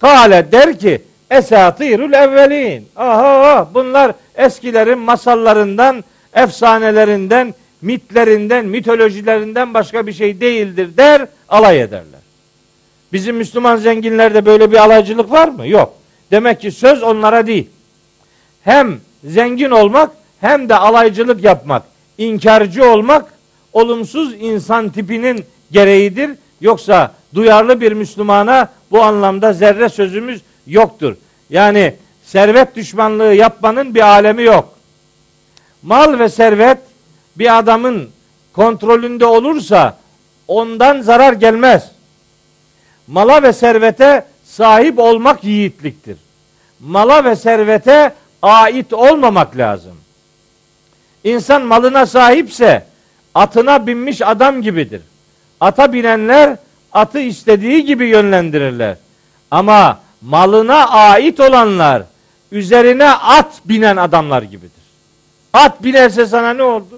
Kale 0.00 0.52
der 0.52 0.78
ki 0.78 1.02
esatirul 1.30 2.12
evvelin. 2.12 2.88
Aha 2.96 3.68
bunlar 3.74 4.12
eskilerin 4.34 4.98
masallarından, 4.98 6.04
efsanelerinden, 6.34 7.54
mitlerinden, 7.82 8.66
mitolojilerinden 8.66 9.74
başka 9.74 10.06
bir 10.06 10.12
şey 10.12 10.40
değildir 10.40 10.96
der, 10.96 11.26
alay 11.48 11.80
ederler. 11.80 12.20
Bizim 13.12 13.36
Müslüman 13.36 13.76
zenginlerde 13.76 14.46
böyle 14.46 14.70
bir 14.70 14.76
alaycılık 14.76 15.30
var 15.30 15.48
mı? 15.48 15.68
Yok. 15.68 15.94
Demek 16.30 16.60
ki 16.60 16.70
söz 16.70 17.02
onlara 17.02 17.46
değil. 17.46 17.68
Hem 18.64 19.00
zengin 19.24 19.70
olmak 19.70 20.10
hem 20.40 20.68
de 20.68 20.76
alaycılık 20.76 21.44
yapmak, 21.44 21.82
inkarcı 22.18 22.90
olmak 22.90 23.32
olumsuz 23.72 24.34
insan 24.40 24.88
tipinin 24.88 25.44
gereğidir. 25.72 26.30
Yoksa 26.60 27.12
duyarlı 27.34 27.80
bir 27.80 27.92
Müslümana 27.92 28.68
bu 28.90 29.02
anlamda 29.02 29.52
zerre 29.52 29.88
sözümüz 29.88 30.40
yoktur. 30.66 31.16
Yani 31.50 31.94
servet 32.24 32.76
düşmanlığı 32.76 33.34
yapmanın 33.34 33.94
bir 33.94 34.00
alemi 34.00 34.42
yok. 34.42 34.74
Mal 35.82 36.18
ve 36.18 36.28
servet 36.28 36.78
bir 37.38 37.58
adamın 37.58 38.10
kontrolünde 38.52 39.26
olursa 39.26 39.96
ondan 40.48 41.00
zarar 41.00 41.32
gelmez. 41.32 41.90
Mala 43.06 43.42
ve 43.42 43.52
servete 43.52 44.24
sahip 44.44 44.98
olmak 44.98 45.44
yiğitliktir. 45.44 46.16
Mala 46.80 47.24
ve 47.24 47.36
servete 47.36 48.14
ait 48.42 48.92
olmamak 48.92 49.56
lazım. 49.56 49.96
İnsan 51.24 51.62
malına 51.62 52.06
sahipse 52.06 52.86
atına 53.34 53.86
binmiş 53.86 54.22
adam 54.22 54.62
gibidir. 54.62 55.02
Ata 55.60 55.92
binenler 55.92 56.56
atı 56.92 57.18
istediği 57.18 57.84
gibi 57.84 58.06
yönlendirirler. 58.06 58.96
Ama 59.50 60.00
malına 60.22 60.88
ait 60.88 61.40
olanlar 61.40 62.02
üzerine 62.52 63.10
at 63.10 63.60
binen 63.64 63.96
adamlar 63.96 64.42
gibidir. 64.42 64.70
At 65.52 65.84
binerse 65.84 66.26
sana 66.26 66.52
ne 66.52 66.62
oldu? 66.62 66.97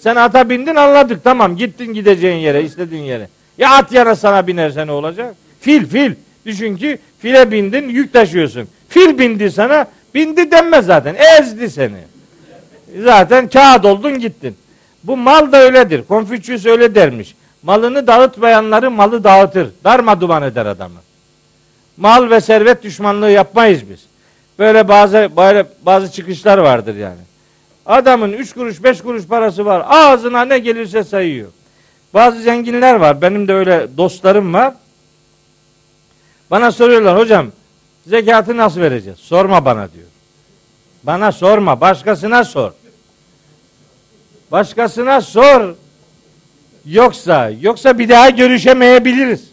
Sen 0.00 0.16
ata 0.16 0.50
bindin 0.50 0.74
anladık 0.74 1.24
tamam 1.24 1.56
gittin 1.56 1.94
gideceğin 1.94 2.36
yere 2.36 2.62
istediğin 2.62 3.02
yere. 3.02 3.28
Ya 3.58 3.70
at 3.70 3.92
yana 3.92 4.16
sana 4.16 4.46
binerse 4.46 4.86
ne 4.86 4.92
olacak? 4.92 5.34
Fil 5.60 5.86
fil. 5.86 6.14
Düşün 6.46 6.76
ki 6.76 6.98
file 7.18 7.50
bindin 7.50 7.88
yük 7.88 8.12
taşıyorsun. 8.12 8.68
Fil 8.88 9.18
bindi 9.18 9.50
sana 9.50 9.86
bindi 10.14 10.50
denmez 10.50 10.86
zaten 10.86 11.16
ezdi 11.38 11.70
seni. 11.70 11.98
Zaten 13.04 13.48
kağıt 13.48 13.84
oldun 13.84 14.18
gittin. 14.18 14.56
Bu 15.04 15.16
mal 15.16 15.52
da 15.52 15.62
öyledir. 15.62 16.02
Konfüçyüs 16.08 16.66
öyle 16.66 16.94
dermiş. 16.94 17.34
Malını 17.62 18.06
dağıtmayanları 18.06 18.90
malı 18.90 19.24
dağıtır. 19.24 19.68
Darma 19.84 20.20
duman 20.20 20.42
eder 20.42 20.66
adamı. 20.66 20.98
Mal 21.96 22.30
ve 22.30 22.40
servet 22.40 22.82
düşmanlığı 22.82 23.30
yapmayız 23.30 23.90
biz. 23.90 24.00
Böyle 24.58 24.88
bazı 24.88 25.30
böyle 25.36 25.66
bazı 25.82 26.12
çıkışlar 26.12 26.58
vardır 26.58 26.96
yani. 26.96 27.27
Adamın 27.88 28.32
üç 28.32 28.52
kuruş 28.52 28.82
beş 28.82 29.00
kuruş 29.00 29.26
parası 29.26 29.64
var. 29.66 29.86
Ağzına 29.88 30.44
ne 30.44 30.58
gelirse 30.58 31.04
sayıyor. 31.04 31.48
Bazı 32.14 32.40
zenginler 32.40 32.94
var. 32.94 33.22
Benim 33.22 33.48
de 33.48 33.54
öyle 33.54 33.88
dostlarım 33.96 34.54
var. 34.54 34.74
Bana 36.50 36.72
soruyorlar 36.72 37.18
hocam 37.18 37.46
zekatı 38.06 38.56
nasıl 38.56 38.80
vereceğiz? 38.80 39.18
Sorma 39.18 39.64
bana 39.64 39.92
diyor. 39.92 40.06
Bana 41.02 41.32
sorma, 41.32 41.80
başkasına 41.80 42.44
sor. 42.44 42.72
Başkasına 44.52 45.20
sor. 45.20 45.74
Yoksa, 46.86 47.50
yoksa 47.60 47.98
bir 47.98 48.08
daha 48.08 48.30
görüşemeyebiliriz. 48.30 49.48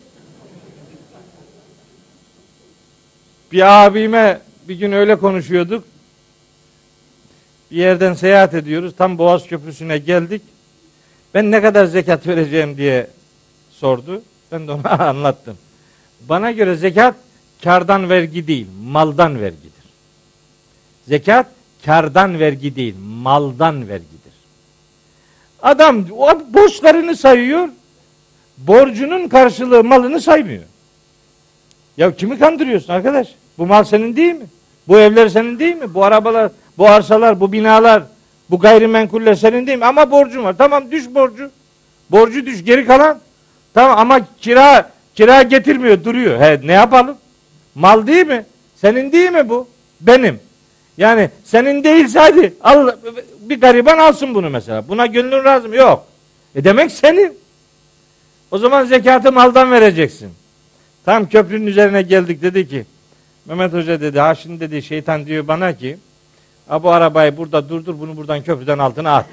Bir 3.51 3.86
abime 3.86 4.39
bir 4.67 4.75
gün 4.75 4.91
öyle 4.91 5.15
konuşuyorduk. 5.15 5.83
Bir 7.76 7.80
yerden 7.80 8.13
seyahat 8.13 8.53
ediyoruz. 8.53 8.93
Tam 8.97 9.17
Boğaz 9.17 9.47
Köprüsü'ne 9.47 9.97
geldik. 9.97 10.41
Ben 11.34 11.51
ne 11.51 11.61
kadar 11.61 11.86
zekat 11.86 12.28
vereceğim 12.28 12.78
diye 12.78 13.07
sordu. 13.71 14.21
Ben 14.51 14.67
de 14.67 14.71
ona 14.71 14.89
anlattım. 15.09 15.57
Bana 16.30 16.51
göre 16.51 16.76
zekat 16.76 17.15
kardan 17.63 18.09
vergi 18.09 18.47
değil, 18.47 18.67
maldan 18.84 19.41
vergidir. 19.41 19.71
Zekat 21.07 21.47
kardan 21.86 22.39
vergi 22.39 22.76
değil, 22.76 22.95
maldan 23.07 23.88
vergidir. 23.88 24.34
Adam 25.61 26.09
borçlarını 26.53 27.15
sayıyor. 27.15 27.69
Borcunun 28.57 29.28
karşılığı 29.28 29.84
malını 29.84 30.21
saymıyor. 30.21 30.63
Ya 31.97 32.15
kimi 32.15 32.39
kandırıyorsun 32.39 32.93
arkadaş? 32.93 33.36
Bu 33.57 33.65
mal 33.65 33.84
senin 33.84 34.15
değil 34.15 34.34
mi? 34.34 34.45
Bu 34.88 34.99
evler 34.99 35.28
senin 35.28 35.59
değil 35.59 35.76
mi? 35.76 35.93
Bu 35.93 36.03
arabalar, 36.03 36.51
bu 36.78 36.89
arsalar, 36.89 37.39
bu 37.39 37.51
binalar, 37.51 38.03
bu 38.49 38.59
gayrimenkuller 38.59 39.36
senin 39.36 39.67
değil 39.67 39.78
mi? 39.78 39.86
Ama 39.86 40.11
borcun 40.11 40.43
var. 40.43 40.55
Tamam 40.57 40.91
düş 40.91 41.15
borcu. 41.15 41.51
Borcu 42.11 42.45
düş 42.45 42.63
geri 42.63 42.86
kalan. 42.86 43.19
Tamam 43.73 43.99
ama 43.99 44.19
kira 44.41 44.91
kira 45.15 45.41
getirmiyor 45.41 46.03
duruyor. 46.03 46.41
He, 46.41 46.61
ne 46.63 46.73
yapalım? 46.73 47.17
Mal 47.76 48.07
değil 48.07 48.28
mi? 48.28 48.45
Senin 48.76 49.11
değil 49.11 49.32
mi 49.32 49.49
bu? 49.49 49.67
Benim. 50.01 50.39
Yani 50.97 51.30
senin 51.43 51.84
değilse 51.84 52.19
hadi 52.19 52.53
al 52.63 52.91
bir 53.39 53.61
gariban 53.61 53.97
alsın 53.97 54.36
bunu 54.36 54.49
mesela. 54.49 54.88
Buna 54.88 55.05
gönlün 55.05 55.43
razı 55.43 55.69
mı? 55.69 55.76
Yok. 55.76 56.05
E 56.55 56.63
demek 56.63 56.91
senin. 56.91 57.38
O 58.51 58.57
zaman 58.57 58.86
zekatı 58.86 59.32
maldan 59.32 59.71
vereceksin. 59.71 60.30
Tam 61.05 61.30
köprünün 61.30 61.67
üzerine 61.67 62.01
geldik 62.01 62.41
dedi 62.41 62.67
ki 62.67 62.86
Mehmet 63.45 63.73
Hoca 63.73 64.01
dedi 64.01 64.19
ha 64.19 64.36
şimdi 64.36 64.59
dedi 64.59 64.82
şeytan 64.82 65.26
diyor 65.26 65.47
bana 65.47 65.78
ki 65.78 65.97
ha 66.68 66.84
bu 66.84 66.91
arabayı 66.91 67.38
burada 67.38 67.70
durdur 67.70 67.99
bunu 67.99 68.18
buradan 68.18 68.43
köprüden 68.43 68.78
altına 68.78 69.16
at. 69.16 69.26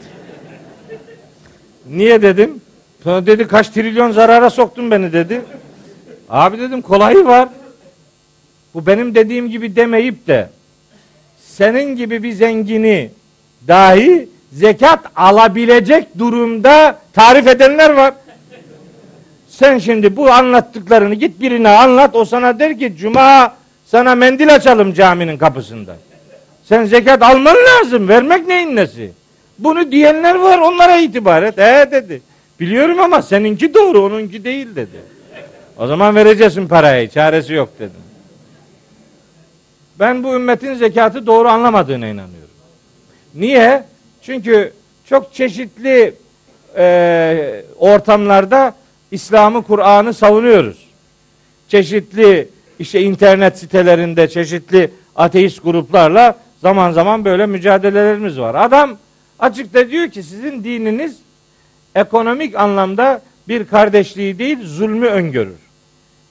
Niye 1.86 2.22
dedim? 2.22 2.60
Sonra 3.04 3.26
dedi 3.26 3.46
kaç 3.48 3.68
trilyon 3.68 4.12
zarara 4.12 4.50
soktun 4.50 4.90
beni 4.90 5.12
dedi. 5.12 5.42
Abi 6.30 6.58
dedim 6.58 6.82
kolayı 6.82 7.24
var. 7.24 7.48
Bu 8.74 8.86
benim 8.86 9.14
dediğim 9.14 9.50
gibi 9.50 9.76
demeyip 9.76 10.26
de 10.26 10.48
senin 11.38 11.96
gibi 11.96 12.22
bir 12.22 12.32
zengini 12.32 13.10
dahi 13.68 14.28
zekat 14.52 15.00
alabilecek 15.16 16.18
durumda 16.18 16.98
tarif 17.12 17.46
edenler 17.46 17.90
var. 17.90 18.14
Sen 19.48 19.78
şimdi 19.78 20.16
bu 20.16 20.30
anlattıklarını 20.30 21.14
git 21.14 21.40
birine 21.40 21.68
anlat. 21.68 22.16
O 22.16 22.24
sana 22.24 22.58
der 22.58 22.78
ki 22.78 22.96
cuma 22.96 23.54
sana 23.86 24.14
mendil 24.14 24.54
açalım 24.54 24.94
caminin 24.94 25.36
kapısında. 25.38 25.96
Sen 26.64 26.84
zekat 26.84 27.22
alman 27.22 27.56
lazım. 27.56 28.08
Vermek 28.08 28.46
neyin 28.46 28.76
nesi? 28.76 29.12
Bunu 29.58 29.92
diyenler 29.92 30.34
var. 30.34 30.58
Onlara 30.58 30.96
itibar 30.96 31.42
et. 31.42 31.58
He 31.58 31.90
dedi. 31.90 32.22
Biliyorum 32.60 33.00
ama 33.00 33.22
seninki 33.22 33.74
doğru. 33.74 34.04
Onunki 34.04 34.44
değil 34.44 34.76
dedi. 34.76 35.00
O 35.78 35.86
zaman 35.86 36.14
vereceksin 36.14 36.68
parayı. 36.68 37.08
Çaresi 37.10 37.52
yok 37.52 37.68
dedim. 37.78 38.02
Ben 39.98 40.24
bu 40.24 40.34
ümmetin 40.34 40.74
zekatı 40.74 41.26
doğru 41.26 41.48
anlamadığına 41.48 42.06
inanıyorum. 42.06 42.50
Niye? 43.34 43.84
Çünkü 44.22 44.72
çok 45.08 45.34
çeşitli 45.34 46.14
e, 46.76 47.64
ortamlarda 47.78 48.74
İslam'ı, 49.10 49.62
Kur'an'ı 49.62 50.14
savunuyoruz. 50.14 50.86
Çeşitli 51.68 52.48
işte 52.78 53.00
internet 53.02 53.58
sitelerinde 53.58 54.28
çeşitli 54.28 54.90
ateist 55.16 55.64
gruplarla 55.64 56.36
zaman 56.62 56.92
zaman 56.92 57.24
böyle 57.24 57.46
mücadelelerimiz 57.46 58.38
var. 58.38 58.54
Adam 58.54 58.96
açıkta 59.38 59.90
diyor 59.90 60.08
ki 60.08 60.22
sizin 60.22 60.64
dininiz 60.64 61.16
ekonomik 61.94 62.54
anlamda 62.54 63.22
bir 63.48 63.66
kardeşliği 63.66 64.38
değil 64.38 64.58
zulmü 64.62 65.06
öngörür. 65.06 65.58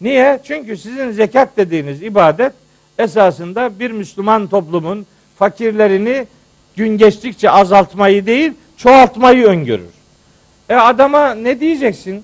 Niye? 0.02 0.40
Çünkü 0.44 0.78
sizin 0.78 1.12
zekat 1.12 1.58
dediğiniz 1.58 2.04
ibadet 2.04 2.54
esasında 3.00 3.80
bir 3.80 3.92
Müslüman 3.92 4.48
toplumun 4.48 5.06
fakirlerini 5.40 6.28
gün 6.76 6.98
geçtikçe 6.98 7.52
azaltmayı 7.52 8.26
değil 8.26 8.54
çoğaltmayı 8.78 9.46
öngörür. 9.46 9.92
E 10.70 10.76
adama 10.76 11.34
ne 11.34 11.60
diyeceksin? 11.60 12.24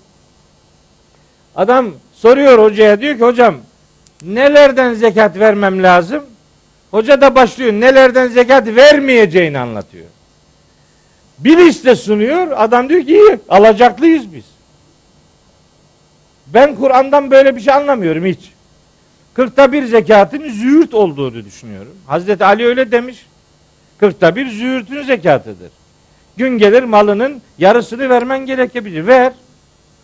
Adam 1.56 1.92
soruyor 2.14 2.64
hocaya 2.64 3.02
diyor 3.02 3.18
ki 3.18 3.24
hocam 3.24 3.56
nelerden 4.22 4.94
zekat 4.94 5.40
vermem 5.40 5.84
lazım? 5.84 6.24
Hoca 6.92 7.22
da 7.22 7.36
başlıyor 7.36 7.74
nelerden 7.74 8.28
zekat 8.28 8.68
vermeyeceğini 8.68 9.60
anlatıyor. 9.60 10.06
Bir 11.40 11.58
liste 11.58 11.96
sunuyor. 11.96 12.48
Adam 12.56 12.90
diyor 12.90 13.02
ki 13.02 13.12
iyi 13.12 13.40
alacaklıyız 13.50 14.34
biz. 14.34 14.46
Ben 16.48 16.76
Kur'an'dan 16.76 17.32
böyle 17.32 17.56
bir 17.56 17.62
şey 17.62 17.74
anlamıyorum 17.74 18.26
hiç. 18.26 18.40
Kırkta 19.34 19.72
bir 19.72 19.86
zekatın 19.86 20.50
züğürt 20.50 20.94
olduğunu 20.94 21.46
düşünüyorum. 21.46 21.96
Hazreti 22.08 22.46
Ali 22.46 22.66
öyle 22.66 22.92
demiş. 22.92 23.26
Kırkta 23.98 24.36
bir 24.36 24.50
züğürtün 24.50 25.04
zekatıdır. 25.04 25.72
Gün 26.38 26.58
gelir 26.58 26.84
malının 26.84 27.42
yarısını 27.58 28.10
vermen 28.10 28.46
gerekebilir. 28.46 29.08
Ver. 29.08 29.34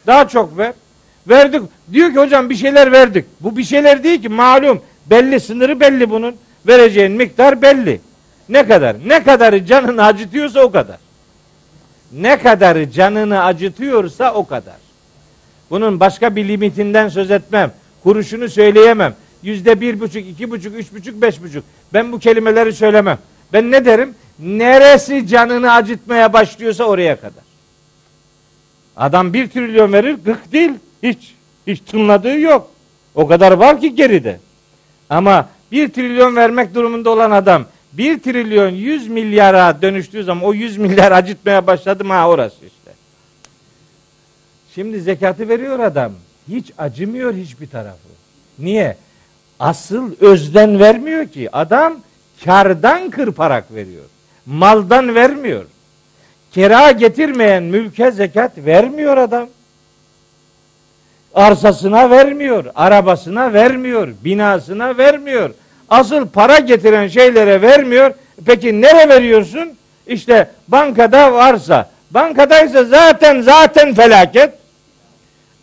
Daha 0.07 0.27
çok 0.27 0.57
ver. 0.57 0.73
Verdik. 1.29 1.61
Diyor 1.93 2.13
ki 2.13 2.19
hocam 2.19 2.49
bir 2.49 2.55
şeyler 2.55 2.91
verdik. 2.91 3.25
Bu 3.39 3.57
bir 3.57 3.63
şeyler 3.63 4.03
değil 4.03 4.21
ki 4.21 4.29
malum. 4.29 4.81
Belli 5.05 5.39
sınırı 5.39 5.79
belli 5.79 6.09
bunun. 6.09 6.35
Vereceğin 6.67 7.11
miktar 7.11 7.61
belli. 7.61 8.01
Ne 8.49 8.67
kadar? 8.67 8.95
Ne 9.05 9.23
kadarı 9.23 9.65
canını 9.65 10.05
acıtıyorsa 10.05 10.61
o 10.61 10.71
kadar. 10.71 10.97
Ne 12.11 12.39
kadarı 12.39 12.91
canını 12.91 13.43
acıtıyorsa 13.43 14.33
o 14.33 14.45
kadar. 14.47 14.75
Bunun 15.69 15.99
başka 15.99 16.35
bir 16.35 16.47
limitinden 16.47 17.09
söz 17.09 17.31
etmem. 17.31 17.71
Kuruşunu 18.03 18.49
söyleyemem. 18.49 19.15
Yüzde 19.43 19.81
bir 19.81 19.99
buçuk, 19.99 20.27
iki 20.27 20.51
buçuk, 20.51 20.75
üç 20.75 20.93
buçuk, 20.93 21.21
beş 21.21 21.41
buçuk. 21.41 21.63
Ben 21.93 22.11
bu 22.11 22.19
kelimeleri 22.19 22.73
söylemem. 22.73 23.17
Ben 23.53 23.71
ne 23.71 23.85
derim? 23.85 24.15
Neresi 24.39 25.27
canını 25.27 25.71
acıtmaya 25.71 26.33
başlıyorsa 26.33 26.83
oraya 26.83 27.15
kadar. 27.15 27.43
Adam 28.97 29.33
bir 29.33 29.49
trilyon 29.49 29.93
verir, 29.93 30.17
gık 30.25 30.51
değil. 30.51 30.71
Hiç. 31.03 31.33
Hiç 31.67 31.79
tınladığı 31.79 32.39
yok. 32.39 32.71
O 33.15 33.27
kadar 33.27 33.51
var 33.51 33.81
ki 33.81 33.95
geride. 33.95 34.39
Ama 35.09 35.49
bir 35.73 35.89
trilyon 35.89 36.35
vermek 36.35 36.75
durumunda 36.75 37.09
olan 37.09 37.31
adam 37.31 37.65
bir 37.93 38.19
trilyon 38.19 38.69
yüz 38.69 39.07
milyara 39.07 39.81
dönüştüğü 39.81 40.23
zaman 40.23 40.43
o 40.43 40.53
yüz 40.53 40.77
milyar 40.77 41.11
acıtmaya 41.11 41.67
başladı 41.67 42.05
mı 42.05 42.13
ha 42.13 42.29
orası 42.29 42.55
işte. 42.65 42.91
Şimdi 44.75 45.01
zekatı 45.01 45.49
veriyor 45.49 45.79
adam. 45.79 46.11
Hiç 46.49 46.71
acımıyor 46.77 47.33
hiçbir 47.33 47.67
tarafı. 47.67 48.07
Niye? 48.59 48.97
Asıl 49.59 50.11
özden 50.19 50.79
vermiyor 50.79 51.27
ki. 51.27 51.55
Adam 51.55 51.97
kardan 52.45 53.09
kırparak 53.09 53.73
veriyor. 53.73 54.03
Maldan 54.45 55.15
vermiyor. 55.15 55.65
Kira 56.51 56.91
getirmeyen 56.91 57.63
mülke 57.63 58.11
zekat 58.11 58.57
vermiyor 58.57 59.17
adam. 59.17 59.47
Arsasına 61.33 62.09
vermiyor, 62.09 62.65
arabasına 62.75 63.53
vermiyor, 63.53 64.13
binasına 64.25 64.97
vermiyor. 64.97 65.49
Asıl 65.93 66.27
para 66.27 66.59
getiren 66.59 67.07
şeylere 67.07 67.61
vermiyor. 67.61 68.13
Peki 68.45 68.81
nereye 68.81 69.09
veriyorsun? 69.09 69.69
İşte 70.07 70.49
bankada 70.67 71.33
varsa, 71.33 71.89
bankadaysa 72.11 72.83
zaten 72.83 73.41
zaten 73.41 73.93
felaket. 73.93 74.53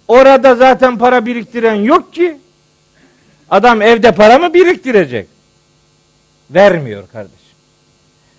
Orada 0.09 0.55
zaten 0.55 0.99
para 0.99 1.27
biriktiren 1.27 1.75
yok 1.75 2.13
ki. 2.13 2.37
Adam 3.51 3.83
evde 3.83 4.13
para 4.13 4.39
mı 4.39 4.55
biriktirecek? 4.55 5.27
Vermiyor 6.51 7.03
kardeşim. 7.13 7.57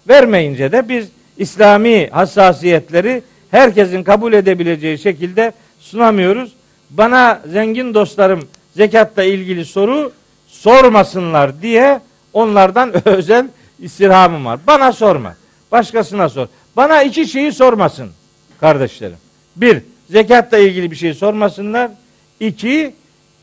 Vermeyince 0.07 0.71
de 0.71 0.89
biz 0.89 1.07
İslami 1.37 2.09
hassasiyetleri 2.11 3.23
herkesin 3.51 4.03
kabul 4.03 4.33
edebileceği 4.33 4.97
şekilde 4.97 5.51
sunamıyoruz. 5.79 6.53
Bana 6.89 7.41
zengin 7.51 7.93
dostlarım 7.93 8.47
zekatla 8.75 9.23
ilgili 9.23 9.65
soru 9.65 10.11
sormasınlar 10.51 11.61
diye 11.61 12.01
onlardan 12.33 13.07
özel 13.07 13.47
istirhamım 13.79 14.45
var. 14.45 14.59
Bana 14.67 14.91
sorma. 14.91 15.35
Başkasına 15.71 16.29
sor. 16.29 16.47
Bana 16.77 17.03
iki 17.03 17.27
şeyi 17.27 17.51
sormasın 17.51 18.11
kardeşlerim. 18.59 19.17
Bir, 19.55 19.81
zekatla 20.09 20.57
ilgili 20.57 20.91
bir 20.91 20.95
şey 20.95 21.13
sormasınlar. 21.13 21.91
İki, 22.39 22.95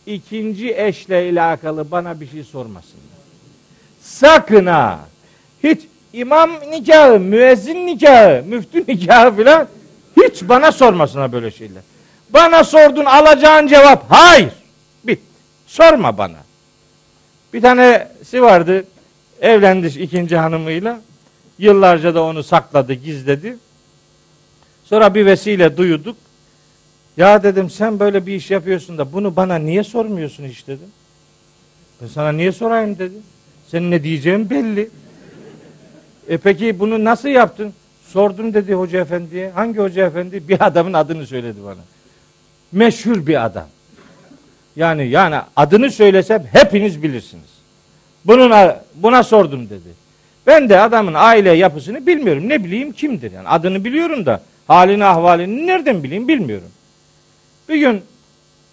ikinci 0.07 0.75
eşle 0.77 1.17
alakalı 1.17 1.91
bana 1.91 2.21
bir 2.21 2.29
şey 2.31 2.45
sormasınlar. 2.45 3.19
Sakın 4.01 4.67
ha. 4.67 4.99
Hiç 5.65 5.81
imam 6.13 6.51
nikahı, 6.71 7.21
müezzin 7.21 7.87
nikahı, 7.87 8.43
müftü 8.47 8.85
nikahı 8.89 9.37
filan 9.37 9.69
hiç 10.17 10.43
bana 10.43 10.73
sormasına 10.73 11.33
böyle 11.33 11.51
şeyler. 11.51 11.83
Bana 12.31 12.65
sordun 12.65 13.05
alacağın 13.05 13.67
cevap 13.67 14.05
hayır. 14.09 14.53
Bit. 15.05 15.21
Sorma 15.67 16.19
bana. 16.19 16.48
Bir 17.53 17.63
tanesi 17.63 18.43
vardı. 18.43 18.85
Evlendi 19.41 19.87
ikinci 19.87 20.37
hanımıyla. 20.37 21.01
Yıllarca 21.59 22.15
da 22.15 22.23
onu 22.23 22.43
sakladı, 22.43 22.93
gizledi. 22.93 23.57
Sonra 24.85 25.15
bir 25.15 25.27
vesile 25.27 25.77
duyuduk. 25.77 26.17
Ya 27.17 27.43
dedim 27.43 27.71
sen 27.71 28.01
böyle 28.01 28.27
bir 28.27 28.35
iş 28.35 28.51
yapıyorsun 28.51 28.99
da 28.99 29.13
bunu 29.13 29.37
bana 29.37 29.55
niye 29.55 29.85
sormuyorsun 29.85 30.45
hiç 30.45 30.67
dedim. 30.67 30.89
Ben 32.03 32.07
sana 32.07 32.33
niye 32.33 32.53
sorayım 32.53 32.99
dedim. 32.99 33.23
Senin 33.69 33.91
ne 33.91 34.03
diyeceğin 34.03 34.51
belli. 34.51 34.91
E 36.29 36.37
peki 36.37 36.79
bunu 36.79 37.05
nasıl 37.05 37.29
yaptın? 37.29 37.73
Sordum 38.07 38.55
dedi 38.55 38.75
hoca 38.75 39.01
efendiye. 39.01 39.51
Hangi 39.51 39.79
hoca 39.79 40.07
efendi? 40.07 40.49
Bir 40.49 40.67
adamın 40.67 40.93
adını 40.93 41.27
söyledi 41.27 41.59
bana. 41.65 41.81
Meşhur 42.73 43.27
bir 43.27 43.45
adam. 43.45 43.67
Yani 44.79 45.09
yani 45.09 45.37
adını 45.57 45.91
söylesem 45.91 46.45
hepiniz 46.53 47.03
bilirsiniz. 47.03 47.49
Bunun 48.25 48.53
buna 48.95 49.23
sordum 49.23 49.71
dedi. 49.71 49.89
Ben 50.47 50.69
de 50.69 50.81
adamın 50.81 51.15
aile 51.15 51.53
yapısını 51.53 52.07
bilmiyorum. 52.07 52.49
Ne 52.49 52.65
bileyim 52.65 52.93
kimdir 52.93 53.33
yani. 53.33 53.49
Adını 53.49 53.85
biliyorum 53.85 54.27
da 54.27 54.43
halini 54.67 55.05
ahvalini 55.05 55.67
nereden 55.67 56.03
bileyim 56.03 56.29
bilmiyorum. 56.29 56.69
Bir 57.69 57.77
gün 57.77 58.03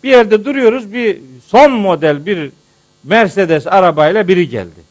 bir 0.03 0.10
yerde 0.10 0.45
duruyoruz. 0.45 0.93
Bir 0.93 1.22
son 1.47 1.72
model 1.72 2.26
bir 2.26 2.51
Mercedes 3.03 3.68
arabayla 3.68 4.28
biri 4.28 4.49
geldi. 4.49 4.82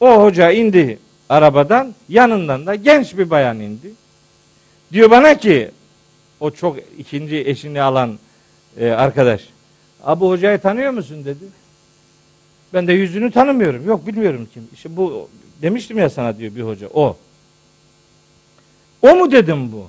O 0.00 0.22
hoca 0.22 0.50
indi 0.50 0.98
arabadan. 1.28 1.94
Yanından 2.08 2.66
da 2.66 2.74
genç 2.74 3.18
bir 3.18 3.30
bayan 3.30 3.60
indi. 3.60 3.90
Diyor 4.92 5.10
bana 5.10 5.38
ki 5.38 5.70
o 6.40 6.50
çok 6.50 6.76
ikinci 6.98 7.36
eşini 7.36 7.82
alan 7.82 8.18
e, 8.80 8.90
arkadaş. 8.90 9.40
Abu 10.04 10.30
hocayı 10.30 10.58
tanıyor 10.58 10.92
musun 10.92 11.24
dedi. 11.24 11.44
Ben 12.74 12.86
de 12.86 12.92
yüzünü 12.92 13.30
tanımıyorum. 13.30 13.86
Yok 13.86 14.06
bilmiyorum 14.06 14.48
kim. 14.54 14.68
İşte 14.74 14.96
bu 14.96 15.28
demiştim 15.62 15.98
ya 15.98 16.10
sana 16.10 16.38
diyor 16.38 16.54
bir 16.54 16.62
hoca. 16.62 16.88
O. 16.94 17.16
O 19.02 19.16
mu 19.16 19.32
dedim 19.32 19.72
bu? 19.72 19.88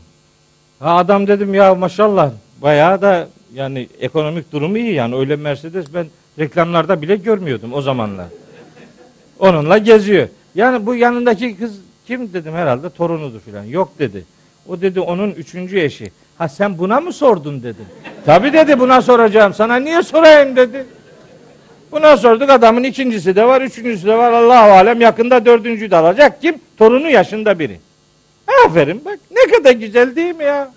Ha 0.79 0.95
adam 0.95 1.27
dedim 1.27 1.53
ya 1.53 1.75
maşallah 1.75 2.31
bayağı 2.61 3.01
da 3.01 3.27
yani 3.53 3.89
ekonomik 3.99 4.51
durumu 4.51 4.77
iyi 4.77 4.93
yani 4.93 5.15
öyle 5.15 5.35
Mercedes 5.35 5.93
ben 5.93 6.07
reklamlarda 6.39 7.01
bile 7.01 7.15
görmüyordum 7.15 7.73
o 7.73 7.81
zamanlar. 7.81 8.27
Onunla 9.39 9.77
geziyor. 9.77 10.27
Yani 10.55 10.85
bu 10.85 10.95
yanındaki 10.95 11.57
kız 11.57 11.79
kim 12.07 12.33
dedim 12.33 12.53
herhalde 12.53 12.89
torunudur 12.89 13.39
filan. 13.39 13.63
Yok 13.63 13.99
dedi. 13.99 14.25
O 14.67 14.81
dedi 14.81 14.99
onun 14.99 15.31
üçüncü 15.31 15.79
eşi. 15.79 16.11
Ha 16.37 16.49
sen 16.49 16.77
buna 16.77 16.99
mı 16.99 17.13
sordun 17.13 17.63
dedim. 17.63 17.85
Tabi 18.25 18.53
dedi 18.53 18.79
buna 18.79 19.01
soracağım. 19.01 19.53
Sana 19.53 19.75
niye 19.75 20.03
sorayım 20.03 20.55
dedi. 20.55 20.85
Buna 21.91 22.17
sorduk 22.17 22.49
adamın 22.49 22.83
ikincisi 22.83 23.35
de 23.35 23.45
var, 23.47 23.61
üçüncüsü 23.61 24.07
de 24.07 24.17
var. 24.17 24.31
Allah 24.31 24.71
alem 24.71 25.01
yakında 25.01 25.45
dördüncüyü 25.45 25.91
de 25.91 25.95
alacak. 25.95 26.41
Kim? 26.41 26.55
Torunu 26.77 27.09
yaşında 27.09 27.59
biri. 27.59 27.79
Aferin 28.65 29.05
bak 29.05 29.19
ne 29.31 29.57
kadar 29.57 29.71
güzel 29.71 30.15
değil 30.15 30.35
mi 30.35 30.43
ya? 30.43 30.71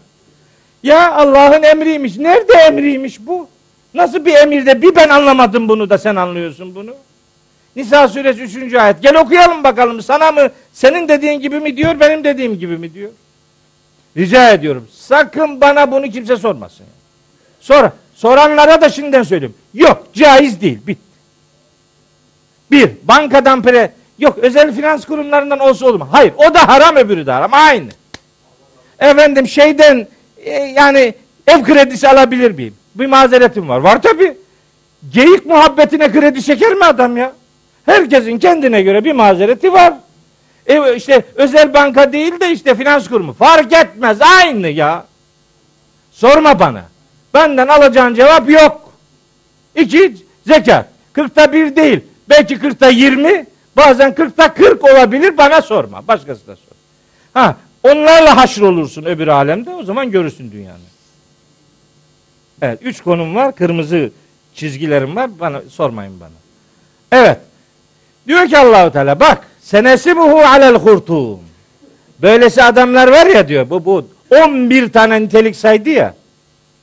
Ya 0.82 1.12
Allah'ın 1.12 1.62
emriymiş. 1.62 2.16
Nerede 2.16 2.52
emriymiş 2.52 3.26
bu? 3.26 3.48
Nasıl 3.94 4.24
bir 4.24 4.34
emirde 4.34 4.82
bir 4.82 4.94
ben 4.96 5.08
anlamadım 5.08 5.68
bunu 5.68 5.90
da 5.90 5.98
sen 5.98 6.16
anlıyorsun 6.16 6.74
bunu. 6.74 6.94
Nisa 7.76 8.08
suresi 8.08 8.42
3. 8.42 8.74
ayet. 8.74 9.02
Gel 9.02 9.16
okuyalım 9.16 9.64
bakalım 9.64 10.02
sana 10.02 10.32
mı 10.32 10.50
senin 10.72 11.08
dediğin 11.08 11.40
gibi 11.40 11.60
mi 11.60 11.76
diyor 11.76 12.00
benim 12.00 12.24
dediğim 12.24 12.58
gibi 12.58 12.76
mi 12.76 12.94
diyor. 12.94 13.10
Rica 14.16 14.50
ediyorum. 14.50 14.88
Sakın 14.92 15.60
bana 15.60 15.92
bunu 15.92 16.10
kimse 16.10 16.36
sormasın. 16.36 16.86
Sonra 17.64 17.92
soranlara 18.14 18.80
da 18.80 18.88
şimdiden 18.88 19.22
söyleyeyim. 19.22 19.54
Yok 19.74 20.06
caiz 20.14 20.60
değil. 20.60 20.78
Bit. 20.86 20.98
Bir, 22.70 22.90
bankadan 23.02 23.62
pre 23.62 23.92
yok 24.18 24.38
özel 24.38 24.74
finans 24.74 25.04
kurumlarından 25.04 25.58
olsa 25.58 25.92
mu? 25.92 26.08
Hayır, 26.10 26.32
o 26.36 26.54
da 26.54 26.68
haram 26.68 26.96
öbürü 26.96 27.26
de 27.26 27.32
haram. 27.32 27.54
Aynı. 27.54 27.88
Efendim 28.98 29.48
şeyden 29.48 30.06
e, 30.36 30.50
yani 30.50 31.14
ev 31.46 31.62
kredisi 31.62 32.08
alabilir 32.08 32.50
miyim? 32.50 32.74
Bir 32.94 33.06
mazeretim 33.06 33.68
var. 33.68 33.78
Var 33.78 34.02
tabi. 34.02 34.36
Geyik 35.12 35.46
muhabbetine 35.46 36.12
kredi 36.12 36.42
çeker 36.42 36.74
mi 36.74 36.84
adam 36.84 37.16
ya? 37.16 37.32
Herkesin 37.86 38.38
kendine 38.38 38.82
göre 38.82 39.04
bir 39.04 39.12
mazereti 39.12 39.72
var. 39.72 39.94
E 40.66 40.94
işte 40.96 41.24
özel 41.34 41.74
banka 41.74 42.12
değil 42.12 42.40
de 42.40 42.52
işte 42.52 42.74
finans 42.74 43.08
kurumu. 43.08 43.32
Fark 43.32 43.72
etmez 43.72 44.18
aynı 44.22 44.68
ya. 44.68 45.04
Sorma 46.12 46.58
bana. 46.58 46.93
Benden 47.34 47.68
alacağın 47.68 48.14
cevap 48.14 48.50
yok. 48.50 48.92
İki, 49.74 50.16
zekat. 50.46 50.88
Kırkta 51.12 51.52
bir 51.52 51.76
değil. 51.76 52.00
Belki 52.28 52.58
kırkta 52.58 52.88
yirmi. 52.88 53.46
Bazen 53.76 54.14
kırkta 54.14 54.54
kırk 54.54 54.84
olabilir. 54.84 55.36
Bana 55.38 55.62
sorma. 55.62 56.08
Başkası 56.08 56.46
da 56.46 56.56
sor. 56.56 56.76
Ha, 57.34 57.56
onlarla 57.82 58.36
haşr 58.36 58.60
olursun 58.60 59.04
öbür 59.04 59.28
alemde. 59.28 59.70
O 59.70 59.82
zaman 59.82 60.10
görürsün 60.10 60.52
dünyanı. 60.52 60.78
Evet. 62.62 62.78
Üç 62.82 63.00
konum 63.00 63.34
var. 63.34 63.54
Kırmızı 63.54 64.10
çizgilerim 64.54 65.16
var. 65.16 65.40
Bana 65.40 65.62
sormayın 65.70 66.20
bana. 66.20 66.30
Evet. 67.12 67.38
Diyor 68.28 68.46
ki 68.46 68.58
Allahu 68.58 68.92
Teala 68.92 69.20
bak 69.20 69.46
senesi 69.60 70.16
buhu 70.16 70.38
alel 70.38 70.74
hurtum. 70.74 71.40
Böylesi 72.22 72.62
adamlar 72.62 73.08
var 73.08 73.26
ya 73.26 73.48
diyor. 73.48 73.70
Bu 73.70 73.84
bu 73.84 74.08
11 74.30 74.92
tane 74.92 75.20
nitelik 75.20 75.56
saydı 75.56 75.90
ya. 75.90 76.14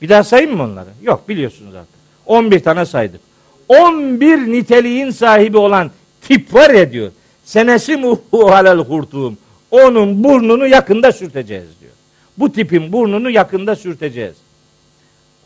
Bir 0.02 0.08
daha 0.08 0.24
sayayım 0.24 0.56
mı 0.56 0.62
onları? 0.62 0.88
Yok 1.02 1.28
biliyorsunuz 1.28 1.72
zaten. 1.72 1.86
11 2.26 2.60
tane 2.60 2.86
saydık. 2.86 3.20
11 3.68 4.52
niteliğin 4.52 5.10
sahibi 5.10 5.58
olan 5.58 5.90
tip 6.20 6.54
var 6.54 6.70
ya 6.70 6.92
diyor. 6.92 7.12
Senesi 7.44 7.96
muhu 7.96 8.48
alel 8.52 8.78
hurtum. 8.78 9.38
Onun 9.70 10.24
burnunu 10.24 10.66
yakında 10.66 11.12
sürteceğiz 11.12 11.66
diyor. 11.80 11.92
Bu 12.38 12.52
tipin 12.52 12.92
burnunu 12.92 13.30
yakında 13.30 13.76
sürteceğiz. 13.76 14.34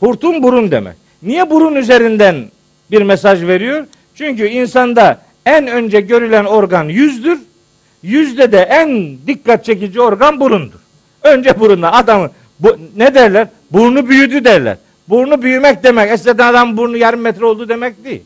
Hurtum 0.01 0.43
burun 0.43 0.71
demek. 0.71 0.97
Niye 1.23 1.51
burun 1.51 1.75
üzerinden 1.75 2.51
bir 2.91 3.03
mesaj 3.03 3.43
veriyor? 3.43 3.87
Çünkü 4.15 4.47
insanda 4.47 5.21
en 5.47 5.67
önce 5.67 6.01
görülen 6.01 6.45
organ 6.45 6.85
yüzdür. 6.85 7.39
Yüzde 8.03 8.53
de 8.53 8.59
en 8.59 9.19
dikkat 9.27 9.65
çekici 9.65 10.01
organ 10.01 10.41
burundur. 10.41 10.79
Önce 11.23 11.61
burunla 11.61 11.93
adamı 11.93 12.31
bu, 12.61 12.77
ne 12.97 13.15
derler? 13.15 13.49
Burnu 13.73 14.09
büyüdü 14.09 14.45
derler. 14.45 14.77
Burnu 15.09 15.43
büyümek 15.43 15.85
demek 15.85 16.11
eskiden 16.11 16.51
adam 16.51 16.77
burnu 16.77 16.97
yarım 16.97 17.21
metre 17.21 17.45
oldu 17.45 17.69
demek 17.69 18.05
değil. 18.05 18.23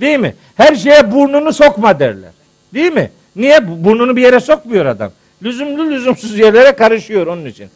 Değil 0.00 0.18
mi? 0.18 0.34
Her 0.56 0.74
şeye 0.74 1.12
burnunu 1.12 1.52
sokma 1.52 1.98
derler. 1.98 2.30
Değil 2.74 2.92
mi? 2.92 3.10
Niye? 3.36 3.84
Burnunu 3.84 4.16
bir 4.16 4.22
yere 4.22 4.40
sokmuyor 4.40 4.86
adam. 4.86 5.12
Lüzumlu 5.42 5.90
lüzumsuz 5.90 6.38
yerlere 6.38 6.72
karışıyor 6.72 7.26
onun 7.26 7.44
için. 7.44 7.68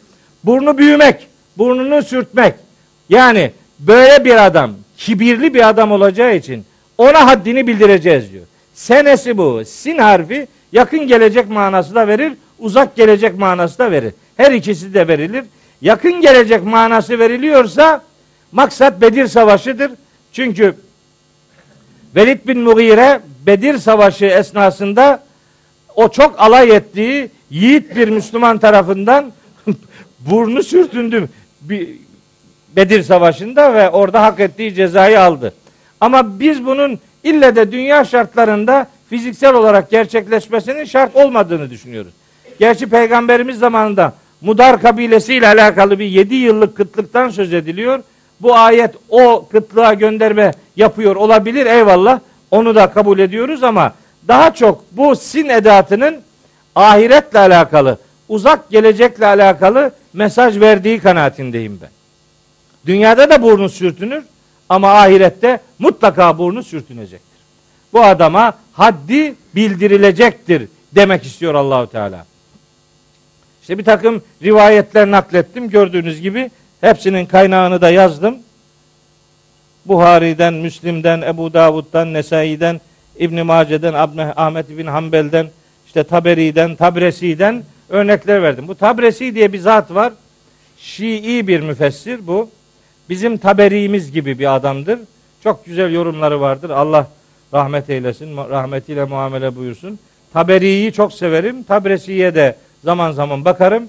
Burnu 0.43 0.77
büyümek, 0.77 1.27
burnunu 1.57 2.03
sürtmek. 2.03 2.53
Yani 3.09 3.51
böyle 3.79 4.25
bir 4.25 4.45
adam, 4.45 4.71
kibirli 4.97 5.53
bir 5.53 5.69
adam 5.69 5.91
olacağı 5.91 6.35
için 6.35 6.65
ona 6.97 7.27
haddini 7.27 7.67
bildireceğiz 7.67 8.31
diyor. 8.31 8.45
Senesi 8.73 9.37
bu. 9.37 9.61
Sin 9.65 9.97
harfi 9.97 10.47
yakın 10.71 11.07
gelecek 11.07 11.49
manası 11.49 11.95
da 11.95 12.07
verir, 12.07 12.33
uzak 12.59 12.95
gelecek 12.95 13.37
manası 13.37 13.79
da 13.79 13.91
verir. 13.91 14.13
Her 14.37 14.51
ikisi 14.51 14.93
de 14.93 15.07
verilir. 15.07 15.43
Yakın 15.81 16.21
gelecek 16.21 16.63
manası 16.63 17.19
veriliyorsa 17.19 18.01
maksat 18.51 19.01
Bedir 19.01 19.27
Savaşı'dır. 19.27 19.91
Çünkü 20.31 20.75
Velid 22.15 22.47
bin 22.47 22.59
Mughire 22.59 23.21
Bedir 23.45 23.77
Savaşı 23.77 24.25
esnasında 24.25 25.23
o 25.95 26.09
çok 26.09 26.39
alay 26.39 26.75
ettiği 26.75 27.29
yiğit 27.49 27.95
bir 27.95 28.07
Müslüman 28.07 28.57
tarafından 28.57 29.31
burnu 30.19 30.63
sürtündü 30.63 31.29
Bedir 32.75 33.03
Savaşı'nda 33.03 33.73
ve 33.73 33.89
orada 33.89 34.23
hak 34.23 34.39
ettiği 34.39 34.73
cezayı 34.73 35.21
aldı. 35.21 35.53
Ama 36.01 36.39
biz 36.39 36.65
bunun 36.65 36.99
ille 37.23 37.55
de 37.55 37.71
dünya 37.71 38.05
şartlarında 38.05 38.87
fiziksel 39.09 39.53
olarak 39.53 39.89
gerçekleşmesinin 39.89 40.85
şart 40.85 41.15
olmadığını 41.15 41.69
düşünüyoruz. 41.69 42.13
Gerçi 42.59 42.89
peygamberimiz 42.89 43.59
zamanında 43.59 44.13
Mudar 44.41 44.81
kabilesiyle 44.81 45.47
alakalı 45.47 45.99
bir 45.99 46.05
yedi 46.05 46.35
yıllık 46.35 46.77
kıtlıktan 46.77 47.29
söz 47.29 47.53
ediliyor. 47.53 48.03
Bu 48.41 48.55
ayet 48.55 48.95
o 49.09 49.47
kıtlığa 49.51 49.93
gönderme 49.93 50.51
yapıyor 50.75 51.15
olabilir 51.15 51.65
eyvallah. 51.65 52.19
Onu 52.51 52.75
da 52.75 52.91
kabul 52.91 53.19
ediyoruz 53.19 53.63
ama 53.63 53.93
daha 54.27 54.53
çok 54.53 54.83
bu 54.91 55.15
sin 55.15 55.49
edatının 55.49 56.21
ahiretle 56.75 57.39
alakalı, 57.39 57.97
uzak 58.29 58.69
gelecekle 58.69 59.25
alakalı 59.25 59.91
mesaj 60.13 60.59
verdiği 60.59 60.99
kanaatindeyim 60.99 61.79
ben. 61.81 61.89
Dünyada 62.85 63.29
da 63.29 63.41
burnu 63.41 63.69
sürtünür 63.69 64.23
ama 64.69 64.91
ahirette 64.91 65.59
mutlaka 65.79 66.37
burnu 66.37 66.63
sürtünecektir. 66.63 67.39
Bu 67.93 68.03
adama 68.03 68.53
haddi 68.73 69.35
bildirilecektir 69.55 70.67
demek 70.95 71.23
istiyor 71.23 71.55
Allahu 71.55 71.87
Teala. 71.87 72.25
İşte 73.67 73.77
bir 73.77 73.83
takım 73.83 74.21
rivayetler 74.43 75.11
naklettim. 75.11 75.69
Gördüğünüz 75.69 76.21
gibi 76.21 76.51
hepsinin 76.81 77.25
kaynağını 77.25 77.81
da 77.81 77.89
yazdım. 77.89 78.35
Buhari'den, 79.85 80.53
Müslim'den, 80.53 81.21
Ebu 81.21 81.53
Davud'dan, 81.53 82.13
Nesai'den, 82.13 82.81
İbn 83.19 83.45
Mace'den, 83.45 83.93
Ahmet 84.35 84.77
bin 84.77 84.87
Hanbel'den, 84.87 85.47
işte 85.87 86.03
Taberi'den, 86.03 86.75
Tabresi'den 86.75 87.63
örnekler 87.89 88.43
verdim. 88.43 88.67
Bu 88.67 88.75
Tabresi 88.75 89.35
diye 89.35 89.53
bir 89.53 89.59
zat 89.59 89.93
var. 89.93 90.13
Şii 90.77 91.47
bir 91.47 91.59
müfessir 91.59 92.27
bu. 92.27 92.49
Bizim 93.09 93.37
Taberi'miz 93.37 94.11
gibi 94.11 94.39
bir 94.39 94.55
adamdır. 94.55 94.99
Çok 95.43 95.65
güzel 95.65 95.93
yorumları 95.93 96.41
vardır. 96.41 96.69
Allah 96.69 97.07
rahmet 97.53 97.89
eylesin, 97.89 98.37
rahmetiyle 98.37 99.03
muamele 99.03 99.55
buyursun. 99.55 99.99
Taberi'yi 100.33 100.93
çok 100.93 101.13
severim. 101.13 101.63
Tabresi'ye 101.63 102.35
de 102.35 102.55
zaman 102.83 103.11
zaman 103.11 103.45
bakarım. 103.45 103.87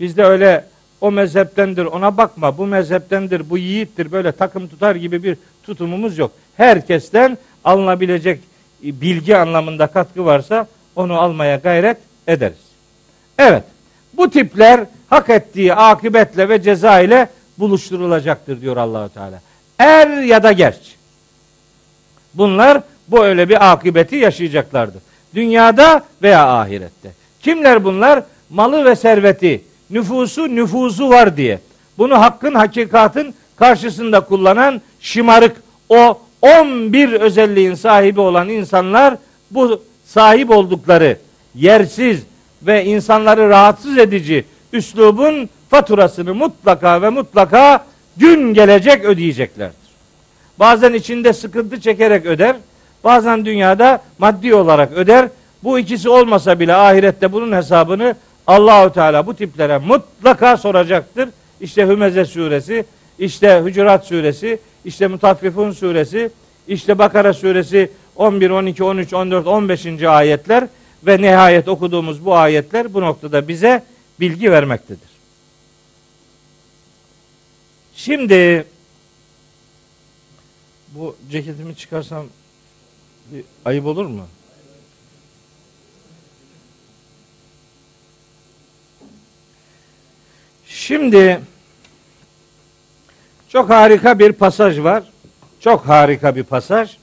Bizde 0.00 0.24
öyle 0.24 0.64
o 1.00 1.10
mezheptendir 1.10 1.84
ona 1.84 2.16
bakma 2.16 2.58
bu 2.58 2.66
mezheptendir 2.66 3.50
bu 3.50 3.58
yiğittir 3.58 4.12
böyle 4.12 4.32
takım 4.32 4.68
tutar 4.68 4.94
gibi 4.94 5.22
bir 5.22 5.36
tutumumuz 5.62 6.18
yok. 6.18 6.32
Herkesten 6.56 7.38
alınabilecek 7.64 8.40
bilgi 8.82 9.36
anlamında 9.36 9.86
katkı 9.86 10.24
varsa 10.24 10.66
onu 10.96 11.20
almaya 11.20 11.56
gayret 11.56 11.98
ederiz. 12.26 12.66
Evet 13.38 13.64
bu 14.12 14.30
tipler 14.30 14.80
hak 15.10 15.30
ettiği 15.30 15.74
akıbetle 15.74 16.48
ve 16.48 16.62
ceza 16.62 17.00
ile 17.00 17.28
buluşturulacaktır 17.58 18.60
diyor 18.60 18.76
Allahu 18.76 19.08
Teala. 19.08 19.40
Er 19.78 20.22
ya 20.22 20.42
da 20.42 20.52
geç. 20.52 20.96
Bunlar 22.34 22.82
bu 23.08 23.24
öyle 23.24 23.48
bir 23.48 23.72
akıbeti 23.72 24.16
yaşayacaklardır. 24.16 25.02
Dünyada 25.34 26.04
veya 26.22 26.58
ahirette. 26.58 27.10
Kimler 27.46 27.84
bunlar? 27.84 28.22
Malı 28.50 28.84
ve 28.84 28.96
serveti, 28.96 29.62
nüfusu 29.90 30.48
nüfusu 30.56 31.10
var 31.10 31.36
diye. 31.36 31.58
Bunu 31.98 32.20
hakkın 32.20 32.54
hakikatın 32.54 33.34
karşısında 33.56 34.20
kullanan 34.20 34.80
şımarık 35.00 35.56
o 35.88 36.18
11 36.42 37.12
özelliğin 37.12 37.74
sahibi 37.74 38.20
olan 38.20 38.48
insanlar 38.48 39.14
bu 39.50 39.82
sahip 40.04 40.50
oldukları 40.50 41.18
yersiz 41.54 42.22
ve 42.62 42.84
insanları 42.84 43.48
rahatsız 43.48 43.98
edici 43.98 44.44
üslubun 44.72 45.48
faturasını 45.70 46.34
mutlaka 46.34 47.02
ve 47.02 47.08
mutlaka 47.08 47.84
gün 48.16 48.54
gelecek 48.54 49.04
ödeyeceklerdir. 49.04 49.90
Bazen 50.58 50.92
içinde 50.92 51.32
sıkıntı 51.32 51.80
çekerek 51.80 52.26
öder, 52.26 52.56
bazen 53.04 53.44
dünyada 53.44 54.02
maddi 54.18 54.54
olarak 54.54 54.92
öder. 54.92 55.28
Bu 55.66 55.78
ikisi 55.78 56.08
olmasa 56.08 56.60
bile 56.60 56.74
ahirette 56.74 57.32
bunun 57.32 57.52
hesabını 57.52 58.16
Allahu 58.46 58.92
Teala 58.92 59.26
bu 59.26 59.34
tiplere 59.36 59.78
mutlaka 59.78 60.56
soracaktır. 60.56 61.28
İşte 61.60 61.86
Hümeze 61.86 62.24
suresi, 62.24 62.84
işte 63.18 63.60
Hucurat 63.60 64.06
suresi, 64.06 64.58
işte 64.84 65.06
Mutaffifun 65.06 65.72
suresi, 65.72 66.30
işte 66.68 66.98
Bakara 66.98 67.32
suresi 67.32 67.90
11, 68.16 68.50
12, 68.50 68.84
13, 68.84 69.12
14, 69.12 69.46
15. 69.46 70.02
ayetler 70.02 70.68
ve 71.06 71.22
nihayet 71.22 71.68
okuduğumuz 71.68 72.24
bu 72.24 72.36
ayetler 72.36 72.94
bu 72.94 73.00
noktada 73.00 73.48
bize 73.48 73.84
bilgi 74.20 74.52
vermektedir. 74.52 75.10
Şimdi 77.94 78.64
bu 80.94 81.16
ceketimi 81.30 81.76
çıkarsam 81.76 82.26
ayıp 83.64 83.86
olur 83.86 84.06
mu? 84.06 84.26
Şimdi 90.86 91.40
çok 93.48 93.70
harika 93.70 94.18
bir 94.18 94.32
pasaj 94.32 94.78
var. 94.78 95.02
Çok 95.60 95.88
harika 95.88 96.36
bir 96.36 96.42
pasaj. 96.42 96.96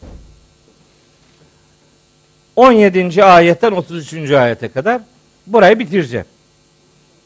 17. 2.56 3.24
ayetten 3.24 3.72
33. 3.72 4.32
ayete 4.32 4.68
kadar 4.68 5.02
burayı 5.48 5.80
bitireceğim. 5.80 6.26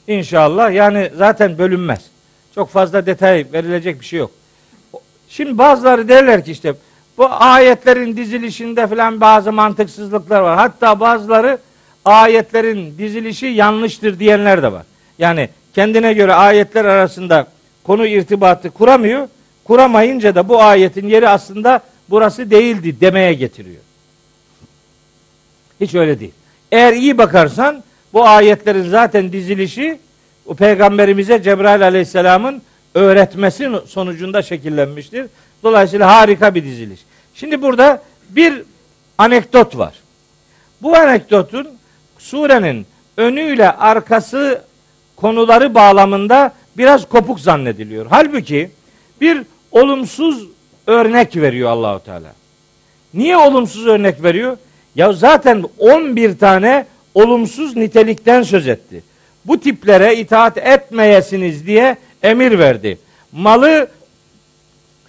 İnşallah 0.08 0.74
yani 0.74 1.12
zaten 1.16 1.58
bölünmez. 1.58 2.06
Çok 2.56 2.70
fazla 2.70 3.06
detay 3.06 3.46
verilecek 3.54 4.00
bir 4.00 4.06
şey 4.06 4.20
yok. 4.20 4.32
Şimdi 5.30 5.58
bazıları 5.58 6.10
derler 6.10 6.46
ki 6.46 6.52
işte 6.52 6.74
bu 7.18 7.28
ayetlerin 7.30 8.18
dizilişinde 8.18 8.88
falan 8.88 9.22
bazı 9.22 9.52
mantıksızlıklar 9.52 10.42
var. 10.42 10.58
Hatta 10.58 11.00
bazıları 11.00 11.58
ayetlerin 12.06 12.98
dizilişi 12.98 13.46
yanlıştır 13.46 14.20
diyenler 14.20 14.64
de 14.64 14.72
var. 14.72 14.84
Yani 15.20 15.50
kendine 15.78 16.14
göre 16.14 16.34
ayetler 16.34 16.86
arasında 16.86 17.48
konu 17.84 18.08
irtibatı 18.08 18.72
kuramıyor. 18.72 19.28
Kuramayınca 19.64 20.36
da 20.36 20.50
bu 20.50 20.62
ayetin 20.62 21.08
yeri 21.08 21.30
aslında 21.30 21.82
burası 22.10 22.52
değildi 22.52 23.02
demeye 23.02 23.34
getiriyor. 23.34 23.82
Hiç 25.82 25.96
öyle 25.96 26.20
değil. 26.20 26.32
Eğer 26.72 26.94
iyi 26.94 27.18
bakarsan 27.18 27.84
bu 28.14 28.28
ayetlerin 28.28 28.90
zaten 28.90 29.32
dizilişi 29.32 30.00
o 30.46 30.56
peygamberimize 30.56 31.44
Cebrail 31.44 31.84
aleyhisselamın 31.84 32.62
öğretmesi 32.94 33.70
sonucunda 33.88 34.42
şekillenmiştir. 34.42 35.26
Dolayısıyla 35.64 36.16
harika 36.16 36.56
bir 36.56 36.64
diziliş. 36.64 37.00
Şimdi 37.36 37.62
burada 37.62 38.04
bir 38.30 38.64
anekdot 39.18 39.78
var. 39.78 39.94
Bu 40.82 40.96
anekdotun 40.96 41.68
surenin 42.20 42.86
önüyle 43.18 43.72
arkası 43.72 44.67
konuları 45.18 45.76
bağlamında 45.76 46.54
biraz 46.78 47.10
kopuk 47.10 47.40
zannediliyor. 47.40 48.06
Halbuki 48.10 48.70
bir 49.22 49.42
olumsuz 49.72 50.48
örnek 50.88 51.36
veriyor 51.36 51.70
Allahu 51.70 52.04
Teala. 52.04 52.34
Niye 53.14 53.38
olumsuz 53.38 53.88
örnek 53.88 54.24
veriyor? 54.24 54.58
Ya 54.96 55.14
zaten 55.14 55.64
11 55.78 56.38
tane 56.38 56.86
olumsuz 57.14 57.76
nitelikten 57.76 58.44
söz 58.44 58.68
etti. 58.68 59.04
Bu 59.46 59.60
tiplere 59.60 60.16
itaat 60.16 60.58
etmeyesiniz 60.58 61.68
diye 61.68 61.98
emir 62.24 62.60
verdi. 62.60 62.98
Malı 63.32 63.88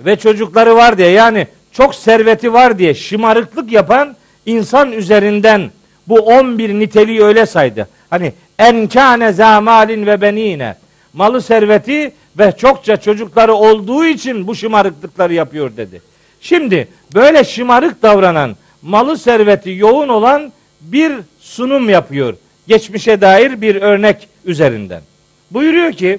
ve 0.00 0.16
çocukları 0.16 0.76
var 0.76 0.98
diye 0.98 1.09
yani 1.09 1.46
çok 1.72 1.94
serveti 1.94 2.52
var 2.52 2.78
diye 2.78 2.94
şımarıklık 2.94 3.72
yapan 3.72 4.16
insan 4.46 4.92
üzerinden 4.92 5.70
bu 6.09 6.18
11 6.18 6.74
niteliği 6.74 7.22
öyle 7.22 7.46
saydı. 7.46 7.88
Hani 8.11 8.32
enkâne 8.59 9.32
zamalin 9.32 10.06
ve 10.06 10.20
benine 10.20 10.76
malı 11.12 11.42
serveti 11.42 12.12
ve 12.39 12.52
çokça 12.59 12.97
çocukları 12.97 13.55
olduğu 13.55 14.05
için 14.05 14.47
bu 14.47 14.55
şımarıklıkları 14.55 15.35
yapıyor 15.35 15.76
dedi. 15.76 16.02
Şimdi 16.40 16.89
böyle 17.14 17.44
şımarık 17.44 18.02
davranan 18.02 18.56
malı 18.82 19.18
serveti 19.18 19.70
yoğun 19.70 20.09
olan 20.09 20.52
bir 20.80 21.12
sunum 21.40 21.89
yapıyor. 21.89 22.36
Geçmişe 22.68 23.20
dair 23.20 23.60
bir 23.60 23.76
örnek 23.76 24.28
üzerinden. 24.44 25.02
Buyuruyor 25.51 25.93
ki 25.93 26.18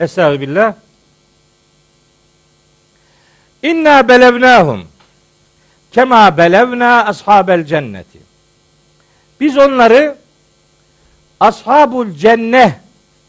Estağfirullah 0.00 0.74
İnna 3.62 4.08
belevnahum 4.08 4.84
kema 5.92 6.36
belevna 6.36 7.04
ashabel 7.04 7.64
cenneti. 7.64 8.27
Biz 9.40 9.58
onları 9.58 10.16
ashabul 11.40 12.14
cenneh 12.14 12.70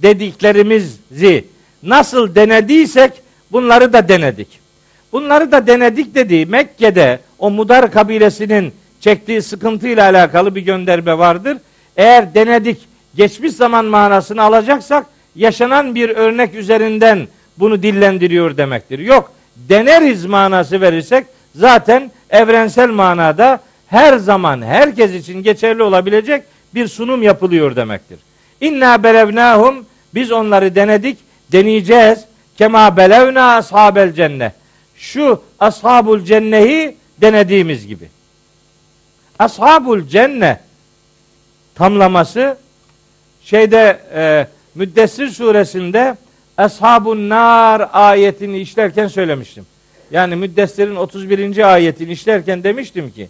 dediklerimizi 0.01 1.45
nasıl 1.83 2.35
denediysek 2.35 3.11
bunları 3.51 3.93
da 3.93 4.09
denedik. 4.09 4.59
Bunları 5.11 5.51
da 5.51 5.67
denedik 5.67 6.15
dediği 6.15 6.45
Mekke'de 6.45 7.19
o 7.39 7.51
Mudar 7.51 7.91
kabilesinin 7.91 8.73
çektiği 8.99 9.41
sıkıntıyla 9.41 10.03
alakalı 10.03 10.55
bir 10.55 10.61
gönderme 10.61 11.17
vardır. 11.17 11.57
Eğer 11.97 12.33
denedik 12.33 12.77
geçmiş 13.15 13.53
zaman 13.53 13.85
manasını 13.85 14.41
alacaksak 14.41 15.05
yaşanan 15.35 15.95
bir 15.95 16.09
örnek 16.09 16.53
üzerinden 16.53 17.27
bunu 17.57 17.83
dillendiriyor 17.83 18.57
demektir. 18.57 18.99
Yok 18.99 19.31
deneriz 19.55 20.25
manası 20.25 20.81
verirsek 20.81 21.25
zaten 21.55 22.11
evrensel 22.29 22.89
manada 22.89 23.59
her 23.89 24.17
zaman 24.17 24.61
herkes 24.61 25.13
için 25.13 25.43
geçerli 25.43 25.83
olabilecek 25.83 26.43
bir 26.75 26.87
sunum 26.87 27.23
yapılıyor 27.23 27.75
demektir. 27.75 28.19
İnna 28.61 29.03
belevnahum 29.03 29.85
biz 30.13 30.31
onları 30.31 30.75
denedik, 30.75 31.17
deneyeceğiz. 31.51 32.19
Kema 32.57 32.97
belevna 32.97 33.55
ashabel 33.55 34.13
cennet. 34.13 34.53
Şu 34.95 35.41
ashabul 35.59 36.23
cennehi 36.23 36.95
denediğimiz 37.21 37.87
gibi. 37.87 38.09
Ashabul 39.39 40.07
cennet 40.07 40.59
tamlaması 41.75 42.57
şeyde 43.43 43.99
e, 44.13 44.47
Müddessir 44.75 45.29
suresinde 45.29 46.17
Ashabun 46.57 47.29
nar 47.29 47.89
ayetini 47.93 48.59
işlerken 48.59 49.07
söylemiştim. 49.07 49.65
Yani 50.11 50.35
Müddessir'in 50.35 50.95
31. 50.95 51.73
ayetini 51.73 52.11
işlerken 52.11 52.63
demiştim 52.63 53.11
ki 53.11 53.29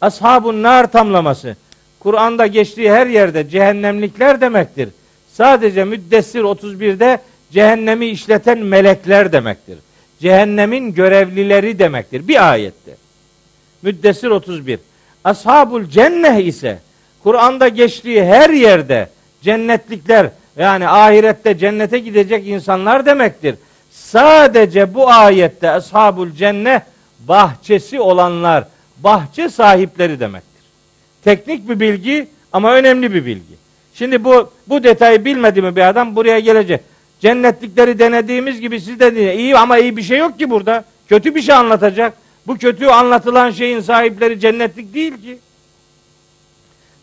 Ashabun 0.00 0.62
nar 0.62 0.92
tamlaması 0.92 1.56
Kur'an'da 2.00 2.46
geçtiği 2.46 2.92
her 2.92 3.06
yerde 3.06 3.48
cehennemlikler 3.48 4.40
demektir. 4.40 4.88
Sadece 5.32 5.84
Müddessir 5.84 6.40
31'de 6.40 7.18
cehennemi 7.52 8.06
işleten 8.06 8.58
melekler 8.58 9.32
demektir. 9.32 9.78
Cehennemin 10.20 10.94
görevlileri 10.94 11.78
demektir. 11.78 12.28
Bir 12.28 12.50
ayette. 12.50 12.96
Müddessir 13.82 14.28
31. 14.28 14.78
Ashabul 15.24 15.84
cenneh 15.84 16.46
ise 16.46 16.78
Kur'an'da 17.22 17.68
geçtiği 17.68 18.24
her 18.24 18.50
yerde 18.50 19.08
cennetlikler 19.42 20.30
yani 20.58 20.88
ahirette 20.88 21.58
cennete 21.58 21.98
gidecek 21.98 22.48
insanlar 22.48 23.06
demektir. 23.06 23.54
Sadece 23.90 24.94
bu 24.94 25.10
ayette 25.10 25.70
ashabul 25.70 26.30
cennet 26.30 26.82
bahçesi 27.20 28.00
olanlar, 28.00 28.64
bahçe 28.98 29.48
sahipleri 29.48 30.20
demektir. 30.20 30.62
Teknik 31.24 31.68
bir 31.68 31.80
bilgi 31.80 32.28
ama 32.52 32.74
önemli 32.74 33.14
bir 33.14 33.26
bilgi. 33.26 33.54
Şimdi 33.94 34.24
bu 34.24 34.50
bu 34.66 34.84
detayı 34.84 35.24
bilmedi 35.24 35.62
mi 35.62 35.76
bir 35.76 35.88
adam 35.88 36.16
buraya 36.16 36.38
gelecek. 36.38 36.80
Cennetlikleri 37.20 37.98
denediğimiz 37.98 38.60
gibi 38.60 38.80
siz 38.80 39.00
de 39.00 39.16
dinle. 39.16 39.36
İyi 39.36 39.56
ama 39.56 39.78
iyi 39.78 39.96
bir 39.96 40.02
şey 40.02 40.18
yok 40.18 40.38
ki 40.38 40.50
burada. 40.50 40.84
Kötü 41.08 41.34
bir 41.34 41.42
şey 41.42 41.54
anlatacak. 41.54 42.14
Bu 42.46 42.58
kötü 42.58 42.86
anlatılan 42.86 43.50
şeyin 43.50 43.80
sahipleri 43.80 44.40
cennetlik 44.40 44.94
değil 44.94 45.22
ki. 45.22 45.38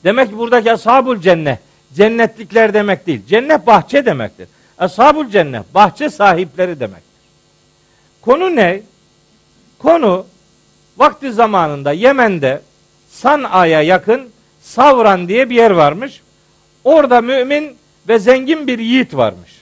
Demek 0.03 0.29
ki 0.29 0.37
buradaki 0.37 0.71
ashabul 0.71 1.17
cennet 1.21 1.59
cennetlikler 1.95 2.73
demek 2.73 3.07
değil. 3.07 3.21
Cennet 3.27 3.67
bahçe 3.67 4.05
demektir. 4.05 4.47
Ashabul 4.77 5.29
cennet 5.29 5.73
bahçe 5.73 6.09
sahipleri 6.09 6.79
demektir. 6.79 7.03
Konu 8.21 8.55
ne? 8.55 8.81
Konu 9.79 10.25
vakti 10.97 11.31
zamanında 11.31 11.91
Yemen'de 11.91 12.61
San'a'ya 13.09 13.81
yakın 13.81 14.29
Savran 14.61 15.27
diye 15.27 15.49
bir 15.49 15.55
yer 15.55 15.71
varmış. 15.71 16.21
Orada 16.83 17.21
mümin 17.21 17.77
ve 18.07 18.19
zengin 18.19 18.67
bir 18.67 18.79
yiğit 18.79 19.15
varmış. 19.15 19.61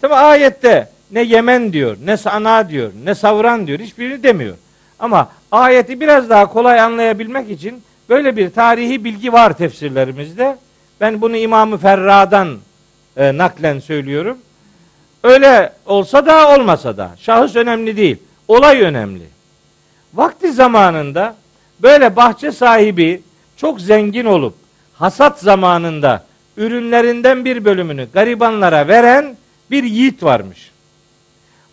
Tabi 0.00 0.14
ayette 0.14 0.88
ne 1.10 1.22
Yemen 1.22 1.72
diyor, 1.72 1.96
ne 2.04 2.16
Sana 2.16 2.68
diyor, 2.68 2.92
ne 3.04 3.14
Savran 3.14 3.66
diyor. 3.66 3.78
Hiçbirini 3.78 4.22
demiyor. 4.22 4.56
Ama 4.98 5.28
ayeti 5.52 6.00
biraz 6.00 6.30
daha 6.30 6.46
kolay 6.46 6.80
anlayabilmek 6.80 7.50
için 7.50 7.82
böyle 8.08 8.36
bir 8.36 8.50
tarihi 8.50 9.04
bilgi 9.04 9.32
var 9.32 9.56
tefsirlerimizde. 9.56 10.56
Ben 11.00 11.20
bunu 11.20 11.36
İmam-ı 11.36 11.78
Ferra'dan 11.78 12.58
e, 13.16 13.38
naklen 13.38 13.78
söylüyorum. 13.78 14.38
Öyle 15.22 15.72
olsa 15.86 16.26
da 16.26 16.56
olmasa 16.56 16.96
da 16.96 17.10
şahıs 17.18 17.56
önemli 17.56 17.96
değil. 17.96 18.16
Olay 18.48 18.80
önemli. 18.80 19.24
Vakti 20.14 20.52
zamanında 20.52 21.36
böyle 21.82 22.16
bahçe 22.16 22.52
sahibi 22.52 23.22
çok 23.56 23.80
zengin 23.80 24.24
olup 24.24 24.54
hasat 24.94 25.40
zamanında 25.40 26.24
ürünlerinden 26.56 27.44
bir 27.44 27.64
bölümünü 27.64 28.08
garibanlara 28.12 28.88
veren 28.88 29.36
bir 29.70 29.84
yiğit 29.84 30.22
varmış. 30.22 30.70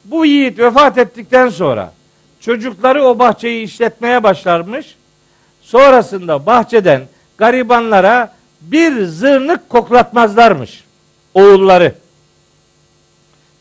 Bu 0.05 0.25
yiğit 0.25 0.59
vefat 0.59 0.97
ettikten 0.97 1.49
sonra 1.49 1.93
çocukları 2.39 3.03
o 3.03 3.19
bahçeyi 3.19 3.65
işletmeye 3.65 4.23
başlarmış. 4.23 4.95
Sonrasında 5.61 6.45
bahçeden 6.45 7.01
garibanlara 7.37 8.33
bir 8.61 9.05
zırnık 9.05 9.69
koklatmazlarmış 9.69 10.83
oğulları. 11.33 11.95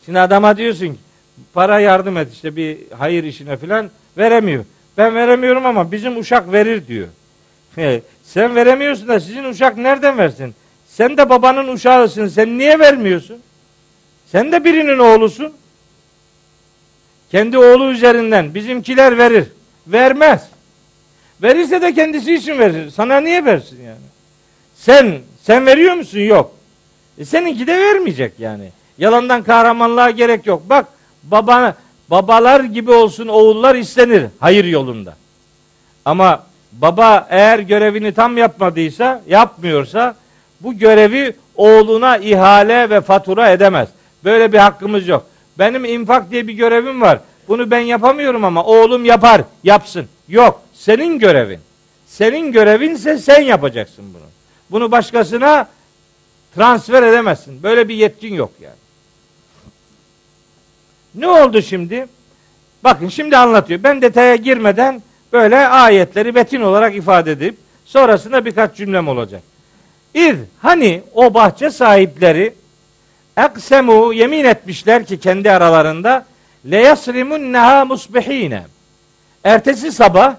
Şimdi 0.05 0.19
adama 0.19 0.57
diyorsun 0.57 0.87
ki 0.87 0.99
para 1.53 1.79
yardım 1.79 2.17
et 2.17 2.33
işte 2.33 2.55
bir 2.55 2.77
hayır 2.97 3.23
işine 3.23 3.57
filan 3.57 3.89
veremiyor. 4.17 4.65
Ben 4.97 5.15
veremiyorum 5.15 5.65
ama 5.65 5.91
bizim 5.91 6.17
uşak 6.17 6.51
verir 6.51 6.87
diyor. 6.87 7.07
Sen 8.23 8.55
veremiyorsun 8.55 9.07
da 9.07 9.19
sizin 9.19 9.43
uşak 9.43 9.77
nereden 9.77 10.17
versin? 10.17 10.55
Sen 10.87 11.17
de 11.17 11.29
babanın 11.29 11.67
uşağısın. 11.67 12.27
Sen 12.27 12.57
niye 12.57 12.79
vermiyorsun? 12.79 13.37
Sen 14.31 14.51
de 14.51 14.63
birinin 14.63 14.99
oğlusun. 14.99 15.53
Kendi 17.31 17.57
oğlu 17.57 17.91
üzerinden 17.91 18.55
bizimkiler 18.55 19.17
verir. 19.17 19.45
Vermez. 19.87 20.49
Verirse 21.41 21.81
de 21.81 21.93
kendisi 21.93 22.33
için 22.35 22.59
verir. 22.59 22.89
Sana 22.89 23.19
niye 23.19 23.45
versin 23.45 23.83
yani? 23.83 23.97
Sen 24.75 25.19
sen 25.43 25.65
veriyor 25.65 25.93
musun? 25.93 26.19
Yok. 26.19 26.55
E 27.17 27.25
seninki 27.25 27.67
de 27.67 27.77
vermeyecek 27.77 28.33
yani. 28.39 28.69
Yalandan 28.97 29.43
kahramanlığa 29.43 30.09
gerek 30.09 30.45
yok. 30.45 30.63
Bak 30.69 30.85
baba 31.23 31.75
babalar 32.09 32.63
gibi 32.63 32.91
olsun 32.91 33.27
oğullar 33.27 33.75
istenir 33.75 34.25
hayır 34.39 34.65
yolunda. 34.65 35.15
Ama 36.05 36.43
baba 36.71 37.27
eğer 37.29 37.59
görevini 37.59 38.13
tam 38.13 38.37
yapmadıysa, 38.37 39.21
yapmıyorsa 39.27 40.15
bu 40.61 40.73
görevi 40.73 41.35
oğluna 41.55 42.17
ihale 42.17 42.89
ve 42.89 43.01
fatura 43.01 43.49
edemez. 43.49 43.89
Böyle 44.23 44.53
bir 44.53 44.57
hakkımız 44.57 45.07
yok. 45.07 45.25
Benim 45.59 45.85
infak 45.85 46.31
diye 46.31 46.47
bir 46.47 46.53
görevim 46.53 47.01
var. 47.01 47.19
Bunu 47.47 47.71
ben 47.71 47.79
yapamıyorum 47.79 48.43
ama 48.43 48.63
oğlum 48.63 49.05
yapar, 49.05 49.41
yapsın. 49.63 50.07
Yok, 50.27 50.61
senin 50.73 51.19
görevin. 51.19 51.59
Senin 52.07 52.51
görevinse 52.51 53.17
sen 53.17 53.41
yapacaksın 53.41 54.05
bunu. 54.13 54.23
Bunu 54.71 54.91
başkasına 54.91 55.67
transfer 56.55 57.03
edemezsin. 57.03 57.63
Böyle 57.63 57.87
bir 57.87 57.95
yetkin 57.95 58.33
yok 58.33 58.51
yani. 58.61 58.75
Ne 61.15 61.27
oldu 61.27 61.61
şimdi? 61.61 62.07
Bakın 62.83 63.09
şimdi 63.09 63.37
anlatıyor. 63.37 63.83
Ben 63.83 64.01
detaya 64.01 64.35
girmeden 64.35 65.01
böyle 65.33 65.67
ayetleri 65.67 66.35
betin 66.35 66.61
olarak 66.61 66.95
ifade 66.95 67.31
edip 67.31 67.57
sonrasında 67.85 68.45
birkaç 68.45 68.75
cümlem 68.75 69.07
olacak. 69.07 69.41
İz 70.13 70.35
hani 70.61 71.01
o 71.13 71.33
bahçe 71.33 71.69
sahipleri 71.69 72.53
eksemu 73.37 74.13
yemin 74.13 74.45
etmişler 74.45 75.05
ki 75.05 75.19
kendi 75.19 75.51
aralarında 75.51 76.25
le 76.71 76.77
yasrimunneha 76.77 77.85
musbihine. 77.85 78.63
Ertesi 79.43 79.91
sabah 79.91 80.35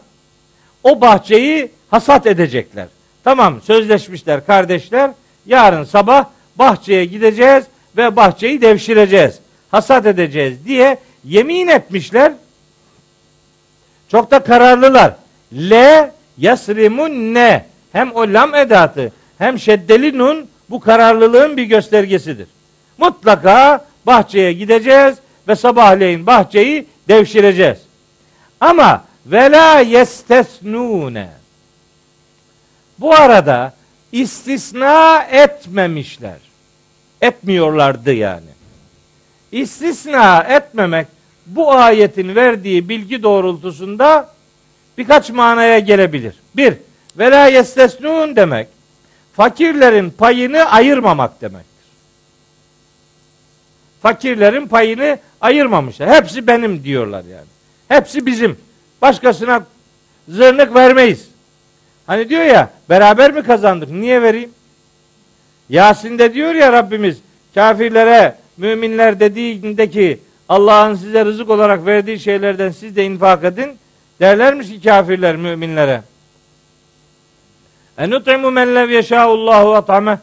o 0.82 1.00
bahçeyi 1.00 1.70
hasat 1.90 2.26
edecekler. 2.26 2.86
Tamam 3.24 3.60
sözleşmişler 3.62 4.46
kardeşler. 4.46 5.10
Yarın 5.46 5.84
sabah 5.84 6.24
bahçeye 6.56 7.04
gideceğiz 7.04 7.64
ve 7.96 8.16
bahçeyi 8.16 8.60
devşireceğiz. 8.60 9.38
Hasat 9.70 10.06
edeceğiz 10.06 10.64
diye 10.64 10.98
yemin 11.24 11.68
etmişler. 11.68 12.32
Çok 14.08 14.30
da 14.30 14.38
kararlılar. 14.38 15.14
Le 15.52 16.12
yasrimun 16.38 17.34
ne? 17.34 17.66
Hem 17.92 18.12
o 18.14 18.20
lam 18.20 18.54
edatı 18.54 19.12
hem 19.38 19.58
şeddeli 19.58 20.18
nun 20.18 20.46
bu 20.70 20.80
kararlılığın 20.80 21.56
bir 21.56 21.64
göstergesidir. 21.64 22.48
Mutlaka 22.98 23.84
bahçeye 24.06 24.52
gideceğiz 24.52 25.14
ve 25.48 25.56
sabahleyin 25.56 26.26
bahçeyi 26.26 26.86
devşireceğiz. 27.08 27.78
Ama 28.60 29.04
vela 29.26 29.80
yestesnune. 29.80 31.28
Bu 32.98 33.14
arada 33.14 33.72
istisna 34.12 35.22
etmemişler. 35.22 36.38
Etmiyorlardı 37.20 38.12
yani. 38.12 38.49
İstisna 39.52 40.42
etmemek 40.42 41.06
bu 41.46 41.72
ayetin 41.72 42.34
verdiği 42.34 42.88
bilgi 42.88 43.22
doğrultusunda 43.22 44.28
birkaç 44.98 45.30
manaya 45.30 45.78
gelebilir. 45.78 46.34
Bir, 46.56 46.74
vela 47.18 47.46
yestesnun 47.46 48.36
demek 48.36 48.68
fakirlerin 49.32 50.10
payını 50.10 50.64
ayırmamak 50.64 51.40
demektir. 51.40 51.70
Fakirlerin 54.02 54.66
payını 54.68 55.18
ayırmamışlar. 55.40 56.10
Hepsi 56.10 56.46
benim 56.46 56.84
diyorlar 56.84 57.24
yani. 57.24 57.46
Hepsi 57.88 58.26
bizim. 58.26 58.58
Başkasına 59.02 59.66
zırnık 60.28 60.74
vermeyiz. 60.74 61.28
Hani 62.06 62.28
diyor 62.28 62.44
ya 62.44 62.70
beraber 62.90 63.32
mi 63.32 63.42
kazandık? 63.42 63.90
Niye 63.90 64.22
vereyim? 64.22 64.50
Yasin'de 65.68 66.34
diyor 66.34 66.54
ya 66.54 66.72
Rabbimiz 66.72 67.18
kafirlere 67.54 68.34
müminler 68.60 69.20
dediğinde 69.20 69.90
ki 69.90 70.18
Allah'ın 70.48 70.94
size 70.94 71.24
rızık 71.24 71.50
olarak 71.50 71.86
verdiği 71.86 72.20
şeylerden 72.20 72.70
siz 72.70 72.96
de 72.96 73.04
infak 73.04 73.44
edin. 73.44 73.70
Derlermiş 74.20 74.68
ki 74.68 74.82
kafirler 74.82 75.36
müminlere. 75.36 76.02
Enut'imu 77.98 78.50
men 78.50 78.74
lev 78.74 78.90
yeşâullahu 78.90 79.74
at'ame. 79.74 80.18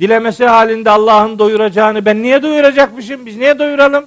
Dilemesi 0.00 0.44
halinde 0.44 0.90
Allah'ın 0.90 1.38
doyuracağını 1.38 2.04
ben 2.04 2.22
niye 2.22 2.42
doyuracakmışım? 2.42 3.26
Biz 3.26 3.36
niye 3.36 3.58
doyuralım? 3.58 4.06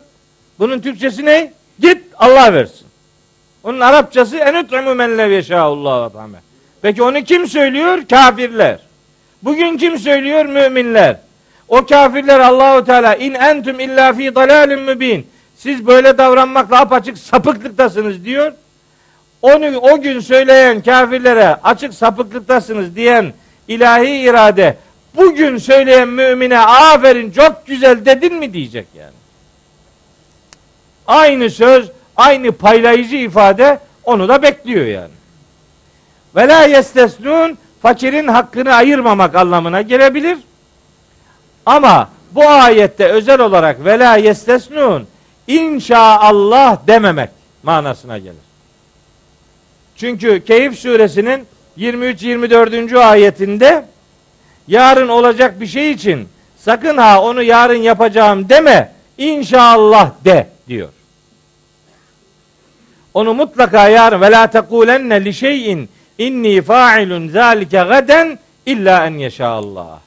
Bunun 0.59 0.79
Türkçesi 0.79 1.25
ne? 1.25 1.53
Git 1.79 2.03
Allah 2.17 2.53
versin. 2.53 2.87
Onun 3.63 3.79
Arapçası 3.79 4.37
enut'imu 4.37 4.95
men 4.95 5.17
lev 5.17 5.31
yeşâullahu 5.31 6.01
at'ame. 6.01 6.37
Peki 6.81 7.03
onu 7.03 7.23
kim 7.23 7.47
söylüyor? 7.47 8.01
Kafirler. 8.09 8.79
Bugün 9.43 9.77
kim 9.77 9.99
söylüyor? 9.99 10.45
Müminler. 10.45 11.17
O 11.73 11.85
kafirler 11.85 12.39
Allahu 12.39 12.85
Teala 12.85 13.15
in 13.15 13.33
entum 13.33 13.79
illa 13.79 14.13
fi 14.13 14.35
dalalin 14.35 14.79
mübin. 14.79 15.27
Siz 15.57 15.87
böyle 15.87 16.17
davranmakla 16.17 16.79
apaçık 16.79 17.17
sapıklıktasınız 17.17 18.25
diyor. 18.25 18.51
Onu 19.41 19.77
o 19.77 20.01
gün 20.01 20.19
söyleyen 20.19 20.81
kafirlere 20.81 21.47
açık 21.63 21.93
sapıklıktasınız 21.93 22.95
diyen 22.95 23.33
ilahi 23.67 24.09
irade 24.09 24.77
bugün 25.15 25.57
söyleyen 25.57 26.07
mümine 26.07 26.59
aferin 26.59 27.31
çok 27.31 27.67
güzel 27.67 28.05
dedin 28.05 28.35
mi 28.35 28.53
diyecek 28.53 28.87
yani. 28.95 29.15
Aynı 31.07 31.49
söz, 31.49 31.91
aynı 32.15 32.51
paylayıcı 32.51 33.15
ifade 33.15 33.79
onu 34.03 34.27
da 34.27 34.41
bekliyor 34.41 34.85
yani. 34.85 35.13
Ve 36.35 36.47
la 36.47 36.63
yestesnun 36.63 37.57
fakirin 37.81 38.27
hakkını 38.27 38.73
ayırmamak 38.73 39.35
anlamına 39.35 39.81
gelebilir. 39.81 40.37
Ama 41.65 42.09
bu 42.31 42.49
ayette 42.49 43.05
özel 43.05 43.39
olarak 43.39 43.85
ve 43.85 43.99
la 43.99 44.15
yestesnun 44.15 45.07
inşaallah 45.47 46.87
dememek 46.87 47.29
manasına 47.63 48.17
gelir. 48.17 48.43
Çünkü 49.95 50.43
Keyif 50.45 50.79
suresinin 50.79 51.47
23-24. 51.77 52.99
ayetinde 52.99 53.85
yarın 54.67 55.07
olacak 55.07 55.61
bir 55.61 55.67
şey 55.67 55.91
için 55.91 56.27
sakın 56.57 56.97
ha 56.97 57.21
onu 57.21 57.43
yarın 57.43 57.81
yapacağım 57.81 58.49
deme. 58.49 58.91
İnşallah 59.17 60.11
de 60.25 60.47
diyor. 60.67 60.89
Onu 63.13 63.33
mutlaka 63.33 63.89
yarın 63.89 64.21
ve 64.21 64.31
la 64.31 64.47
tekulenne 64.47 65.25
li 65.25 65.33
şeyin 65.33 65.89
inni 66.17 66.61
fa'ilun 66.61 67.29
zalike 67.29 67.77
gaden 67.77 68.39
illa 68.65 69.05
en 69.05 69.13
yeşaallah. 69.13 69.99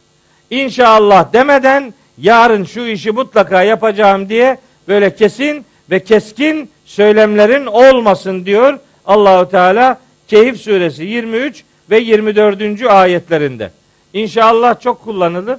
İnşallah 0.51 1.33
demeden 1.33 1.95
yarın 2.19 2.65
şu 2.65 2.81
işi 2.81 3.11
mutlaka 3.11 3.63
yapacağım 3.63 4.29
diye 4.29 4.59
böyle 4.89 5.15
kesin 5.15 5.65
ve 5.91 6.05
keskin 6.05 6.71
söylemlerin 6.85 7.67
olmasın 7.67 8.47
diyor 8.47 8.79
Allahu 9.07 9.51
Teala 9.51 10.01
Keyif 10.29 10.61
suresi 10.61 11.05
23 11.05 11.65
ve 11.91 11.99
24. 11.99 12.83
ayetlerinde. 12.83 13.71
İnşallah 14.13 14.81
çok 14.81 15.05
kullanılır. 15.05 15.59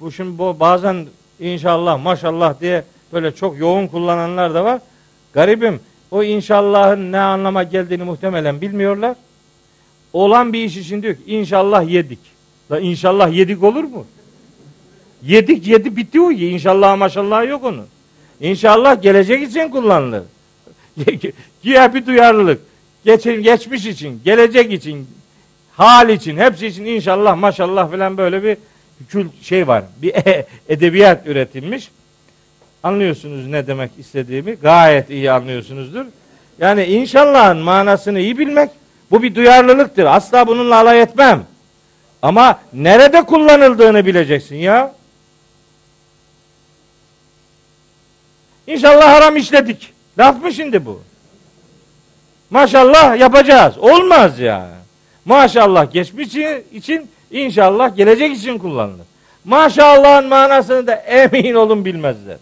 Bu 0.00 0.12
şimdi 0.12 0.38
bu 0.38 0.56
bazen 0.60 1.06
inşallah 1.40 2.02
maşallah 2.02 2.60
diye 2.60 2.84
böyle 3.12 3.34
çok 3.34 3.58
yoğun 3.58 3.86
kullananlar 3.86 4.54
da 4.54 4.64
var. 4.64 4.80
Garibim 5.32 5.80
o 6.10 6.22
inşallahın 6.22 7.12
ne 7.12 7.20
anlama 7.20 7.62
geldiğini 7.62 8.02
muhtemelen 8.02 8.60
bilmiyorlar. 8.60 9.16
Olan 10.12 10.52
bir 10.52 10.64
iş 10.64 10.76
için 10.76 11.02
diyor 11.02 11.14
ki 11.14 11.22
inşallah 11.26 11.88
yedik. 11.88 12.37
Da 12.70 12.80
inşallah 12.80 13.32
yedik 13.32 13.62
olur 13.62 13.84
mu? 13.84 14.06
Yedik 15.22 15.66
yedi 15.66 15.96
bitti 15.96 16.20
o. 16.20 16.30
İnşallah 16.30 16.96
maşallah 16.96 17.48
yok 17.48 17.64
onun. 17.64 17.86
İnşallah 18.40 19.02
gelecek 19.02 19.42
için 19.42 19.68
kullanılır. 19.68 20.22
Güya 21.62 21.94
bir 21.94 22.06
duyarlılık. 22.06 22.60
Geçin, 23.04 23.42
geçmiş 23.42 23.86
için, 23.86 24.20
gelecek 24.24 24.72
için, 24.72 25.06
hal 25.76 26.08
için, 26.08 26.36
hepsi 26.36 26.66
için 26.66 26.84
inşallah 26.84 27.36
maşallah 27.36 27.90
falan 27.90 28.18
böyle 28.18 28.42
bir 28.42 28.56
kült 29.08 29.42
şey 29.42 29.68
var. 29.68 29.84
Bir 30.02 30.12
edebiyat 30.68 31.26
üretilmiş. 31.26 31.90
Anlıyorsunuz 32.82 33.46
ne 33.46 33.66
demek 33.66 33.90
istediğimi. 33.98 34.52
Gayet 34.52 35.10
iyi 35.10 35.30
anlıyorsunuzdur. 35.30 36.04
Yani 36.58 36.84
inşallahın 36.84 37.58
manasını 37.58 38.20
iyi 38.20 38.38
bilmek 38.38 38.70
bu 39.10 39.22
bir 39.22 39.34
duyarlılıktır. 39.34 40.04
Asla 40.04 40.46
bununla 40.46 40.76
alay 40.76 41.02
etmem. 41.02 41.44
Ama 42.22 42.60
nerede 42.72 43.22
kullanıldığını 43.22 44.06
bileceksin 44.06 44.56
ya. 44.56 44.94
İnşallah 48.66 49.12
haram 49.12 49.36
işledik. 49.36 49.92
Laf 50.18 50.42
mı 50.42 50.52
şimdi 50.52 50.86
bu? 50.86 51.02
Maşallah 52.50 53.18
yapacağız. 53.18 53.78
Olmaz 53.78 54.38
ya. 54.40 54.68
Maşallah 55.24 55.92
geçmiş 55.92 56.28
için 56.72 57.10
inşallah 57.30 57.96
gelecek 57.96 58.36
için 58.36 58.58
kullanılır. 58.58 59.06
Maşallahın 59.44 60.28
manasını 60.28 60.86
da 60.86 60.94
emin 60.94 61.54
olun 61.54 61.84
bilmezler. 61.84 62.36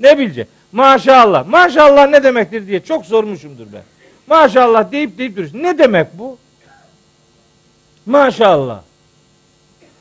Ne 0.00 0.18
bilecek? 0.18 0.48
Maşallah. 0.72 1.46
Maşallah 1.46 2.08
ne 2.08 2.24
demektir 2.24 2.66
diye 2.66 2.80
çok 2.80 3.06
sormuşumdur 3.06 3.66
ben. 3.72 3.82
Maşallah 4.26 4.92
deyip 4.92 5.18
deyip 5.18 5.36
duruyorsun. 5.36 5.62
Ne 5.62 5.78
demek 5.78 6.18
bu? 6.18 6.38
Maşallah. 8.06 8.80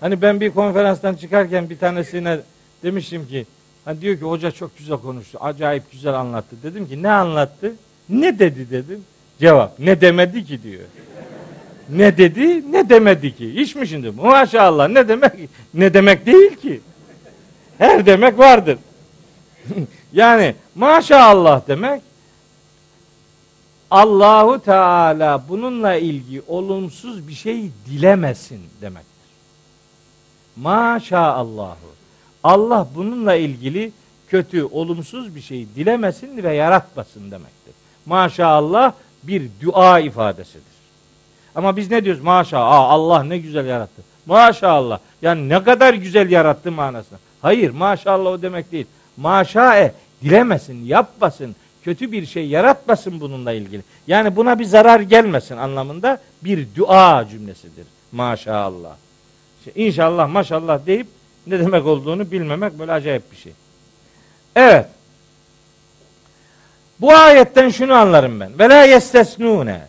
Hani 0.02 0.22
ben 0.22 0.42
bir 0.42 0.52
konferanstan 0.52 1.16
çıkarken 1.16 1.70
bir 1.70 1.78
tanesine 1.78 2.40
demiştim 2.84 3.28
ki 3.28 3.46
hani 3.86 4.02
diyor 4.02 4.18
ki 4.18 4.26
hoca 4.26 4.52
çok 4.52 4.78
güzel 4.78 4.98
konuştu. 4.98 5.38
Acayip 5.42 5.92
güzel 5.92 6.14
anlattı. 6.14 6.56
Dedim 6.64 6.88
ki 6.88 7.04
ne 7.04 7.12
anlattı? 7.12 7.74
Ne 8.10 8.40
dedi 8.40 8.70
dedim. 8.72 9.04
Cevap 9.40 9.80
ne 9.80 10.02
demedi 10.02 10.46
ki 10.46 10.64
diyor. 10.64 10.84
Ne 11.90 12.18
dedi 12.18 12.72
ne 12.72 12.90
demedi 12.90 13.36
ki. 13.36 13.62
İş 13.62 13.76
mi 13.76 13.88
şimdi? 13.88 14.12
Maşallah 14.12 14.88
ne 14.88 15.08
demek? 15.08 15.34
Ne 15.74 15.94
demek 15.94 16.26
değil 16.26 16.56
ki. 16.56 16.82
Her 17.78 18.06
demek 18.06 18.40
vardır. 18.40 18.78
yani 20.14 20.56
maşallah 20.76 21.68
demek 21.68 22.02
Allahu 23.92 24.60
Teala 24.60 25.44
bununla 25.50 25.96
ilgili 25.96 26.42
olumsuz 26.48 27.28
bir 27.28 27.34
şey 27.34 27.72
dilemesin 27.90 28.62
demektir. 28.82 29.11
Maşaallahu. 30.56 31.92
Allah 32.44 32.88
bununla 32.96 33.36
ilgili 33.36 33.92
kötü, 34.28 34.64
olumsuz 34.64 35.36
bir 35.36 35.42
şey 35.42 35.68
dilemesin 35.76 36.44
ve 36.44 36.54
yaratmasın 36.54 37.32
demektir. 37.32 37.74
Maşallah 38.06 38.94
bir 39.24 39.50
dua 39.62 40.00
ifadesidir. 40.00 40.72
Ama 41.56 41.78
biz 41.78 41.92
ne 41.92 42.06
diyoruz? 42.06 42.24
Maşallah 42.24 42.90
Allah 42.90 43.24
ne 43.24 43.38
güzel 43.38 43.66
yarattı. 43.66 44.02
Maşallah. 44.26 45.00
Yani 45.22 45.50
ne 45.50 45.64
kadar 45.64 45.94
güzel 45.94 46.32
yarattı 46.32 46.72
manasına. 46.72 47.20
Hayır 47.42 47.70
maşallah 47.70 48.32
o 48.32 48.42
demek 48.42 48.72
değil. 48.72 48.86
Maşae 49.18 49.94
dilemesin, 50.24 50.86
yapmasın, 50.86 51.56
kötü 51.84 52.12
bir 52.12 52.26
şey 52.26 52.48
yaratmasın 52.48 53.20
bununla 53.20 53.52
ilgili. 53.52 53.82
Yani 54.08 54.36
buna 54.36 54.60
bir 54.60 54.66
zarar 54.66 55.00
gelmesin 55.00 55.58
anlamında 55.58 56.22
bir 56.44 56.68
dua 56.76 57.28
cümlesidir. 57.30 57.86
Maşallah. 58.12 58.96
İşte 59.66 59.82
inşallah 59.82 60.30
maşallah 60.30 60.86
deyip 60.86 61.08
ne 61.48 61.60
demek 61.60 61.86
olduğunu 61.86 62.32
bilmemek 62.32 62.80
böyle 62.80 62.92
acayip 62.92 63.32
bir 63.32 63.38
şey. 63.38 63.54
Evet. 64.56 64.86
Bu 67.02 67.14
ayetten 67.14 67.70
şunu 67.70 67.94
anlarım 67.94 68.40
ben. 68.40 68.60
Ve 68.60 68.70
la 68.70 68.84
yestesnune. 68.84 69.82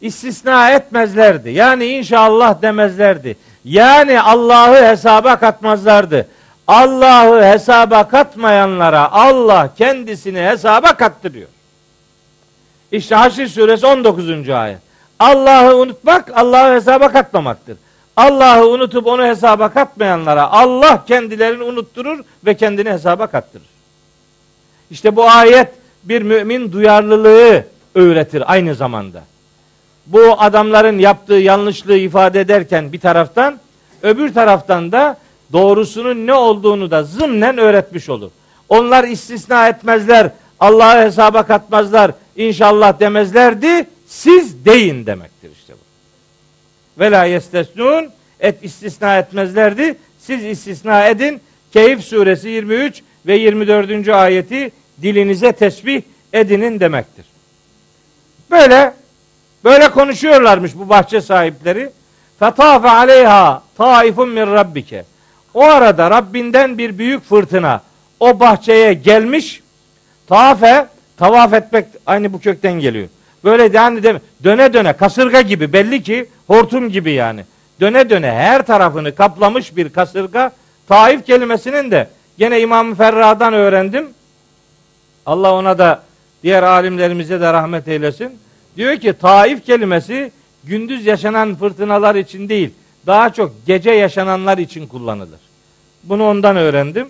İstisna 0.00 0.70
etmezlerdi. 0.70 1.50
Yani 1.50 1.84
inşallah 1.86 2.62
demezlerdi. 2.62 3.36
Yani 3.64 4.20
Allah'ı 4.20 4.90
hesaba 4.90 5.36
katmazlardı. 5.36 6.28
Allah'ı 6.66 7.44
hesaba 7.44 8.08
katmayanlara 8.08 9.12
Allah 9.12 9.70
kendisini 9.78 10.40
hesaba 10.40 10.96
kattırıyor. 10.96 11.48
İşte 12.92 13.14
Haşr 13.14 13.46
suresi 13.46 13.86
19. 13.86 14.48
ayet. 14.48 14.78
Allah'ı 15.18 15.76
unutmak 15.76 16.38
Allah'ı 16.38 16.74
hesaba 16.74 17.12
katmamaktır. 17.12 17.76
Allah'ı 18.16 18.68
unutup 18.68 19.06
onu 19.06 19.24
hesaba 19.26 19.68
katmayanlara 19.68 20.50
Allah 20.50 21.04
kendilerini 21.04 21.62
unutturur 21.62 22.18
ve 22.46 22.56
kendini 22.56 22.90
hesaba 22.90 23.26
kattırır. 23.26 23.66
İşte 24.90 25.16
bu 25.16 25.30
ayet 25.30 25.68
bir 26.04 26.22
mümin 26.22 26.72
duyarlılığı 26.72 27.64
öğretir 27.94 28.52
aynı 28.52 28.74
zamanda. 28.74 29.22
Bu 30.06 30.32
adamların 30.38 30.98
yaptığı 30.98 31.34
yanlışlığı 31.34 31.96
ifade 31.96 32.40
ederken 32.40 32.92
bir 32.92 33.00
taraftan 33.00 33.60
öbür 34.02 34.34
taraftan 34.34 34.92
da 34.92 35.18
doğrusunun 35.52 36.26
ne 36.26 36.34
olduğunu 36.34 36.90
da 36.90 37.02
zımnen 37.02 37.58
öğretmiş 37.58 38.08
olur. 38.08 38.30
Onlar 38.68 39.04
istisna 39.04 39.68
etmezler, 39.68 40.30
Allah'ı 40.60 41.04
hesaba 41.04 41.42
katmazlar, 41.42 42.12
inşallah 42.36 43.00
demezlerdi, 43.00 43.86
siz 44.06 44.64
deyin 44.64 45.06
demektir 45.06 45.50
işte 45.60 45.72
bu. 45.72 45.79
Ve 46.98 47.10
la 47.10 47.24
yestesnun 47.24 48.10
et 48.40 48.58
istisna 48.62 49.18
etmezlerdi, 49.18 49.94
siz 50.18 50.44
istisna 50.44 51.06
edin. 51.06 51.40
Keyif 51.72 52.04
suresi 52.04 52.48
23 52.48 53.02
ve 53.26 53.36
24. 53.36 54.08
ayeti 54.08 54.70
dilinize 55.02 55.52
tesbih 55.52 56.02
edinin 56.32 56.80
demektir. 56.80 57.24
Böyle 58.50 58.94
böyle 59.64 59.90
konuşuyorlarmış 59.90 60.72
bu 60.74 60.88
bahçe 60.88 61.20
sahipleri. 61.20 61.90
Fetafe 62.38 62.88
aleyha 62.88 63.62
taifun 63.76 64.28
min 64.28 64.46
rabbike. 64.46 65.04
O 65.54 65.64
arada 65.64 66.10
Rabbinden 66.10 66.78
bir 66.78 66.98
büyük 66.98 67.24
fırtına 67.24 67.82
o 68.20 68.40
bahçeye 68.40 68.92
gelmiş. 68.94 69.62
Tafe, 70.26 70.86
tavaf 71.16 71.52
etmek 71.52 71.86
aynı 72.06 72.32
bu 72.32 72.40
kökten 72.40 72.72
geliyor. 72.72 73.08
Böyle 73.44 73.78
yani 73.78 74.02
de, 74.02 74.20
döne 74.44 74.72
döne 74.72 74.92
kasırga 74.92 75.40
gibi 75.40 75.72
belli 75.72 76.02
ki 76.02 76.26
hortum 76.46 76.90
gibi 76.90 77.12
yani. 77.12 77.44
Döne 77.80 78.10
döne 78.10 78.32
her 78.32 78.66
tarafını 78.66 79.14
kaplamış 79.14 79.76
bir 79.76 79.88
kasırga. 79.88 80.52
Taif 80.88 81.26
kelimesinin 81.26 81.90
de 81.90 82.08
gene 82.38 82.60
İmam 82.60 82.94
Ferra'dan 82.94 83.52
öğrendim. 83.52 84.08
Allah 85.26 85.54
ona 85.54 85.78
da 85.78 86.02
diğer 86.42 86.62
alimlerimize 86.62 87.40
de 87.40 87.52
rahmet 87.52 87.88
eylesin. 87.88 88.38
Diyor 88.76 88.96
ki 88.96 89.12
Taif 89.12 89.66
kelimesi 89.66 90.32
gündüz 90.64 91.06
yaşanan 91.06 91.54
fırtınalar 91.54 92.14
için 92.14 92.48
değil, 92.48 92.70
daha 93.06 93.32
çok 93.32 93.52
gece 93.66 93.90
yaşananlar 93.90 94.58
için 94.58 94.86
kullanılır. 94.86 95.40
Bunu 96.04 96.28
ondan 96.28 96.56
öğrendim. 96.56 97.08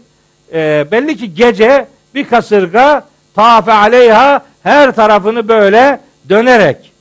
E, 0.53 0.87
belli 0.91 1.17
ki 1.17 1.35
gece 1.35 1.87
bir 2.15 2.25
kasırga 2.25 3.05
tafe 3.35 3.73
aleyha 3.73 4.45
her 4.63 4.95
tarafını 4.95 5.49
böyle 5.49 6.01
dönerek 6.31 6.93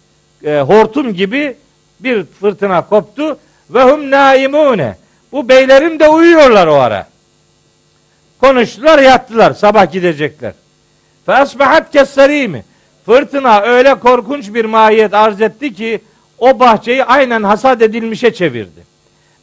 e, 0.44 0.60
hortum 0.60 1.14
gibi 1.14 1.58
bir 2.00 2.24
fırtına 2.24 2.86
koptu 2.86 3.40
ve 3.70 3.84
hum 3.84 4.12
naimune. 4.12 4.98
Bu 5.32 5.50
beylerim 5.50 6.00
de 6.00 6.08
uyuyorlar 6.08 6.68
o 6.68 6.76
ara. 6.76 7.08
Konuştular 8.42 9.00
yattılar 9.00 9.54
sabah 9.54 9.92
gidecekler. 9.92 10.54
Fe 11.26 11.34
asbahat 11.34 11.92
kesserimi. 11.92 12.64
Fırtına 13.06 13.62
öyle 13.62 13.96
korkunç 13.96 14.54
bir 14.54 14.66
mahiyet 14.66 15.14
arz 15.14 15.42
etti 15.42 15.74
ki 15.74 16.02
o 16.38 16.60
bahçeyi 16.60 17.04
aynen 17.04 17.44
hasat 17.44 17.82
edilmişe 17.82 18.34
çevirdi. 18.34 18.90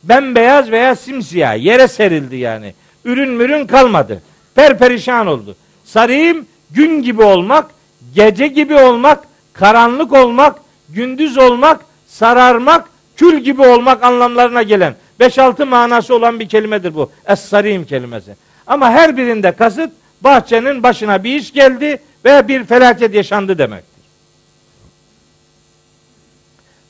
bembeyaz 0.02 0.70
veya 0.70 0.96
simsiyah 0.96 1.64
yere 1.64 1.88
serildi 1.88 2.36
yani. 2.36 2.74
Ürün 3.04 3.30
mürün 3.30 3.66
kalmadı. 3.66 4.22
Perperişan 4.54 5.26
oldu. 5.26 5.56
Sarayım 5.84 6.46
gün 6.70 7.02
gibi 7.02 7.22
olmak, 7.22 7.70
gece 8.14 8.46
gibi 8.46 8.74
olmak, 8.74 9.24
karanlık 9.59 10.12
olmak, 10.12 10.59
gündüz 10.89 11.39
olmak, 11.39 11.81
sararmak, 12.07 12.89
kül 13.16 13.39
gibi 13.39 13.62
olmak 13.62 14.05
anlamlarına 14.05 14.62
gelen 14.62 14.95
5-6 15.20 15.65
manası 15.65 16.15
olan 16.15 16.41
bir 16.41 16.49
kelimedir 16.49 16.95
bu. 16.95 17.11
Es-sarim 17.27 17.85
kelimesi. 17.85 18.37
Ama 18.66 18.91
her 18.91 19.16
birinde 19.16 19.53
kasıt 19.53 19.91
bahçenin 20.20 20.83
başına 20.83 21.24
bir 21.24 21.35
iş 21.35 21.53
geldi 21.53 22.03
ve 22.24 22.49
bir 22.49 22.65
felaket 22.65 23.15
yaşandı 23.15 23.59
demektir. 23.59 24.03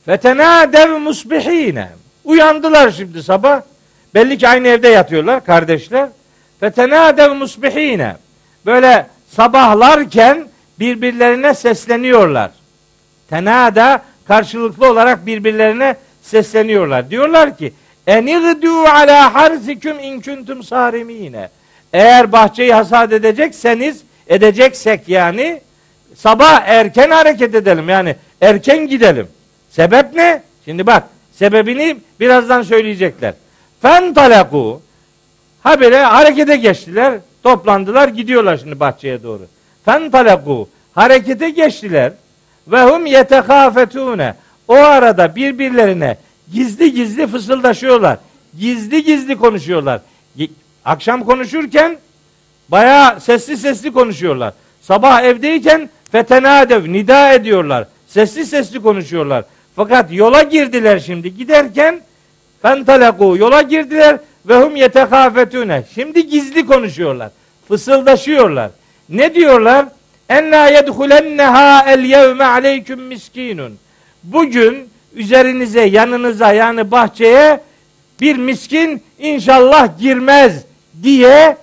Fetenadev 0.05 0.99
musbihine. 0.99 1.89
Uyandılar 2.23 2.91
şimdi 2.91 3.23
sabah. 3.23 3.61
Belli 4.13 4.37
ki 4.37 4.47
aynı 4.47 4.67
evde 4.67 4.87
yatıyorlar 4.87 5.45
kardeşler. 5.45 6.09
Fetenadev 6.59 7.33
musbihine. 7.33 8.15
Böyle 8.65 9.07
sabahlarken 9.35 10.47
birbirlerine 10.79 11.53
sesleniyorlar. 11.53 12.51
Tenada 13.29 14.01
karşılıklı 14.27 14.91
olarak 14.91 15.25
birbirlerine 15.25 15.95
sesleniyorlar. 16.21 17.09
Diyorlar 17.09 17.57
ki 17.57 17.73
Enigdu 18.07 18.79
ala 18.79 19.33
harzikum 19.33 19.99
in 19.99 20.21
kuntum 20.21 20.63
sarimine. 20.63 21.49
Eğer 21.93 22.31
bahçeyi 22.31 22.73
hasat 22.73 23.13
edecekseniz, 23.13 24.01
edeceksek 24.27 25.09
yani 25.09 25.61
sabah 26.15 26.61
erken 26.65 27.09
hareket 27.09 27.55
edelim. 27.55 27.89
Yani 27.89 28.15
erken 28.41 28.87
gidelim. 28.87 29.27
Sebep 29.69 30.13
ne? 30.13 30.41
Şimdi 30.65 30.87
bak 30.87 31.03
sebebini 31.31 31.97
birazdan 32.19 32.61
söyleyecekler. 32.61 33.33
Fentalaku 33.81 34.81
habire 35.63 35.99
harekete 36.03 36.55
geçtiler. 36.55 37.13
Toplandılar 37.43 38.07
gidiyorlar 38.07 38.57
şimdi 38.57 38.79
bahçeye 38.79 39.23
doğru. 39.23 39.47
Fentalaku 39.85 40.69
harekete 40.95 41.49
geçtiler. 41.49 42.13
Ve 42.67 42.83
hum 42.83 43.05
yetekafetune. 43.05 44.33
O 44.67 44.73
arada 44.73 45.35
birbirlerine 45.35 46.17
gizli 46.53 46.93
gizli 46.93 47.27
fısıldaşıyorlar. 47.27 48.17
Gizli 48.59 49.03
gizli 49.03 49.37
konuşuyorlar. 49.37 50.01
Akşam 50.85 51.23
konuşurken 51.23 51.97
bayağı 52.69 53.21
sesli 53.21 53.57
sesli 53.57 53.93
konuşuyorlar. 53.93 54.53
Sabah 54.81 55.23
evdeyken 55.23 55.89
fetenadev 56.11 56.93
nida 56.93 57.33
ediyorlar. 57.33 57.87
Sesli 58.07 58.45
sesli 58.45 58.81
konuşuyorlar. 58.81 59.45
Fakat 59.75 60.13
yola 60.13 60.43
girdiler 60.43 60.99
şimdi. 60.99 61.35
Giderken 61.37 62.01
fentalaku 62.61 63.35
yola 63.37 63.61
girdiler 63.61 64.17
ve 64.45 64.55
hum 64.55 64.75
yetekafetune. 64.75 65.83
Şimdi 65.95 66.27
gizli 66.27 66.65
konuşuyorlar. 66.65 67.29
Fısıldaşıyorlar. 67.67 68.71
Ne 69.09 69.35
diyorlar? 69.35 69.85
En 70.29 70.51
la 70.51 70.67
yedhulenneha 70.69 71.91
el 71.91 72.05
yevme 72.05 72.43
aleyküm 72.43 73.01
miskinun. 73.01 73.77
Bugün 74.23 74.89
üzerinize, 75.13 75.81
yanınıza 75.81 76.53
yani 76.53 76.91
bahçeye 76.91 77.61
bir 78.21 78.35
miskin 78.35 79.03
inşallah 79.19 79.99
girmez 79.99 80.63
diye 81.03 81.57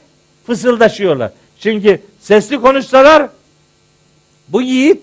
fısıldaşıyorlar. 0.46 1.32
Çünkü 1.60 2.00
sesli 2.20 2.60
konuşsalar 2.60 3.28
bu 4.48 4.62
yiğit 4.62 5.02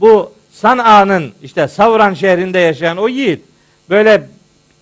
bu 0.00 0.32
San'a'nın 0.52 1.32
işte 1.42 1.68
Savran 1.68 2.14
şehrinde 2.14 2.58
yaşayan 2.58 2.96
o 2.96 3.08
yiğit 3.08 3.40
böyle 3.90 4.28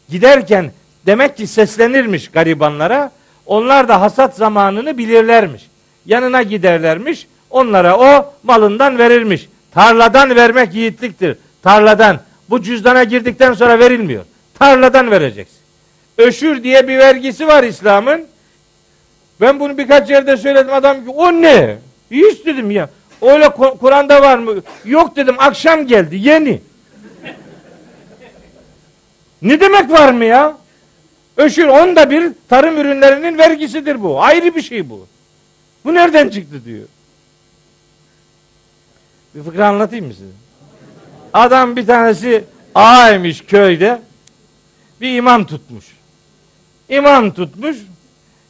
giderken 0.08 0.72
demek 1.06 1.36
ki 1.36 1.46
seslenirmiş 1.46 2.30
garibanlara. 2.30 3.10
Onlar 3.46 3.88
da 3.88 4.00
hasat 4.00 4.36
zamanını 4.36 4.98
bilirlermiş. 4.98 5.66
Yanına 6.06 6.42
giderlermiş. 6.42 7.26
Onlara 7.56 7.98
o 7.98 8.34
malından 8.42 8.98
verirmiş. 8.98 9.48
Tarladan 9.70 10.36
vermek 10.36 10.74
yiğitliktir. 10.74 11.36
Tarladan. 11.62 12.20
Bu 12.50 12.62
cüzdana 12.62 13.04
girdikten 13.04 13.52
sonra 13.52 13.78
verilmiyor. 13.78 14.24
Tarladan 14.58 15.10
vereceksin. 15.10 15.58
Öşür 16.18 16.62
diye 16.62 16.88
bir 16.88 16.98
vergisi 16.98 17.46
var 17.46 17.64
İslam'ın. 17.64 18.24
Ben 19.40 19.60
bunu 19.60 19.78
birkaç 19.78 20.10
yerde 20.10 20.36
söyledim. 20.36 20.74
Adam 20.74 21.04
ki 21.04 21.10
o 21.10 21.32
ne? 21.32 21.78
Hiç 22.10 22.46
dedim 22.46 22.70
ya. 22.70 22.90
Öyle 23.22 23.48
Kur'an'da 23.80 24.22
var 24.22 24.38
mı? 24.38 24.54
Yok 24.84 25.16
dedim 25.16 25.34
akşam 25.38 25.86
geldi 25.86 26.16
yeni. 26.16 26.60
ne 29.42 29.60
demek 29.60 29.90
var 29.90 30.12
mı 30.12 30.24
ya? 30.24 30.56
Öşür 31.36 31.66
onda 31.66 32.10
bir 32.10 32.32
tarım 32.48 32.78
ürünlerinin 32.78 33.38
vergisidir 33.38 34.02
bu. 34.02 34.22
Ayrı 34.22 34.54
bir 34.54 34.62
şey 34.62 34.90
bu. 34.90 35.06
Bu 35.84 35.94
nereden 35.94 36.28
çıktı 36.28 36.64
diyor. 36.64 36.86
Bir 39.36 39.42
fıkra 39.42 39.68
anlatayım 39.68 40.06
mı 40.06 40.12
size? 40.12 40.26
Adam 41.32 41.76
bir 41.76 41.86
tanesi 41.86 42.44
ağaymış 42.74 43.44
köyde. 43.44 44.00
Bir 45.00 45.16
imam 45.16 45.46
tutmuş. 45.46 45.84
İmam 46.88 47.30
tutmuş. 47.30 47.76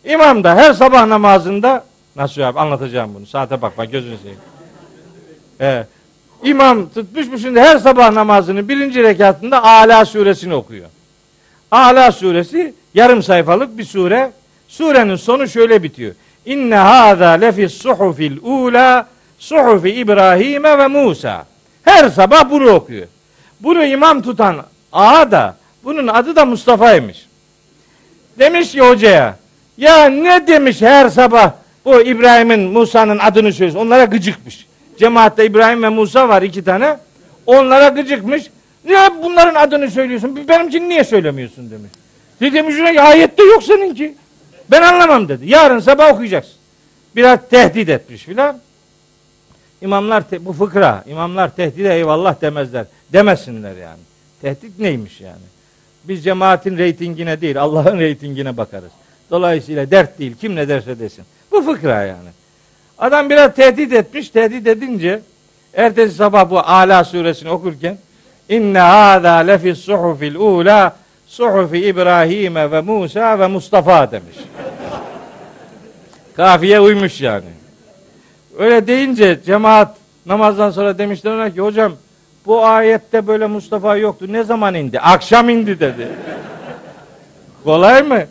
İmam 0.05 0.45
da 0.45 0.57
her 0.57 0.73
sabah 0.73 1.07
namazında 1.07 1.85
nasıl 2.17 2.41
yap 2.41 2.57
anlatacağım 2.57 3.15
bunu. 3.15 3.27
Saate 3.27 3.63
bakma 3.63 3.85
gözünü 3.85 4.17
seveyim. 4.19 4.39
Evet. 5.61 5.87
İmam 6.45 6.89
tutmuş 6.89 7.29
mu 7.29 7.39
şimdi 7.39 7.61
her 7.61 7.79
sabah 7.79 8.13
namazının 8.13 8.69
birinci 8.69 9.03
rekatında 9.03 9.65
Ala 9.65 10.05
suresini 10.05 10.55
okuyor. 10.55 10.89
Ala 11.71 12.13
suresi 12.13 12.75
yarım 12.95 13.23
sayfalık 13.23 13.79
bir 13.79 13.85
sure. 13.85 14.33
Surenin 14.69 15.17
sonu 15.17 15.49
şöyle 15.49 15.83
bitiyor. 15.83 16.15
İnne 16.47 16.77
hâzâ 16.77 17.31
lefis 17.31 17.73
suhufil 17.73 18.39
ula 18.43 19.16
suhufi 19.39 19.91
İbrahim'e 19.91 20.79
ve 20.79 20.87
Musa. 20.87 21.47
Her 21.83 22.09
sabah 22.09 22.51
bunu 22.51 22.71
okuyor. 22.71 23.07
Bunu 23.61 23.85
imam 23.85 24.23
tutan 24.23 24.57
ağa 24.93 25.31
da 25.31 25.57
bunun 25.85 26.07
adı 26.07 26.37
da 26.37 26.45
Mustafa'ymış. 26.45 27.27
Demiş 28.39 28.73
ki 28.73 28.81
hocaya 28.81 29.37
ya 29.79 30.09
ne 30.09 30.47
demiş 30.47 30.83
her 30.83 31.09
sabah 31.09 31.53
bu 31.85 32.01
İbrahim'in 32.01 32.61
Musa'nın 32.61 33.19
adını 33.19 33.53
söylüyor. 33.53 33.81
Onlara 33.81 34.05
gıcıkmış. 34.05 34.67
Cemaatte 34.99 35.47
İbrahim 35.47 35.83
ve 35.83 35.89
Musa 35.89 36.29
var 36.29 36.43
iki 36.43 36.65
tane. 36.65 36.97
Onlara 37.47 37.89
gıcıkmış. 37.89 38.51
Niye 38.85 38.99
bunların 39.23 39.55
adını 39.55 39.91
söylüyorsun? 39.91 40.49
Benimkini 40.49 40.89
niye 40.89 41.05
söylemiyorsun 41.05 41.71
demiş. 41.71 41.91
Demiş 42.55 42.77
ki 42.77 43.01
ayette 43.01 43.43
yok 43.43 43.63
seninki. 43.63 44.15
Ben 44.71 44.83
anlamam 44.83 45.29
dedi. 45.29 45.51
Yarın 45.51 45.79
sabah 45.79 46.15
okuyacaksın. 46.15 46.55
Biraz 47.17 47.39
tehdit 47.51 47.89
etmiş 47.89 48.23
filan. 48.23 48.59
İmamlar 49.81 50.25
bu 50.41 50.53
fıkra. 50.53 51.05
İmamlar 51.07 51.57
tehdide 51.57 51.95
eyvallah 51.95 52.41
demezler. 52.41 52.87
Demesinler 53.13 53.77
yani. 53.77 54.01
Tehdit 54.43 54.79
neymiş 54.79 55.21
yani? 55.21 55.43
Biz 56.05 56.25
cemaatin 56.25 56.79
reytingine 56.79 57.41
değil 57.41 57.61
Allah'ın 57.61 57.99
reytingine 57.99 58.57
bakarız. 58.57 58.91
Dolayısıyla 59.31 59.91
dert 59.91 60.19
değil. 60.19 60.35
Kim 60.41 60.57
ne 60.57 60.69
derse 60.69 60.99
desin. 60.99 61.25
Bu 61.53 61.63
fıkra 61.63 62.03
yani. 62.03 62.29
Adam 62.99 63.31
biraz 63.31 63.55
tehdit 63.55 63.93
etmiş. 63.93 64.31
Tehdit 64.31 64.67
edince 64.67 65.21
ertesi 65.75 66.15
sabah 66.15 66.51
bu 66.51 66.59
Ala 66.59 67.05
suresini 67.05 67.51
okurken 67.51 67.99
inne 68.49 68.79
hâzâ 68.79 69.37
lefis 69.37 69.79
suhufil 69.79 70.35
ûlâ 70.35 70.93
suhufi 71.27 71.79
İbrahim'e 71.79 72.71
ve 72.71 72.81
Musa 72.81 73.39
ve 73.39 73.47
Mustafa 73.47 74.11
demiş. 74.11 74.37
Kafiye 76.37 76.81
uymuş 76.81 77.21
yani. 77.21 77.56
Öyle 78.59 78.87
deyince 78.87 79.41
cemaat 79.47 79.97
namazdan 80.27 80.71
sonra 80.71 80.99
demişler 80.99 81.33
ona 81.33 81.51
ki 81.51 81.61
hocam 81.61 81.93
bu 82.47 82.67
ayette 82.67 83.27
böyle 83.27 83.47
Mustafa 83.47 83.97
yoktu. 83.97 84.27
Ne 84.29 84.45
zaman 84.45 84.75
indi? 84.75 85.01
Akşam 85.01 85.49
indi 85.49 85.81
dedi. 85.81 86.09
Kolay 87.65 88.03
mı? 88.03 88.23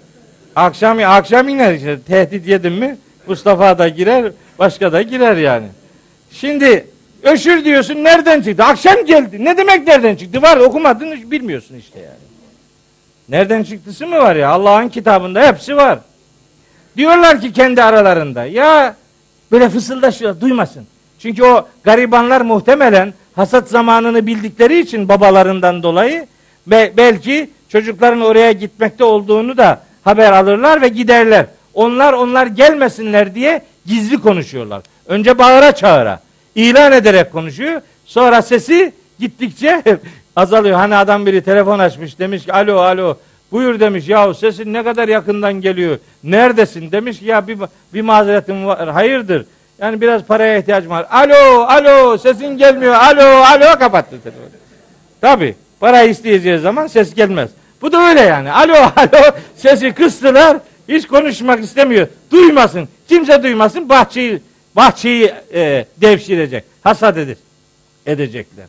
Akşam 0.55 0.99
akşam 0.99 1.49
iner 1.49 1.73
işte. 1.73 2.01
Tehdit 2.01 2.47
yedin 2.47 2.73
mi? 2.73 2.97
Mustafa 3.27 3.77
da 3.77 3.87
girer, 3.87 4.31
başka 4.59 4.93
da 4.93 5.01
girer 5.01 5.37
yani. 5.37 5.67
Şimdi 6.31 6.87
öşür 7.23 7.65
diyorsun 7.65 8.03
nereden 8.03 8.41
çıktı? 8.41 8.63
Akşam 8.63 9.05
geldi. 9.05 9.45
Ne 9.45 9.57
demek 9.57 9.87
nereden 9.87 10.15
çıktı? 10.15 10.41
Var 10.41 10.57
okumadın 10.57 11.31
bilmiyorsun 11.31 11.75
işte 11.75 11.99
yani. 11.99 12.25
Nereden 13.29 13.63
çıktısı 13.63 14.07
mı 14.07 14.17
var 14.17 14.35
ya? 14.35 14.49
Allah'ın 14.49 14.89
kitabında 14.89 15.47
hepsi 15.47 15.77
var. 15.77 15.99
Diyorlar 16.97 17.41
ki 17.41 17.53
kendi 17.53 17.83
aralarında 17.83 18.45
ya 18.45 18.95
böyle 19.55 19.69
fısıldaşıyor 19.69 20.41
duymasın. 20.41 20.85
Çünkü 21.19 21.43
o 21.43 21.67
garibanlar 21.83 22.41
muhtemelen 22.41 23.13
hasat 23.35 23.69
zamanını 23.69 24.27
bildikleri 24.27 24.79
için 24.79 25.09
babalarından 25.09 25.83
dolayı 25.83 26.27
ve 26.67 26.93
belki 26.97 27.49
çocukların 27.69 28.21
oraya 28.21 28.51
gitmekte 28.51 29.03
olduğunu 29.03 29.57
da 29.57 29.81
haber 30.03 30.31
alırlar 30.31 30.81
ve 30.81 30.87
giderler. 30.87 31.45
Onlar 31.73 32.13
onlar 32.13 32.47
gelmesinler 32.47 33.35
diye 33.35 33.61
gizli 33.85 34.21
konuşuyorlar. 34.21 34.81
Önce 35.05 35.37
bağıra 35.37 35.71
çağıra 35.71 36.19
ilan 36.55 36.91
ederek 36.91 37.31
konuşuyor. 37.31 37.81
Sonra 38.05 38.41
sesi 38.41 38.93
gittikçe 39.19 39.83
azalıyor. 40.35 40.77
Hani 40.77 40.95
adam 40.95 41.25
biri 41.25 41.41
telefon 41.41 41.79
açmış 41.79 42.19
demiş 42.19 42.45
ki 42.45 42.53
alo 42.53 42.77
alo 42.77 43.17
Buyur 43.55 43.79
demiş 43.79 44.07
yahu 44.07 44.33
sesin 44.33 44.73
ne 44.73 44.83
kadar 44.83 45.07
yakından 45.07 45.53
geliyor. 45.53 45.97
Neredesin 46.23 46.91
demiş 46.91 47.21
ya 47.21 47.47
bir, 47.47 47.57
bir 47.93 48.01
mazeretim 48.01 48.65
var. 48.65 48.89
Hayırdır? 48.89 49.45
Yani 49.79 50.01
biraz 50.01 50.23
paraya 50.23 50.57
ihtiyacım 50.57 50.91
var. 50.91 51.07
Alo, 51.11 51.61
alo, 51.61 52.17
sesin 52.17 52.57
gelmiyor. 52.57 52.93
Alo, 52.93 53.23
alo 53.23 53.79
kapattı. 53.79 54.15
Tabi 55.21 55.55
para 55.79 56.01
isteyeceği 56.03 56.59
zaman 56.59 56.87
ses 56.87 57.13
gelmez. 57.13 57.49
Bu 57.81 57.91
da 57.91 58.09
öyle 58.09 58.21
yani. 58.21 58.51
Alo, 58.51 58.73
alo 58.95 59.35
sesi 59.55 59.93
kıstılar. 59.93 60.57
Hiç 60.89 61.07
konuşmak 61.07 61.63
istemiyor. 61.63 62.07
Duymasın. 62.31 62.89
Kimse 63.07 63.43
duymasın. 63.43 63.89
Bahçeyi 63.89 64.41
bahçeyi 64.75 65.33
e, 65.53 65.85
devşirecek. 65.97 66.63
Hasat 66.83 67.17
edir, 67.17 67.37
edecekler. 68.05 68.65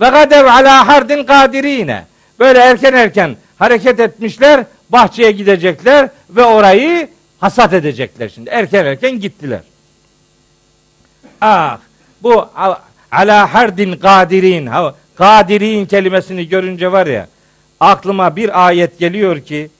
Ve 0.00 0.08
gadev 0.08 0.44
ala 0.44 0.88
hardin 0.88 1.24
kadirine. 1.24 2.04
Böyle 2.38 2.58
erken 2.58 2.92
erken 2.92 3.36
hareket 3.62 4.00
etmişler. 4.00 4.64
Bahçeye 4.90 5.32
gidecekler 5.32 6.08
ve 6.30 6.44
orayı 6.44 7.08
hasat 7.40 7.72
edecekler 7.72 8.28
şimdi. 8.28 8.50
Erken 8.50 8.84
erken 8.84 9.20
gittiler. 9.20 9.60
Ah 11.40 11.78
bu 12.22 12.48
ala 13.12 13.54
hardin 13.54 13.96
kadirin. 13.96 14.70
Kadirin 15.14 15.86
kelimesini 15.86 16.48
görünce 16.48 16.92
var 16.92 17.06
ya 17.06 17.28
aklıma 17.80 18.36
bir 18.36 18.66
ayet 18.66 18.98
geliyor 18.98 19.40
ki 19.40 19.70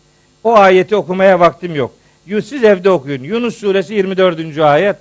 o 0.45 0.55
ayeti 0.55 0.97
okumaya 0.97 1.41
vaktim 1.41 1.75
yok. 1.75 1.93
Siz 2.27 2.65
evde 2.65 2.91
okuyun. 2.91 3.23
Yunus 3.23 3.57
suresi 3.57 3.95
24. 3.95 4.59
ayet. 4.59 4.97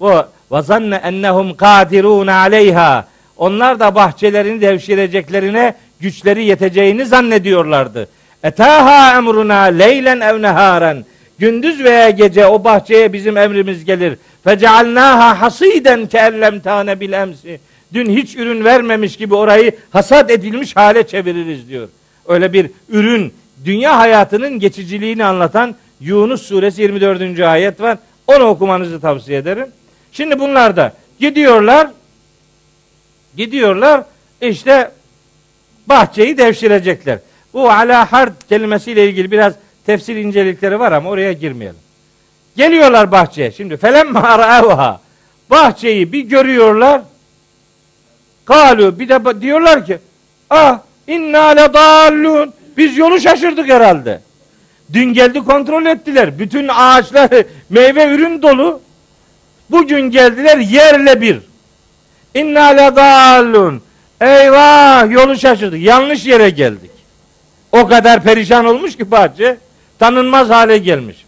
Bu 0.00 0.12
ve 0.52 0.62
zanne 0.62 0.96
ennehum 0.96 1.54
kadirun 1.56 2.26
aleyha. 2.26 3.06
Onlar 3.36 3.80
da 3.80 3.94
bahçelerini 3.94 4.60
devşireceklerine 4.60 5.74
güçleri 6.02 6.44
yeteceğini 6.44 7.06
zannediyorlardı. 7.06 8.08
Etaha 8.42 9.16
emruna 9.18 9.62
leylen 9.62 10.20
ev 10.20 10.42
neharen. 10.42 11.04
Gündüz 11.38 11.84
veya 11.84 12.10
gece 12.10 12.46
o 12.46 12.64
bahçeye 12.64 13.12
bizim 13.12 13.36
emrimiz 13.36 13.84
gelir. 13.84 14.18
Fecealnaha 14.44 15.40
hasiden 15.40 16.06
keellem 16.06 16.60
tane 16.60 17.00
bil 17.00 17.12
emsi. 17.12 17.60
Dün 17.94 18.16
hiç 18.16 18.36
ürün 18.36 18.64
vermemiş 18.64 19.16
gibi 19.16 19.34
orayı 19.34 19.72
hasat 19.90 20.30
edilmiş 20.30 20.76
hale 20.76 21.06
çeviririz 21.06 21.68
diyor. 21.68 21.88
Öyle 22.28 22.52
bir 22.52 22.70
ürün, 22.88 23.34
dünya 23.64 23.98
hayatının 23.98 24.58
geçiciliğini 24.58 25.24
anlatan 25.24 25.74
Yunus 26.00 26.42
suresi 26.42 26.82
24. 26.82 27.40
ayet 27.40 27.80
var. 27.80 27.98
Onu 28.26 28.44
okumanızı 28.44 29.00
tavsiye 29.00 29.38
ederim. 29.38 29.66
Şimdi 30.12 30.38
bunlar 30.38 30.76
da 30.76 30.92
gidiyorlar, 31.20 31.88
gidiyorlar 33.36 34.04
işte 34.40 34.90
bahçeyi 35.86 36.38
devşirecekler. 36.38 37.18
Bu 37.52 37.70
ala 37.70 38.12
hard 38.12 38.32
kelimesiyle 38.48 39.08
ilgili 39.08 39.30
biraz 39.30 39.54
tefsir 39.86 40.16
incelikleri 40.16 40.80
var 40.80 40.92
ama 40.92 41.10
oraya 41.10 41.32
girmeyelim. 41.32 41.80
Geliyorlar 42.56 43.12
bahçeye. 43.12 43.52
Şimdi 43.52 43.76
felem 43.76 44.14
ra'avha. 44.14 45.00
Bahçeyi 45.50 46.12
bir 46.12 46.20
görüyorlar. 46.20 47.02
Kalu 48.44 48.98
bir 48.98 49.08
de 49.08 49.40
diyorlar 49.40 49.86
ki 49.86 49.98
ah 50.50 50.78
inna 51.06 51.46
le 51.48 51.74
dallun. 51.74 52.52
Biz 52.76 52.98
yolu 52.98 53.20
şaşırdık 53.20 53.68
herhalde. 53.68 54.20
Dün 54.92 55.12
geldi 55.12 55.38
kontrol 55.38 55.86
ettiler. 55.86 56.38
Bütün 56.38 56.68
ağaçlar 56.68 57.30
meyve 57.70 58.14
ürün 58.14 58.42
dolu. 58.42 58.80
Bugün 59.70 60.00
geldiler 60.00 60.58
yerle 60.58 61.20
bir. 61.20 61.38
İnna 62.34 62.66
le 62.66 62.96
dallun. 62.96 63.82
Eyvah 64.22 65.10
yolu 65.10 65.38
şaşırdık. 65.38 65.82
Yanlış 65.82 66.26
yere 66.26 66.50
geldik. 66.50 66.90
O 67.72 67.86
kadar 67.86 68.22
perişan 68.22 68.64
olmuş 68.64 68.96
ki 68.96 69.10
bahçe 69.10 69.56
tanınmaz 69.98 70.50
hale 70.50 70.78
gelmiş. 70.78 71.24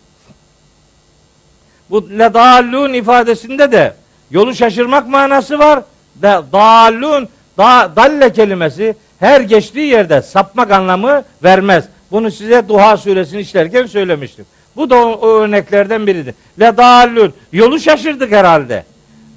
Bu 1.90 2.10
ledallun 2.18 2.92
ifadesinde 2.92 3.72
de 3.72 3.94
yolu 4.30 4.54
şaşırmak 4.54 5.08
manası 5.08 5.58
var. 5.58 5.80
De, 6.14 6.40
dallun 6.52 7.28
da, 7.58 7.92
dalle 7.96 8.32
kelimesi 8.32 8.96
her 9.20 9.40
geçtiği 9.40 9.86
yerde 9.86 10.22
sapmak 10.22 10.70
anlamı 10.70 11.24
vermez. 11.42 11.84
Bunu 12.10 12.30
size 12.30 12.68
Duha 12.68 12.96
suresini 12.96 13.40
işlerken 13.40 13.86
söylemiştim. 13.86 14.46
Bu 14.76 14.90
da 14.90 14.96
o, 14.96 15.12
o 15.12 15.28
örneklerden 15.28 16.06
biridir. 16.06 16.34
Ledallun 16.60 17.34
yolu 17.52 17.80
şaşırdık 17.80 18.32
herhalde. 18.32 18.84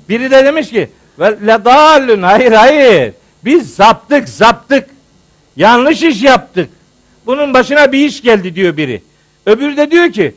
Biri 0.09 0.31
de 0.31 0.45
demiş 0.45 0.69
ki 0.69 0.89
ledallun 1.19 2.21
hayır 2.21 2.51
hayır 2.51 3.13
biz 3.45 3.75
zaptık 3.75 4.29
zaptık. 4.29 4.89
Yanlış 5.55 6.03
iş 6.03 6.23
yaptık. 6.23 6.69
Bunun 7.25 7.53
başına 7.53 7.91
bir 7.91 8.05
iş 8.05 8.21
geldi 8.21 8.55
diyor 8.55 8.77
biri. 8.77 9.03
Öbürü 9.45 9.77
de 9.77 9.91
diyor 9.91 10.11
ki 10.11 10.35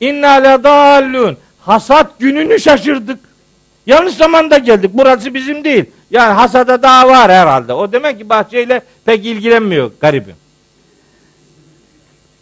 inna 0.00 0.30
ledallun 0.30 1.36
hasat 1.60 2.18
gününü 2.18 2.60
şaşırdık. 2.60 3.18
Yanlış 3.86 4.14
zamanda 4.14 4.58
geldik. 4.58 4.90
Burası 4.94 5.34
bizim 5.34 5.64
değil. 5.64 5.84
Yani 6.10 6.32
hasada 6.32 6.82
daha 6.82 7.08
var 7.08 7.30
herhalde. 7.30 7.72
O 7.72 7.92
demek 7.92 8.18
ki 8.18 8.28
bahçeyle 8.28 8.80
pek 9.04 9.26
ilgilenmiyor 9.26 9.90
garibim. 10.00 10.34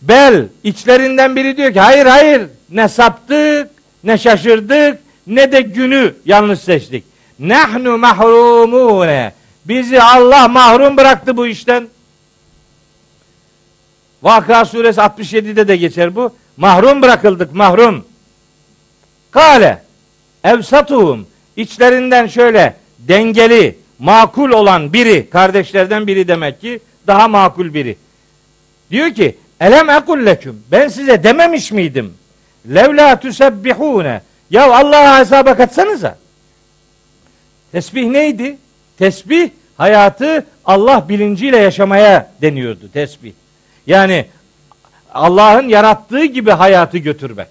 Bel 0.02 0.46
içlerinden 0.64 1.36
biri 1.36 1.56
diyor 1.56 1.72
ki 1.72 1.80
hayır 1.80 2.06
hayır 2.06 2.42
ne 2.70 2.88
saptık 2.88 3.70
ne 4.04 4.18
şaşırdık 4.18 4.98
ne 5.26 5.52
de 5.52 5.60
günü 5.60 6.14
yanlış 6.24 6.60
seçtik. 6.60 7.04
Nahnu 7.38 7.98
mahrumune. 7.98 9.32
Bizi 9.64 10.02
Allah 10.02 10.48
mahrum 10.48 10.96
bıraktı 10.96 11.36
bu 11.36 11.46
işten. 11.46 11.88
Vaka 14.22 14.64
suresi 14.64 15.00
67'de 15.00 15.68
de 15.68 15.76
geçer 15.76 16.16
bu. 16.16 16.34
Mahrum 16.56 17.02
bırakıldık 17.02 17.54
mahrum. 17.54 18.04
Kale 19.30 19.82
evsatuhum 20.44 21.26
içlerinden 21.56 22.26
şöyle 22.26 22.76
dengeli, 22.98 23.78
makul 23.98 24.50
olan 24.50 24.92
biri, 24.92 25.30
kardeşlerden 25.30 26.06
biri 26.06 26.28
demek 26.28 26.60
ki 26.60 26.80
daha 27.06 27.28
makul 27.28 27.74
biri. 27.74 27.96
Diyor 28.90 29.10
ki 29.10 29.38
elem 29.60 29.90
ekul 29.90 30.26
leküm 30.26 30.62
ben 30.70 30.88
size 30.88 31.24
dememiş 31.24 31.72
miydim? 31.72 32.14
Levla 32.74 33.20
tusebbihune 33.20 34.22
ya 34.50 34.74
Allah'a 34.74 35.18
hesaba 35.18 35.56
katsanıza. 35.56 36.18
Tesbih 37.72 38.06
neydi? 38.06 38.56
Tesbih 38.98 39.50
hayatı 39.76 40.46
Allah 40.64 41.08
bilinciyle 41.08 41.56
yaşamaya 41.56 42.30
deniyordu 42.42 42.88
tesbih. 42.92 43.32
Yani 43.86 44.26
Allah'ın 45.14 45.68
yarattığı 45.68 46.24
gibi 46.24 46.50
hayatı 46.50 46.98
götürmek. 46.98 47.48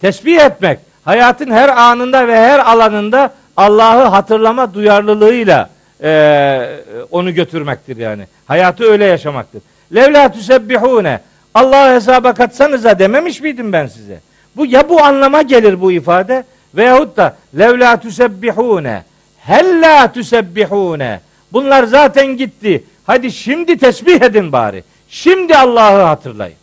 Tesbih 0.00 0.40
etmek, 0.40 0.78
hayatın 1.04 1.50
her 1.50 1.68
anında 1.68 2.28
ve 2.28 2.36
her 2.36 2.58
alanında 2.58 3.34
Allah'ı 3.56 4.04
hatırlama 4.04 4.74
duyarlılığıyla 4.74 5.70
e, 6.02 6.70
onu 7.10 7.34
götürmektir 7.34 7.96
yani. 7.96 8.26
Hayatı 8.46 8.84
öyle 8.84 9.04
yaşamaktır. 9.04 9.62
Levla 9.94 10.32
tüsebbihune 10.32 11.20
Allah'a 11.54 11.94
hesaba 11.94 12.34
katsanıza 12.34 12.98
dememiş 12.98 13.40
miydim 13.40 13.72
ben 13.72 13.86
size? 13.86 14.20
Bu 14.56 14.66
ya 14.66 14.88
bu 14.88 15.02
anlama 15.02 15.42
gelir 15.42 15.80
bu 15.80 15.92
ifade 15.92 16.44
veyahut 16.74 17.16
da 17.16 17.36
levla 17.58 17.96
tüsebbihune 17.96 19.02
hella 19.46 20.12
tüsebbihune 20.12 21.20
bunlar 21.52 21.84
zaten 21.84 22.26
gitti. 22.26 22.84
Hadi 23.06 23.32
şimdi 23.32 23.78
tesbih 23.78 24.20
edin 24.22 24.52
bari. 24.52 24.84
Şimdi 25.08 25.56
Allah'ı 25.56 26.02
hatırlayın. 26.02 26.56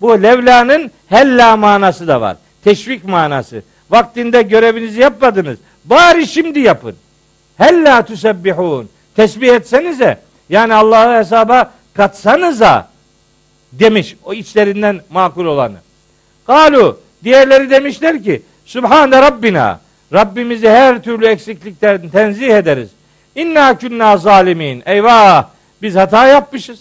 Bu 0.00 0.22
levlanın 0.22 0.90
hella 1.08 1.56
manası 1.56 2.08
da 2.08 2.20
var. 2.20 2.36
Teşvik 2.64 3.04
manası. 3.04 3.62
Vaktinde 3.90 4.42
görevinizi 4.42 5.00
yapmadınız. 5.00 5.58
Bari 5.84 6.26
şimdi 6.26 6.60
yapın. 6.60 6.96
Hella 7.56 8.04
tusebbihun. 8.04 8.88
Tesbih 9.16 9.48
etsenize. 9.48 10.18
Yani 10.48 10.74
Allah'ı 10.74 11.18
hesaba 11.18 11.70
katsanıza 11.94 12.88
demiş 13.72 14.16
o 14.24 14.34
içlerinden 14.34 15.00
makul 15.10 15.46
olanı. 15.46 15.76
Galu 16.46 17.00
diğerleri 17.24 17.70
demişler 17.70 18.22
ki 18.22 18.42
Sübhane 18.64 19.22
Rabbina 19.22 19.80
Rabbimizi 20.12 20.68
her 20.68 21.02
türlü 21.02 21.26
eksiklikten 21.26 22.08
tenzih 22.08 22.48
ederiz. 22.48 22.88
İnna 23.34 23.78
künna 23.78 24.16
zalimin. 24.16 24.82
Eyvah 24.86 25.48
biz 25.82 25.96
hata 25.96 26.26
yapmışız. 26.26 26.80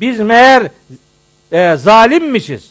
Biz 0.00 0.20
meğer 0.20 0.68
e, 1.52 1.76
zalimmişiz. 1.76 2.70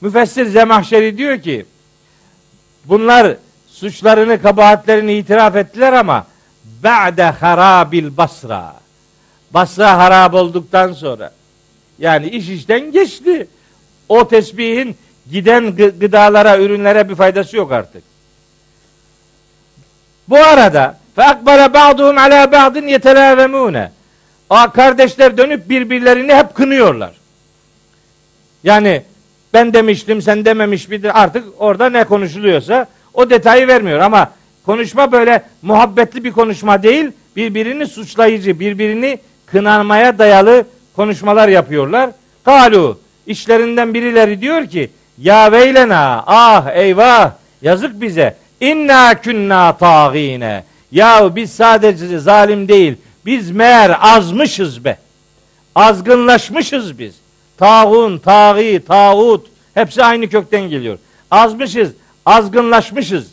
Müfessir 0.00 0.46
Zemahşeri 0.46 1.18
diyor 1.18 1.42
ki 1.42 1.66
bunlar 2.84 3.36
suçlarını, 3.66 4.42
kabahatlerini 4.42 5.14
itiraf 5.14 5.56
ettiler 5.56 5.92
ama 5.92 6.26
ba'de 6.82 7.24
harabil 7.24 8.16
basra. 8.16 8.74
Basra 9.50 9.98
harap 9.98 10.34
olduktan 10.34 10.92
sonra 10.92 11.32
yani 11.98 12.28
iş 12.28 12.48
işten 12.48 12.92
geçti. 12.92 13.48
O 14.08 14.28
tesbihin 14.28 14.96
giden 15.30 15.76
gıdalara, 15.76 16.58
ürünlere 16.58 17.08
bir 17.08 17.14
faydası 17.14 17.56
yok 17.56 17.72
artık. 17.72 18.02
Bu 20.28 20.36
arada 20.36 20.98
ba'duhum 21.74 22.18
ala 22.18 22.52
ba'din 22.52 22.88
yetelavemune. 22.88 23.92
A 24.50 24.72
kardeşler 24.72 25.38
dönüp 25.38 25.68
birbirlerini 25.68 26.34
hep 26.34 26.54
kınıyorlar. 26.54 27.12
Yani 28.64 29.02
ben 29.52 29.74
demiştim 29.74 30.22
sen 30.22 30.44
dememiş 30.44 30.90
bir 30.90 31.22
artık 31.22 31.44
orada 31.58 31.90
ne 31.90 32.04
konuşuluyorsa 32.04 32.86
o 33.14 33.30
detayı 33.30 33.68
vermiyor 33.68 33.98
ama 33.98 34.32
konuşma 34.66 35.12
böyle 35.12 35.42
muhabbetli 35.62 36.24
bir 36.24 36.32
konuşma 36.32 36.82
değil 36.82 37.10
birbirini 37.36 37.86
suçlayıcı 37.86 38.60
birbirini 38.60 39.18
kınanmaya 39.46 40.18
dayalı 40.18 40.64
konuşmalar 40.96 41.48
yapıyorlar. 41.48 42.10
Kalu 42.44 42.98
işlerinden 43.26 43.94
birileri 43.94 44.40
diyor 44.40 44.66
ki 44.66 44.90
ya 45.20 45.52
veylena 45.52 46.24
ah 46.26 46.76
eyvah 46.76 47.32
yazık 47.62 48.00
bize. 48.00 48.36
İnna 48.60 49.20
künna 49.20 49.76
tağine. 49.76 50.64
Ya 50.92 51.36
biz 51.36 51.52
sadece 51.52 52.18
zalim 52.18 52.68
değil 52.68 52.96
biz 53.26 53.50
meğer 53.50 53.96
azmışız 54.00 54.84
be. 54.84 54.98
Azgınlaşmışız 55.74 56.98
biz. 56.98 57.14
Tağun 57.58 58.18
taği 58.18 58.80
tağut 58.80 59.46
hepsi 59.74 60.04
aynı 60.04 60.28
kökten 60.28 60.62
geliyor. 60.62 60.98
Azmışız 61.30 61.92
azgınlaşmışız. 62.26 63.26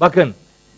Bakın 0.00 0.34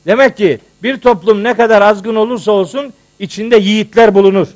demek 0.07 0.37
ki 0.37 0.59
bir 0.83 0.97
toplum 0.97 1.45
ne 1.45 1.55
kadar 1.55 1.83
azgın 1.83 2.15
olursa 2.15 2.53
olsun 2.53 2.93
içinde 3.19 3.57
yiğitler 3.57 4.15
bulunur. 4.15 4.49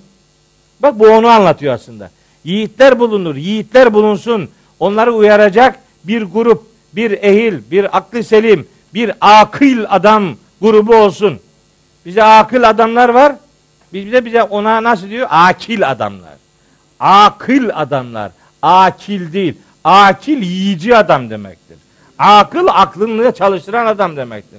Bak 0.81 0.99
bu 0.99 1.09
onu 1.09 1.29
anlatıyor 1.29 1.75
aslında. 1.75 2.11
Yiğitler 2.45 2.99
bulunur 2.99 3.37
yiğitler 3.37 3.95
bulunsun 3.95 4.51
onları 4.81 5.13
uyaracak 5.13 5.79
bir 6.05 6.23
grup, 6.23 6.67
bir 6.93 7.11
ehil, 7.11 7.59
bir 7.71 7.97
aklı 7.97 8.25
selim, 8.25 8.67
bir 8.95 9.13
akıl 9.21 9.85
adam 9.89 10.37
grubu 10.61 10.95
olsun. 10.95 11.41
Bize 12.07 12.23
akıl 12.23 12.63
adamlar 12.63 13.09
var. 13.09 13.33
Bize 13.93 14.25
bize 14.25 14.43
ona 14.43 14.83
nasıl 14.83 15.09
diyor? 15.09 15.29
Akil 15.31 15.91
adamlar. 15.91 16.35
Akıl 17.01 17.71
adamlar. 17.75 18.33
Akil 18.63 19.33
değil. 19.33 19.55
Akil 19.85 20.43
yiyici 20.43 20.97
adam 20.97 21.31
demektir. 21.31 21.77
Akıl 22.19 22.67
aklını 22.71 23.35
çalıştıran 23.35 23.87
adam 23.87 24.17
demektir. 24.17 24.59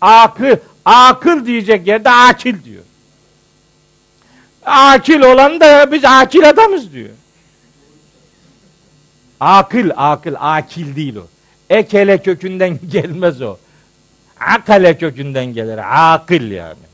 Akıl, 0.00 0.56
akıl 0.84 1.46
diyecek 1.46 1.86
yerde 1.86 2.10
akil 2.10 2.64
diyor. 2.64 2.82
Akil 4.66 5.20
olan 5.20 5.60
da 5.60 5.92
biz 5.92 6.04
akil 6.04 6.48
adamız 6.48 6.92
diyor. 6.92 7.10
Akıl, 9.40 9.90
akıl, 9.96 10.34
akil 10.38 10.96
değil 10.96 11.16
o. 11.16 11.26
Ekele 11.70 12.18
kökünden 12.18 12.78
gelmez 12.88 13.42
o. 13.42 13.56
Akale 14.40 14.98
kökünden 14.98 15.44
gelir. 15.44 15.80
Akıl 16.14 16.50
yani. 16.50 16.86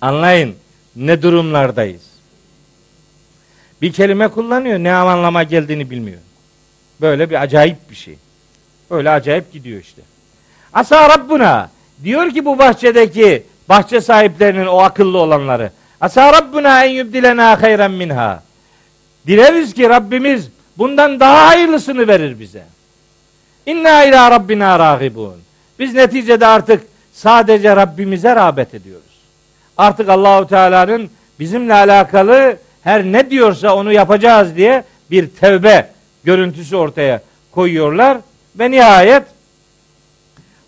Anlayın 0.00 0.54
ne 0.96 1.22
durumlardayız. 1.22 2.02
Bir 3.82 3.92
kelime 3.92 4.28
kullanıyor 4.28 4.78
ne 4.78 4.92
anlama 4.92 5.42
geldiğini 5.42 5.90
bilmiyor. 5.90 6.18
Böyle 7.00 7.30
bir 7.30 7.42
acayip 7.42 7.90
bir 7.90 7.94
şey. 7.94 8.14
Öyle 8.90 9.10
acayip 9.10 9.52
gidiyor 9.52 9.80
işte. 9.80 10.02
Asa 10.72 11.08
Rabbuna 11.08 11.70
diyor 12.04 12.30
ki 12.30 12.44
bu 12.44 12.58
bahçedeki 12.58 13.42
bahçe 13.68 14.00
sahiplerinin 14.00 14.66
o 14.66 14.78
akıllı 14.78 15.18
olanları. 15.18 15.72
Asa 16.00 16.32
Rabbuna 16.32 16.84
en 16.84 16.90
yubdilena 16.90 17.62
hayran 17.62 17.90
minha. 17.90 18.42
Dileriz 19.26 19.74
ki 19.74 19.88
Rabbimiz 19.88 20.48
bundan 20.80 21.20
daha 21.20 21.48
hayırlısını 21.48 22.08
verir 22.08 22.40
bize. 22.40 22.62
İnna 23.66 24.04
ila 24.04 24.30
rabbina 24.30 24.78
rahibun. 24.78 25.36
Biz 25.78 25.94
neticede 25.94 26.46
artık 26.46 26.82
sadece 27.12 27.76
Rabbimize 27.76 28.36
rağbet 28.36 28.74
ediyoruz. 28.74 29.20
Artık 29.76 30.08
Allahu 30.08 30.46
Teala'nın 30.46 31.10
bizimle 31.40 31.74
alakalı 31.74 32.56
her 32.82 33.04
ne 33.04 33.30
diyorsa 33.30 33.76
onu 33.76 33.92
yapacağız 33.92 34.56
diye 34.56 34.84
bir 35.10 35.26
tevbe 35.28 35.88
görüntüsü 36.24 36.76
ortaya 36.76 37.22
koyuyorlar 37.52 38.18
ve 38.58 38.70
nihayet 38.70 39.22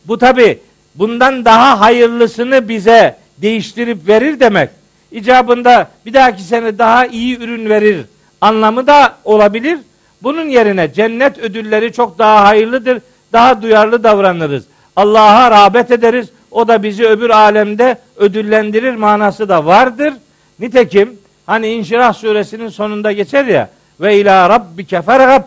bu 0.04 0.18
tabi 0.18 0.58
bundan 0.94 1.44
daha 1.44 1.80
hayırlısını 1.80 2.68
bize 2.68 3.16
değiştirip 3.38 4.08
verir 4.08 4.40
demek. 4.40 4.70
İcabında 5.12 5.90
bir 6.06 6.14
dahaki 6.14 6.42
sene 6.42 6.78
daha 6.78 7.06
iyi 7.06 7.38
ürün 7.38 7.68
verir 7.68 8.06
anlamı 8.40 8.86
da 8.86 9.16
olabilir. 9.24 9.78
Bunun 10.22 10.48
yerine 10.48 10.92
cennet 10.92 11.38
ödülleri 11.38 11.92
çok 11.92 12.18
daha 12.18 12.44
hayırlıdır. 12.44 13.02
Daha 13.32 13.62
duyarlı 13.62 14.04
davranırız. 14.04 14.64
Allah'a 14.96 15.50
rağbet 15.50 15.90
ederiz. 15.90 16.28
O 16.50 16.68
da 16.68 16.82
bizi 16.82 17.06
öbür 17.06 17.30
alemde 17.30 17.98
ödüllendirir 18.16 18.94
manası 18.94 19.48
da 19.48 19.66
vardır. 19.66 20.14
Nitekim 20.58 21.18
hani 21.46 21.68
İnşirah 21.68 22.12
suresinin 22.14 22.68
sonunda 22.68 23.12
geçer 23.12 23.44
ya 23.44 23.68
ve 24.00 24.18
ila 24.18 24.48
rabbike 24.48 25.02
fergab 25.02 25.42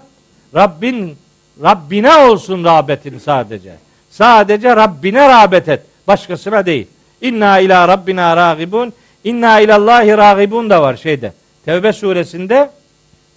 Rabbin 0.56 1.18
Rabbine 1.64 2.15
olsun 2.15 2.64
rağbetin 2.64 3.19
sadece. 3.19 3.72
Sadece 4.10 4.76
Rabbine 4.76 5.30
rağbet 5.30 5.69
et. 5.69 5.81
Başkasına 6.07 6.65
değil. 6.65 6.88
İnna 7.22 7.60
ila 7.60 7.88
rabbina 7.88 8.38
ragibun. 8.38 8.93
İnna 9.23 9.60
ilallahi 9.60 10.18
ragibun 10.18 10.69
da 10.69 10.81
var 10.81 10.95
şeyde. 10.95 11.34
Tevbe 11.65 11.93
suresinde 11.93 12.69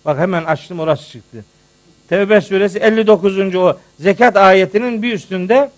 Bak 0.04 0.18
hemen 0.18 0.44
açtım 0.44 0.80
orası 0.80 1.10
çıktı. 1.10 1.44
Tevbe 2.08 2.40
suresi 2.40 2.78
59. 2.78 3.54
o 3.54 3.76
zekat 4.00 4.36
ayetinin 4.36 5.02
bir 5.02 5.12
üstünde 5.12 5.70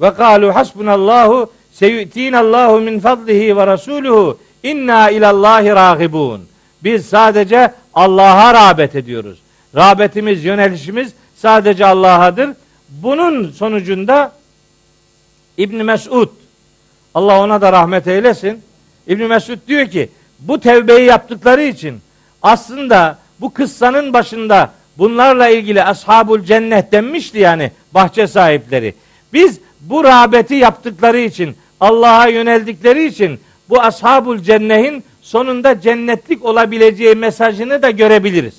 ve 0.00 0.14
kalu 0.14 0.54
hasbunallahu 0.54 1.52
seyu'tinallahu 1.72 2.80
min 2.80 3.00
fadlihi 3.00 3.56
ve 3.56 3.66
rasuluhu 3.66 4.38
inna 4.62 5.10
ilallahi 5.10 5.68
ragibun. 5.68 6.40
Biz 6.84 7.06
sadece 7.06 7.74
Allah'a 7.94 8.54
rağbet 8.54 8.94
ediyoruz. 8.94 9.38
Rağbetimiz, 9.74 10.44
yönelişimiz 10.44 11.12
sadece 11.36 11.86
Allah'adır. 11.86 12.50
Bunun 12.88 13.50
sonucunda 13.50 14.32
İbn 15.58 15.76
Mesud 15.76 16.28
Allah 17.14 17.40
ona 17.40 17.60
da 17.60 17.72
rahmet 17.72 18.06
eylesin. 18.06 18.62
İbn 19.06 19.22
Mesud 19.22 19.58
diyor 19.68 19.86
ki 19.86 20.08
bu 20.38 20.60
tevbeyi 20.60 21.06
yaptıkları 21.06 21.62
için 21.62 22.00
aslında 22.42 23.18
bu 23.40 23.52
kıssanın 23.52 24.12
başında 24.12 24.70
bunlarla 24.98 25.48
ilgili 25.48 25.82
ashabul 25.82 26.40
cennet 26.40 26.92
denmişti 26.92 27.38
yani 27.38 27.70
bahçe 27.94 28.26
sahipleri. 28.26 28.94
Biz 29.32 29.60
bu 29.80 30.04
rağbeti 30.04 30.54
yaptıkları 30.54 31.18
için 31.18 31.56
Allah'a 31.80 32.28
yöneldikleri 32.28 33.06
için 33.06 33.40
bu 33.68 33.80
ashabul 33.80 34.38
cennetin 34.38 35.04
sonunda 35.22 35.80
cennetlik 35.80 36.44
olabileceği 36.44 37.14
mesajını 37.14 37.82
da 37.82 37.90
görebiliriz. 37.90 38.54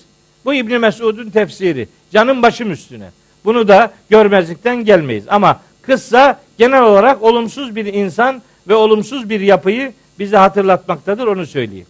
Bu 0.46 0.54
İbn 0.54 0.74
Mesud'un 0.74 1.30
tefsiri. 1.30 1.88
Canın 2.12 2.42
başım 2.42 2.72
üstüne. 2.72 3.10
Bunu 3.46 3.68
da 3.68 3.92
görmezlikten 4.10 4.86
gelmeyiz. 4.86 5.24
Ama 5.28 5.60
kıssa 5.82 6.40
genel 6.58 6.84
olarak 6.84 7.24
olumsuz 7.24 7.76
bir 7.76 7.86
insan 7.86 8.42
ve 8.68 8.76
olumsuz 8.76 9.30
bir 9.30 9.40
yapıyı 9.40 9.94
bize 10.20 10.38
hatırlatmaktadır 10.38 11.28
onu 11.28 11.46
söyleyeyim. 11.46 11.86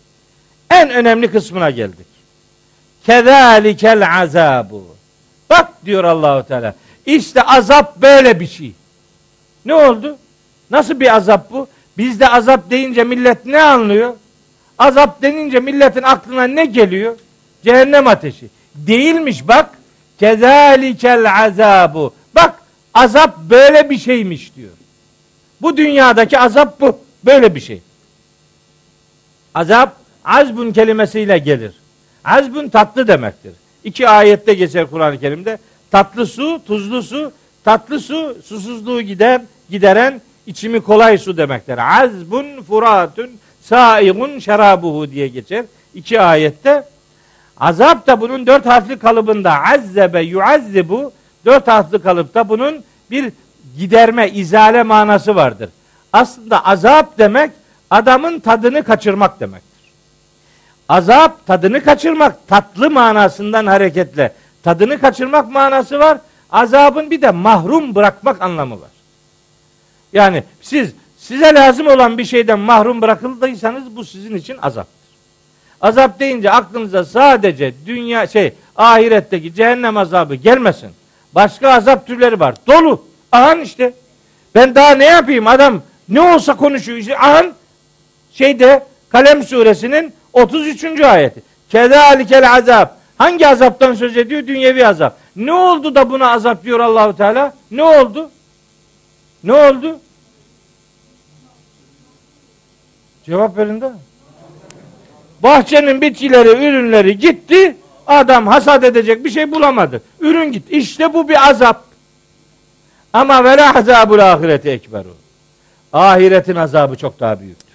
En 0.70 0.90
önemli 0.90 1.32
kısmına 1.32 1.70
geldik. 1.70 2.17
Kezalikel 3.08 4.22
azabu. 4.22 4.96
Bak 5.50 5.86
diyor 5.86 6.04
Allahu 6.04 6.48
Teala. 6.48 6.76
İşte 7.06 7.42
azap 7.42 8.02
böyle 8.02 8.40
bir 8.40 8.48
şey. 8.48 8.72
Ne 9.66 9.74
oldu? 9.74 10.18
Nasıl 10.72 11.00
bir 11.00 11.16
azap 11.16 11.52
bu? 11.52 11.68
Bizde 11.98 12.30
azap 12.30 12.70
deyince 12.70 13.04
millet 13.04 13.46
ne 13.46 13.62
anlıyor? 13.62 14.14
Azap 14.78 15.22
denince 15.22 15.60
milletin 15.60 16.04
aklına 16.04 16.44
ne 16.44 16.66
geliyor? 16.66 17.16
Cehennem 17.64 18.08
ateşi. 18.08 18.48
Değilmiş 18.76 19.48
bak. 19.48 19.70
Kezalikel 20.20 21.46
azabu. 21.46 22.14
Bak 22.36 22.62
azap 22.94 23.38
böyle 23.38 23.90
bir 23.90 23.98
şeymiş 23.98 24.56
diyor. 24.56 24.72
Bu 25.62 25.78
dünyadaki 25.78 26.40
azap 26.40 26.82
bu. 26.82 27.00
Böyle 27.26 27.56
bir 27.56 27.62
şey. 27.62 27.82
Azap 29.56 29.96
azbun 30.26 30.72
kelimesiyle 30.72 31.38
gelir. 31.38 31.74
Azbun 32.28 32.70
tatlı 32.70 33.08
demektir. 33.08 33.54
İki 33.84 34.10
ayette 34.10 34.54
geçer 34.54 34.88
Kur'an-ı 34.88 35.20
Kerim'de. 35.20 35.58
Tatlı 35.92 36.26
su, 36.26 36.62
tuzlu 36.68 37.04
su, 37.04 37.32
tatlı 37.64 38.00
su 38.00 38.38
susuzluğu 38.46 39.02
gider, 39.02 39.42
gideren 39.70 40.22
içimi 40.48 40.82
kolay 40.82 41.18
su 41.18 41.38
demektir. 41.38 41.78
Azbun 42.02 42.64
furatun 42.64 43.30
saigun 43.62 44.40
şerabuhu 44.40 45.12
diye 45.12 45.28
geçer. 45.28 45.66
İki 45.94 46.22
ayette. 46.22 46.84
Azap 47.60 48.08
da 48.08 48.22
bunun 48.22 48.48
dört 48.48 48.66
harfli 48.66 49.00
kalıbında 49.00 49.64
azzebe 49.64 50.22
yuazzibu 50.22 51.12
dört 51.46 51.68
harfli 51.68 52.02
kalıpta 52.02 52.50
bunun 52.50 52.84
bir 53.12 53.32
giderme, 53.78 54.30
izale 54.30 54.84
manası 54.84 55.36
vardır. 55.36 55.70
Aslında 56.14 56.66
azap 56.66 57.18
demek 57.18 57.52
adamın 57.90 58.40
tadını 58.40 58.84
kaçırmak 58.84 59.40
demek. 59.40 59.67
Azap 60.90 61.48
tadını 61.48 61.84
kaçırmak 61.84 62.48
tatlı 62.48 62.92
manasından 62.92 63.66
hareketle 63.66 64.34
tadını 64.64 65.02
kaçırmak 65.02 65.52
manası 65.52 66.00
var. 66.00 66.18
Azabın 66.52 67.12
bir 67.12 67.22
de 67.22 67.32
mahrum 67.32 67.96
bırakmak 67.96 68.42
anlamı 68.42 68.82
var. 68.82 68.90
Yani 70.14 70.44
siz 70.62 70.94
Size 71.18 71.54
lazım 71.54 71.88
olan 71.88 72.18
bir 72.18 72.26
şeyden 72.26 72.60
mahrum 72.60 73.02
bırakıldıysanız 73.02 73.96
bu 73.96 74.06
sizin 74.06 74.36
için 74.36 74.58
azaptır. 74.62 75.08
Azap 75.82 76.20
deyince 76.20 76.52
aklınıza 76.52 77.06
sadece 77.06 77.74
dünya 77.86 78.28
şey 78.28 78.54
ahiretteki 78.76 79.54
cehennem 79.54 79.98
azabı 79.98 80.36
gelmesin. 80.36 80.90
Başka 81.36 81.72
azap 81.72 82.08
türleri 82.08 82.40
var. 82.40 82.56
Dolu. 82.68 83.06
Ahan 83.32 83.62
işte. 83.62 83.94
Ben 84.56 84.76
daha 84.76 84.92
ne 84.92 85.06
yapayım 85.06 85.48
adam 85.48 85.82
ne 86.10 86.22
olsa 86.22 86.58
konuşuyor. 86.58 86.98
İşte 86.98 87.18
ahan 87.18 87.54
şeyde 88.34 88.86
Kalem 89.10 89.44
suresinin 89.44 90.14
33. 90.38 91.02
ayeti. 91.02 91.42
Kedalikel 91.70 92.54
azap. 92.56 92.98
Hangi 93.18 93.48
azaptan 93.48 93.94
söz 93.94 94.18
ediyor? 94.18 94.48
Dünyevi 94.48 94.88
azap. 94.88 95.18
Ne 95.36 95.54
oldu 95.54 95.96
da 95.96 96.10
buna 96.10 96.32
azap 96.32 96.64
diyor 96.64 96.80
Allahu 96.80 97.18
Teala? 97.18 97.54
Ne 97.72 97.84
oldu? 97.84 98.30
Ne 99.44 99.54
oldu? 99.54 100.00
Cevap 103.26 103.58
verin 103.58 103.82
de. 103.82 103.92
Bahçenin 105.44 106.02
bitkileri, 106.02 106.50
ürünleri 106.50 107.18
gitti. 107.18 107.78
Adam 108.08 108.48
hasat 108.48 108.84
edecek 108.84 109.26
bir 109.26 109.30
şey 109.30 109.52
bulamadı. 109.52 110.02
Ürün 110.20 110.52
gitti. 110.52 110.78
İşte 110.78 111.14
bu 111.14 111.30
bir 111.30 111.50
azap. 111.50 111.84
Ama 113.14 113.44
ve 113.44 113.64
azabul 113.64 114.20
ahireti 114.20 114.70
ekberu. 114.70 115.16
Ahiretin 115.94 116.56
azabı 116.56 116.96
çok 116.96 117.20
daha 117.20 117.40
büyüktür. 117.40 117.67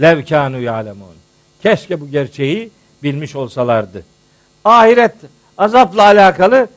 Levkanu 0.00 0.60
ya'lemun. 0.60 1.14
Keşke 1.62 2.00
bu 2.00 2.10
gerçeği 2.10 2.70
bilmiş 3.02 3.36
olsalardı. 3.36 4.04
Ahiret 4.64 5.14
azapla 5.58 6.02
alakalı 6.02 6.68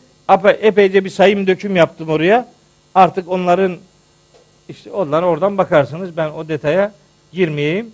epeyce 0.61 1.05
bir 1.05 1.09
sayım 1.09 1.47
döküm 1.47 1.75
yaptım 1.75 2.09
oraya. 2.09 2.47
Artık 2.95 3.29
onların 3.29 3.77
işte 4.69 4.91
onlara 4.91 5.25
oradan 5.25 5.57
bakarsınız. 5.57 6.17
Ben 6.17 6.29
o 6.29 6.47
detaya 6.47 6.91
girmeyeyim. 7.33 7.91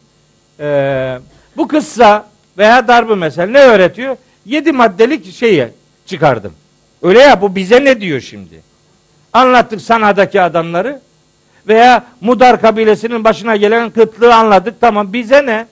Ee, 0.60 1.20
bu 1.58 1.68
kıssa 1.68 2.30
veya 2.58 2.88
darbı 2.88 3.16
mesela 3.16 3.48
ne 3.48 3.60
öğretiyor? 3.60 4.18
Yedi 4.46 4.72
maddelik 4.72 5.34
şeyi 5.34 5.68
çıkardım. 6.06 6.54
Öyle 7.02 7.20
ya 7.20 7.42
bu 7.42 7.56
bize 7.56 7.86
ne 7.86 8.02
diyor 8.02 8.22
şimdi? 8.22 8.62
Anlattık 9.34 9.82
sanadaki 9.82 10.42
adamları 10.42 11.02
veya 11.68 12.06
Mudar 12.22 12.62
kabilesinin 12.62 13.24
başına 13.24 13.56
gelen 13.56 13.90
kıtlığı 13.90 14.36
anladık. 14.36 14.82
Tamam 14.82 15.14
bize 15.14 15.46
ne? 15.46 15.68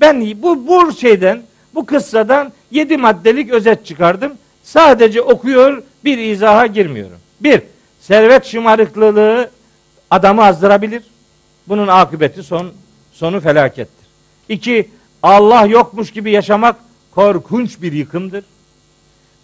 Ben 0.00 0.42
bu, 0.42 0.66
bu 0.66 0.92
şeyden 0.92 1.42
bu 1.74 1.86
kıssadan 1.86 2.52
yedi 2.70 2.96
maddelik 2.96 3.50
özet 3.50 3.86
çıkardım. 3.86 4.32
Sadece 4.62 5.22
okuyor 5.22 5.82
bir 6.04 6.18
izaha 6.18 6.66
girmiyorum. 6.66 7.18
Bir, 7.40 7.62
servet 8.00 8.46
şımarıklılığı 8.46 9.50
adamı 10.10 10.44
azdırabilir. 10.44 11.02
Bunun 11.68 11.88
akıbeti 11.88 12.42
son 12.42 12.72
sonu 13.12 13.40
felakettir. 13.40 14.06
İki, 14.48 14.88
Allah 15.22 15.66
yokmuş 15.66 16.10
gibi 16.10 16.30
yaşamak 16.30 16.76
korkunç 17.14 17.82
bir 17.82 17.92
yıkımdır. 17.92 18.44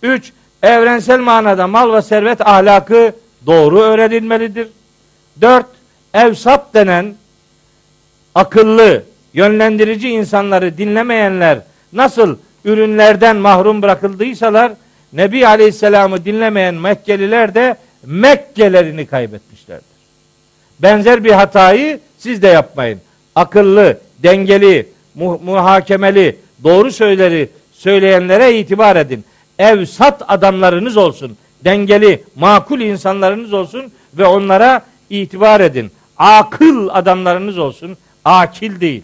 Üç, 0.03 0.33
evrensel 0.63 1.21
manada 1.21 1.67
mal 1.67 1.93
ve 1.93 2.03
servet 2.03 2.41
ahlakı 2.41 3.13
doğru 3.47 3.81
öğrenilmelidir. 3.81 4.69
Dört, 5.41 5.67
evsap 6.15 6.75
denen 6.75 7.15
akıllı, 8.35 9.03
yönlendirici 9.35 10.09
insanları 10.09 10.79
dinlemeyenler 10.79 11.59
nasıl 11.93 12.37
ürünlerden 12.65 13.37
mahrum 13.37 13.83
bırakıldıysalar 13.83 14.73
Nebi 15.13 15.47
Aleyhisselam'ı 15.47 16.25
dinlemeyen 16.25 16.75
Mekkeliler 16.75 17.55
de 17.55 17.77
Mekkelerini 18.07 19.07
kaybetmişlerdir. 19.07 19.87
Benzer 20.79 21.25
bir 21.25 21.33
hatayı 21.33 22.01
siz 22.19 22.43
de 22.43 22.47
yapmayın. 22.49 23.01
Akıllı, 23.35 23.99
dengeli, 24.23 24.89
mu- 25.15 25.41
muhakemeli, 25.45 26.37
doğru 26.65 26.93
söyleri 26.93 27.49
söyleyenlere 27.73 28.59
itibar 28.59 28.97
edin. 28.97 29.25
Evsat 29.59 30.23
adamlarınız 30.29 30.97
olsun. 30.97 31.37
Dengeli, 31.65 32.25
makul 32.37 32.81
insanlarınız 32.81 33.53
olsun 33.53 33.93
ve 34.15 34.27
onlara 34.27 34.83
itibar 35.11 35.61
edin. 35.61 35.91
Akıl 36.19 36.89
adamlarınız 36.93 37.59
olsun. 37.59 37.97
Akil 38.25 38.81
değil. 38.81 39.03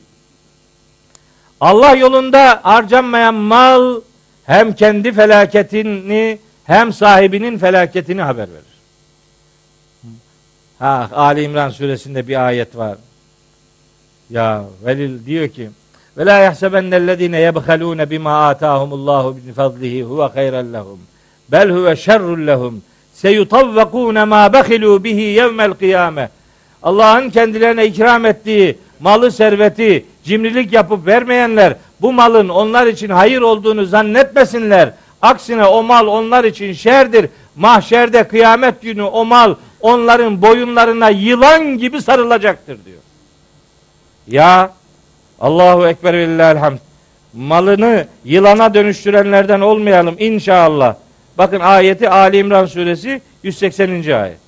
Allah 1.61 1.97
yolunda 1.97 2.61
harcanmayan 2.63 3.35
mal 3.35 4.01
hem 4.45 4.73
kendi 4.75 5.13
felaketini 5.13 6.39
hem 6.65 6.93
sahibinin 6.93 7.59
felaketini 7.59 8.23
haber 8.23 8.49
verir. 8.49 8.73
Ha 10.79 11.11
Ali 11.13 11.43
İmran 11.43 11.71
suresinde 11.71 12.29
bir 12.29 12.47
ayet 12.47 12.77
var. 12.77 12.99
Ya 14.31 14.65
velil 14.85 15.27
diyor 15.27 15.49
ki 15.49 15.71
ve 16.17 16.27
la 16.27 16.39
yahsebennellezine 16.39 17.41
yebhalun 17.41 18.11
bima 18.11 18.49
atahumullahu 18.49 19.35
min 19.45 19.53
fadlihi 19.53 20.03
huve 20.03 20.23
hayran 20.23 20.73
lehum 20.73 21.01
bel 21.49 21.71
huve 21.71 21.97
şerrun 21.97 22.47
lehum 22.47 22.83
seyutavvakun 23.15 24.29
ma 24.29 24.53
bakhilu 24.53 25.05
bihi 25.05 25.21
yevmel 25.21 25.73
kıyame 25.73 26.29
Allah'ın 26.83 27.31
kendilerine 27.31 27.87
ikram 27.87 28.25
ettiği 28.25 28.79
malı 29.01 29.33
serveti 29.33 30.05
cimrilik 30.25 30.73
yapıp 30.73 31.07
vermeyenler 31.07 31.77
bu 32.01 32.13
malın 32.13 32.49
onlar 32.49 32.87
için 32.87 33.09
hayır 33.09 33.41
olduğunu 33.41 33.85
zannetmesinler. 33.85 34.93
Aksine 35.23 35.65
o 35.65 35.83
mal 35.83 36.07
onlar 36.07 36.45
için 36.45 36.73
şerdir. 36.73 37.29
Mahşerde 37.57 38.29
kıyamet 38.29 38.83
günü 38.83 39.03
o 39.03 39.25
mal 39.25 39.55
onların 39.81 40.43
boyunlarına 40.43 41.09
yılan 41.09 41.79
gibi 41.79 42.03
sarılacaktır 42.03 42.85
diyor. 42.85 42.99
Ya 44.29 44.73
Allahu 45.41 45.87
Ekber 45.87 46.15
ve 46.39 46.59
hamd. 46.59 46.79
Malını 47.33 48.07
yılana 48.25 48.75
dönüştürenlerden 48.75 49.61
olmayalım 49.61 50.15
inşallah. 50.19 50.95
Bakın 51.39 51.61
ayeti 51.61 52.09
Ali 52.09 52.39
İmran 52.39 52.67
suresi 52.67 53.23
180. 53.43 53.91
ayet. 53.91 54.39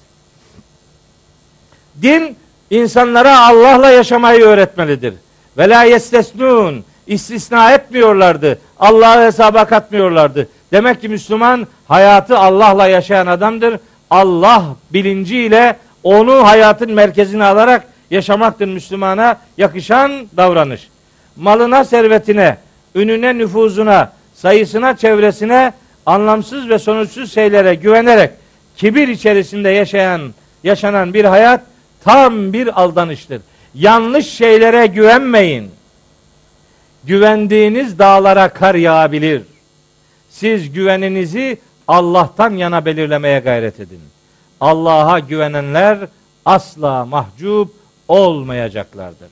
Din 2.03 2.37
insanlara 2.71 3.41
Allah'la 3.47 3.91
yaşamayı 3.91 4.45
öğretmelidir. 4.45 5.15
Ve 5.59 5.69
la 5.69 5.85
yestesnun 5.85 6.85
istisna 7.07 7.73
etmiyorlardı. 7.73 8.59
Allah'a 8.79 9.23
hesaba 9.23 9.65
katmıyorlardı. 9.65 10.49
Demek 10.73 11.01
ki 11.01 11.09
Müslüman 11.09 11.67
hayatı 11.89 12.39
Allah'la 12.39 12.87
yaşayan 12.87 13.27
adamdır. 13.27 13.79
Allah 14.11 14.65
bilinciyle 14.91 15.77
onu 16.03 16.47
hayatın 16.47 16.93
merkezine 16.93 17.45
alarak 17.45 17.85
yaşamaktır 18.11 18.67
Müslümana 18.67 19.39
yakışan 19.59 20.29
davranış. 20.37 20.89
Malına, 21.37 21.85
servetine, 21.85 22.57
ününe, 22.95 23.39
nüfuzuna, 23.39 24.13
sayısına, 24.35 24.97
çevresine 24.97 25.73
anlamsız 26.07 26.69
ve 26.69 26.79
sonuçsuz 26.79 27.35
şeylere 27.35 27.75
güvenerek 27.75 28.31
kibir 28.77 29.09
içerisinde 29.09 29.69
yaşayan 29.69 30.35
yaşanan 30.65 31.15
bir 31.15 31.25
hayat 31.25 31.63
tam 32.05 32.53
bir 32.53 32.83
aldanıştır. 32.83 33.41
Yanlış 33.75 34.29
şeylere 34.29 34.87
güvenmeyin. 34.87 35.71
Güvendiğiniz 37.05 37.99
dağlara 37.99 38.49
kar 38.49 38.75
yağabilir. 38.75 39.43
Siz 40.31 40.73
güveninizi 40.73 41.59
Allah'tan 41.89 42.51
yana 42.51 42.85
belirlemeye 42.85 43.39
gayret 43.39 43.81
edin. 43.81 44.01
Allah'a 44.61 45.19
güvenenler 45.19 45.99
asla 46.45 47.05
mahcup 47.05 47.71
olmayacaklardır. 48.09 49.29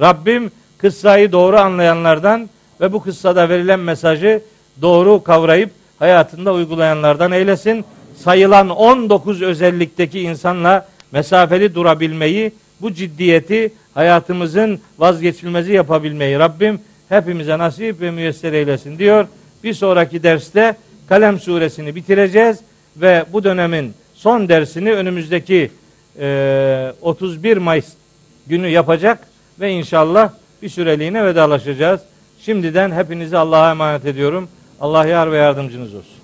Rabbim 0.00 0.50
kıssayı 0.78 1.32
doğru 1.32 1.56
anlayanlardan 1.56 2.50
ve 2.80 2.92
bu 2.92 3.02
kıssada 3.02 3.48
verilen 3.48 3.80
mesajı 3.80 4.42
doğru 4.82 5.22
kavrayıp 5.22 5.70
hayatında 5.98 6.52
uygulayanlardan 6.52 7.32
eylesin. 7.32 7.84
Sayılan 8.16 8.68
19 8.68 9.42
özellikteki 9.42 10.20
insanla 10.20 10.88
mesafeli 11.12 11.74
durabilmeyi, 11.74 12.52
bu 12.80 12.94
ciddiyeti 12.94 13.72
hayatımızın 13.94 14.80
vazgeçilmezi 14.98 15.72
yapabilmeyi 15.72 16.38
Rabbim 16.38 16.80
hepimize 17.08 17.58
nasip 17.58 18.00
ve 18.00 18.10
müyesser 18.10 18.52
eylesin 18.52 18.98
diyor. 18.98 19.26
Bir 19.64 19.74
sonraki 19.74 20.22
derste 20.22 20.76
Kalem 21.08 21.40
suresini 21.40 21.94
bitireceğiz 21.94 22.58
ve 22.96 23.24
bu 23.32 23.44
dönemin 23.44 23.94
son 24.14 24.48
dersini 24.48 24.92
önümüzdeki 24.92 25.70
e, 26.18 26.92
31 27.02 27.56
Mayıs 27.56 27.86
günü 28.46 28.68
yapacak 28.68 29.18
ve 29.60 29.70
inşallah 29.70 30.30
bir 30.62 30.68
süreliğine 30.68 31.24
vedalaşacağız. 31.24 32.00
Şimdiden 32.40 32.92
hepinizi 32.92 33.36
Allah'a 33.38 33.70
emanet 33.70 34.06
ediyorum. 34.06 34.48
Allah 34.80 35.06
yar 35.06 35.32
ve 35.32 35.36
yardımcınız 35.36 35.94
olsun. 35.94 36.15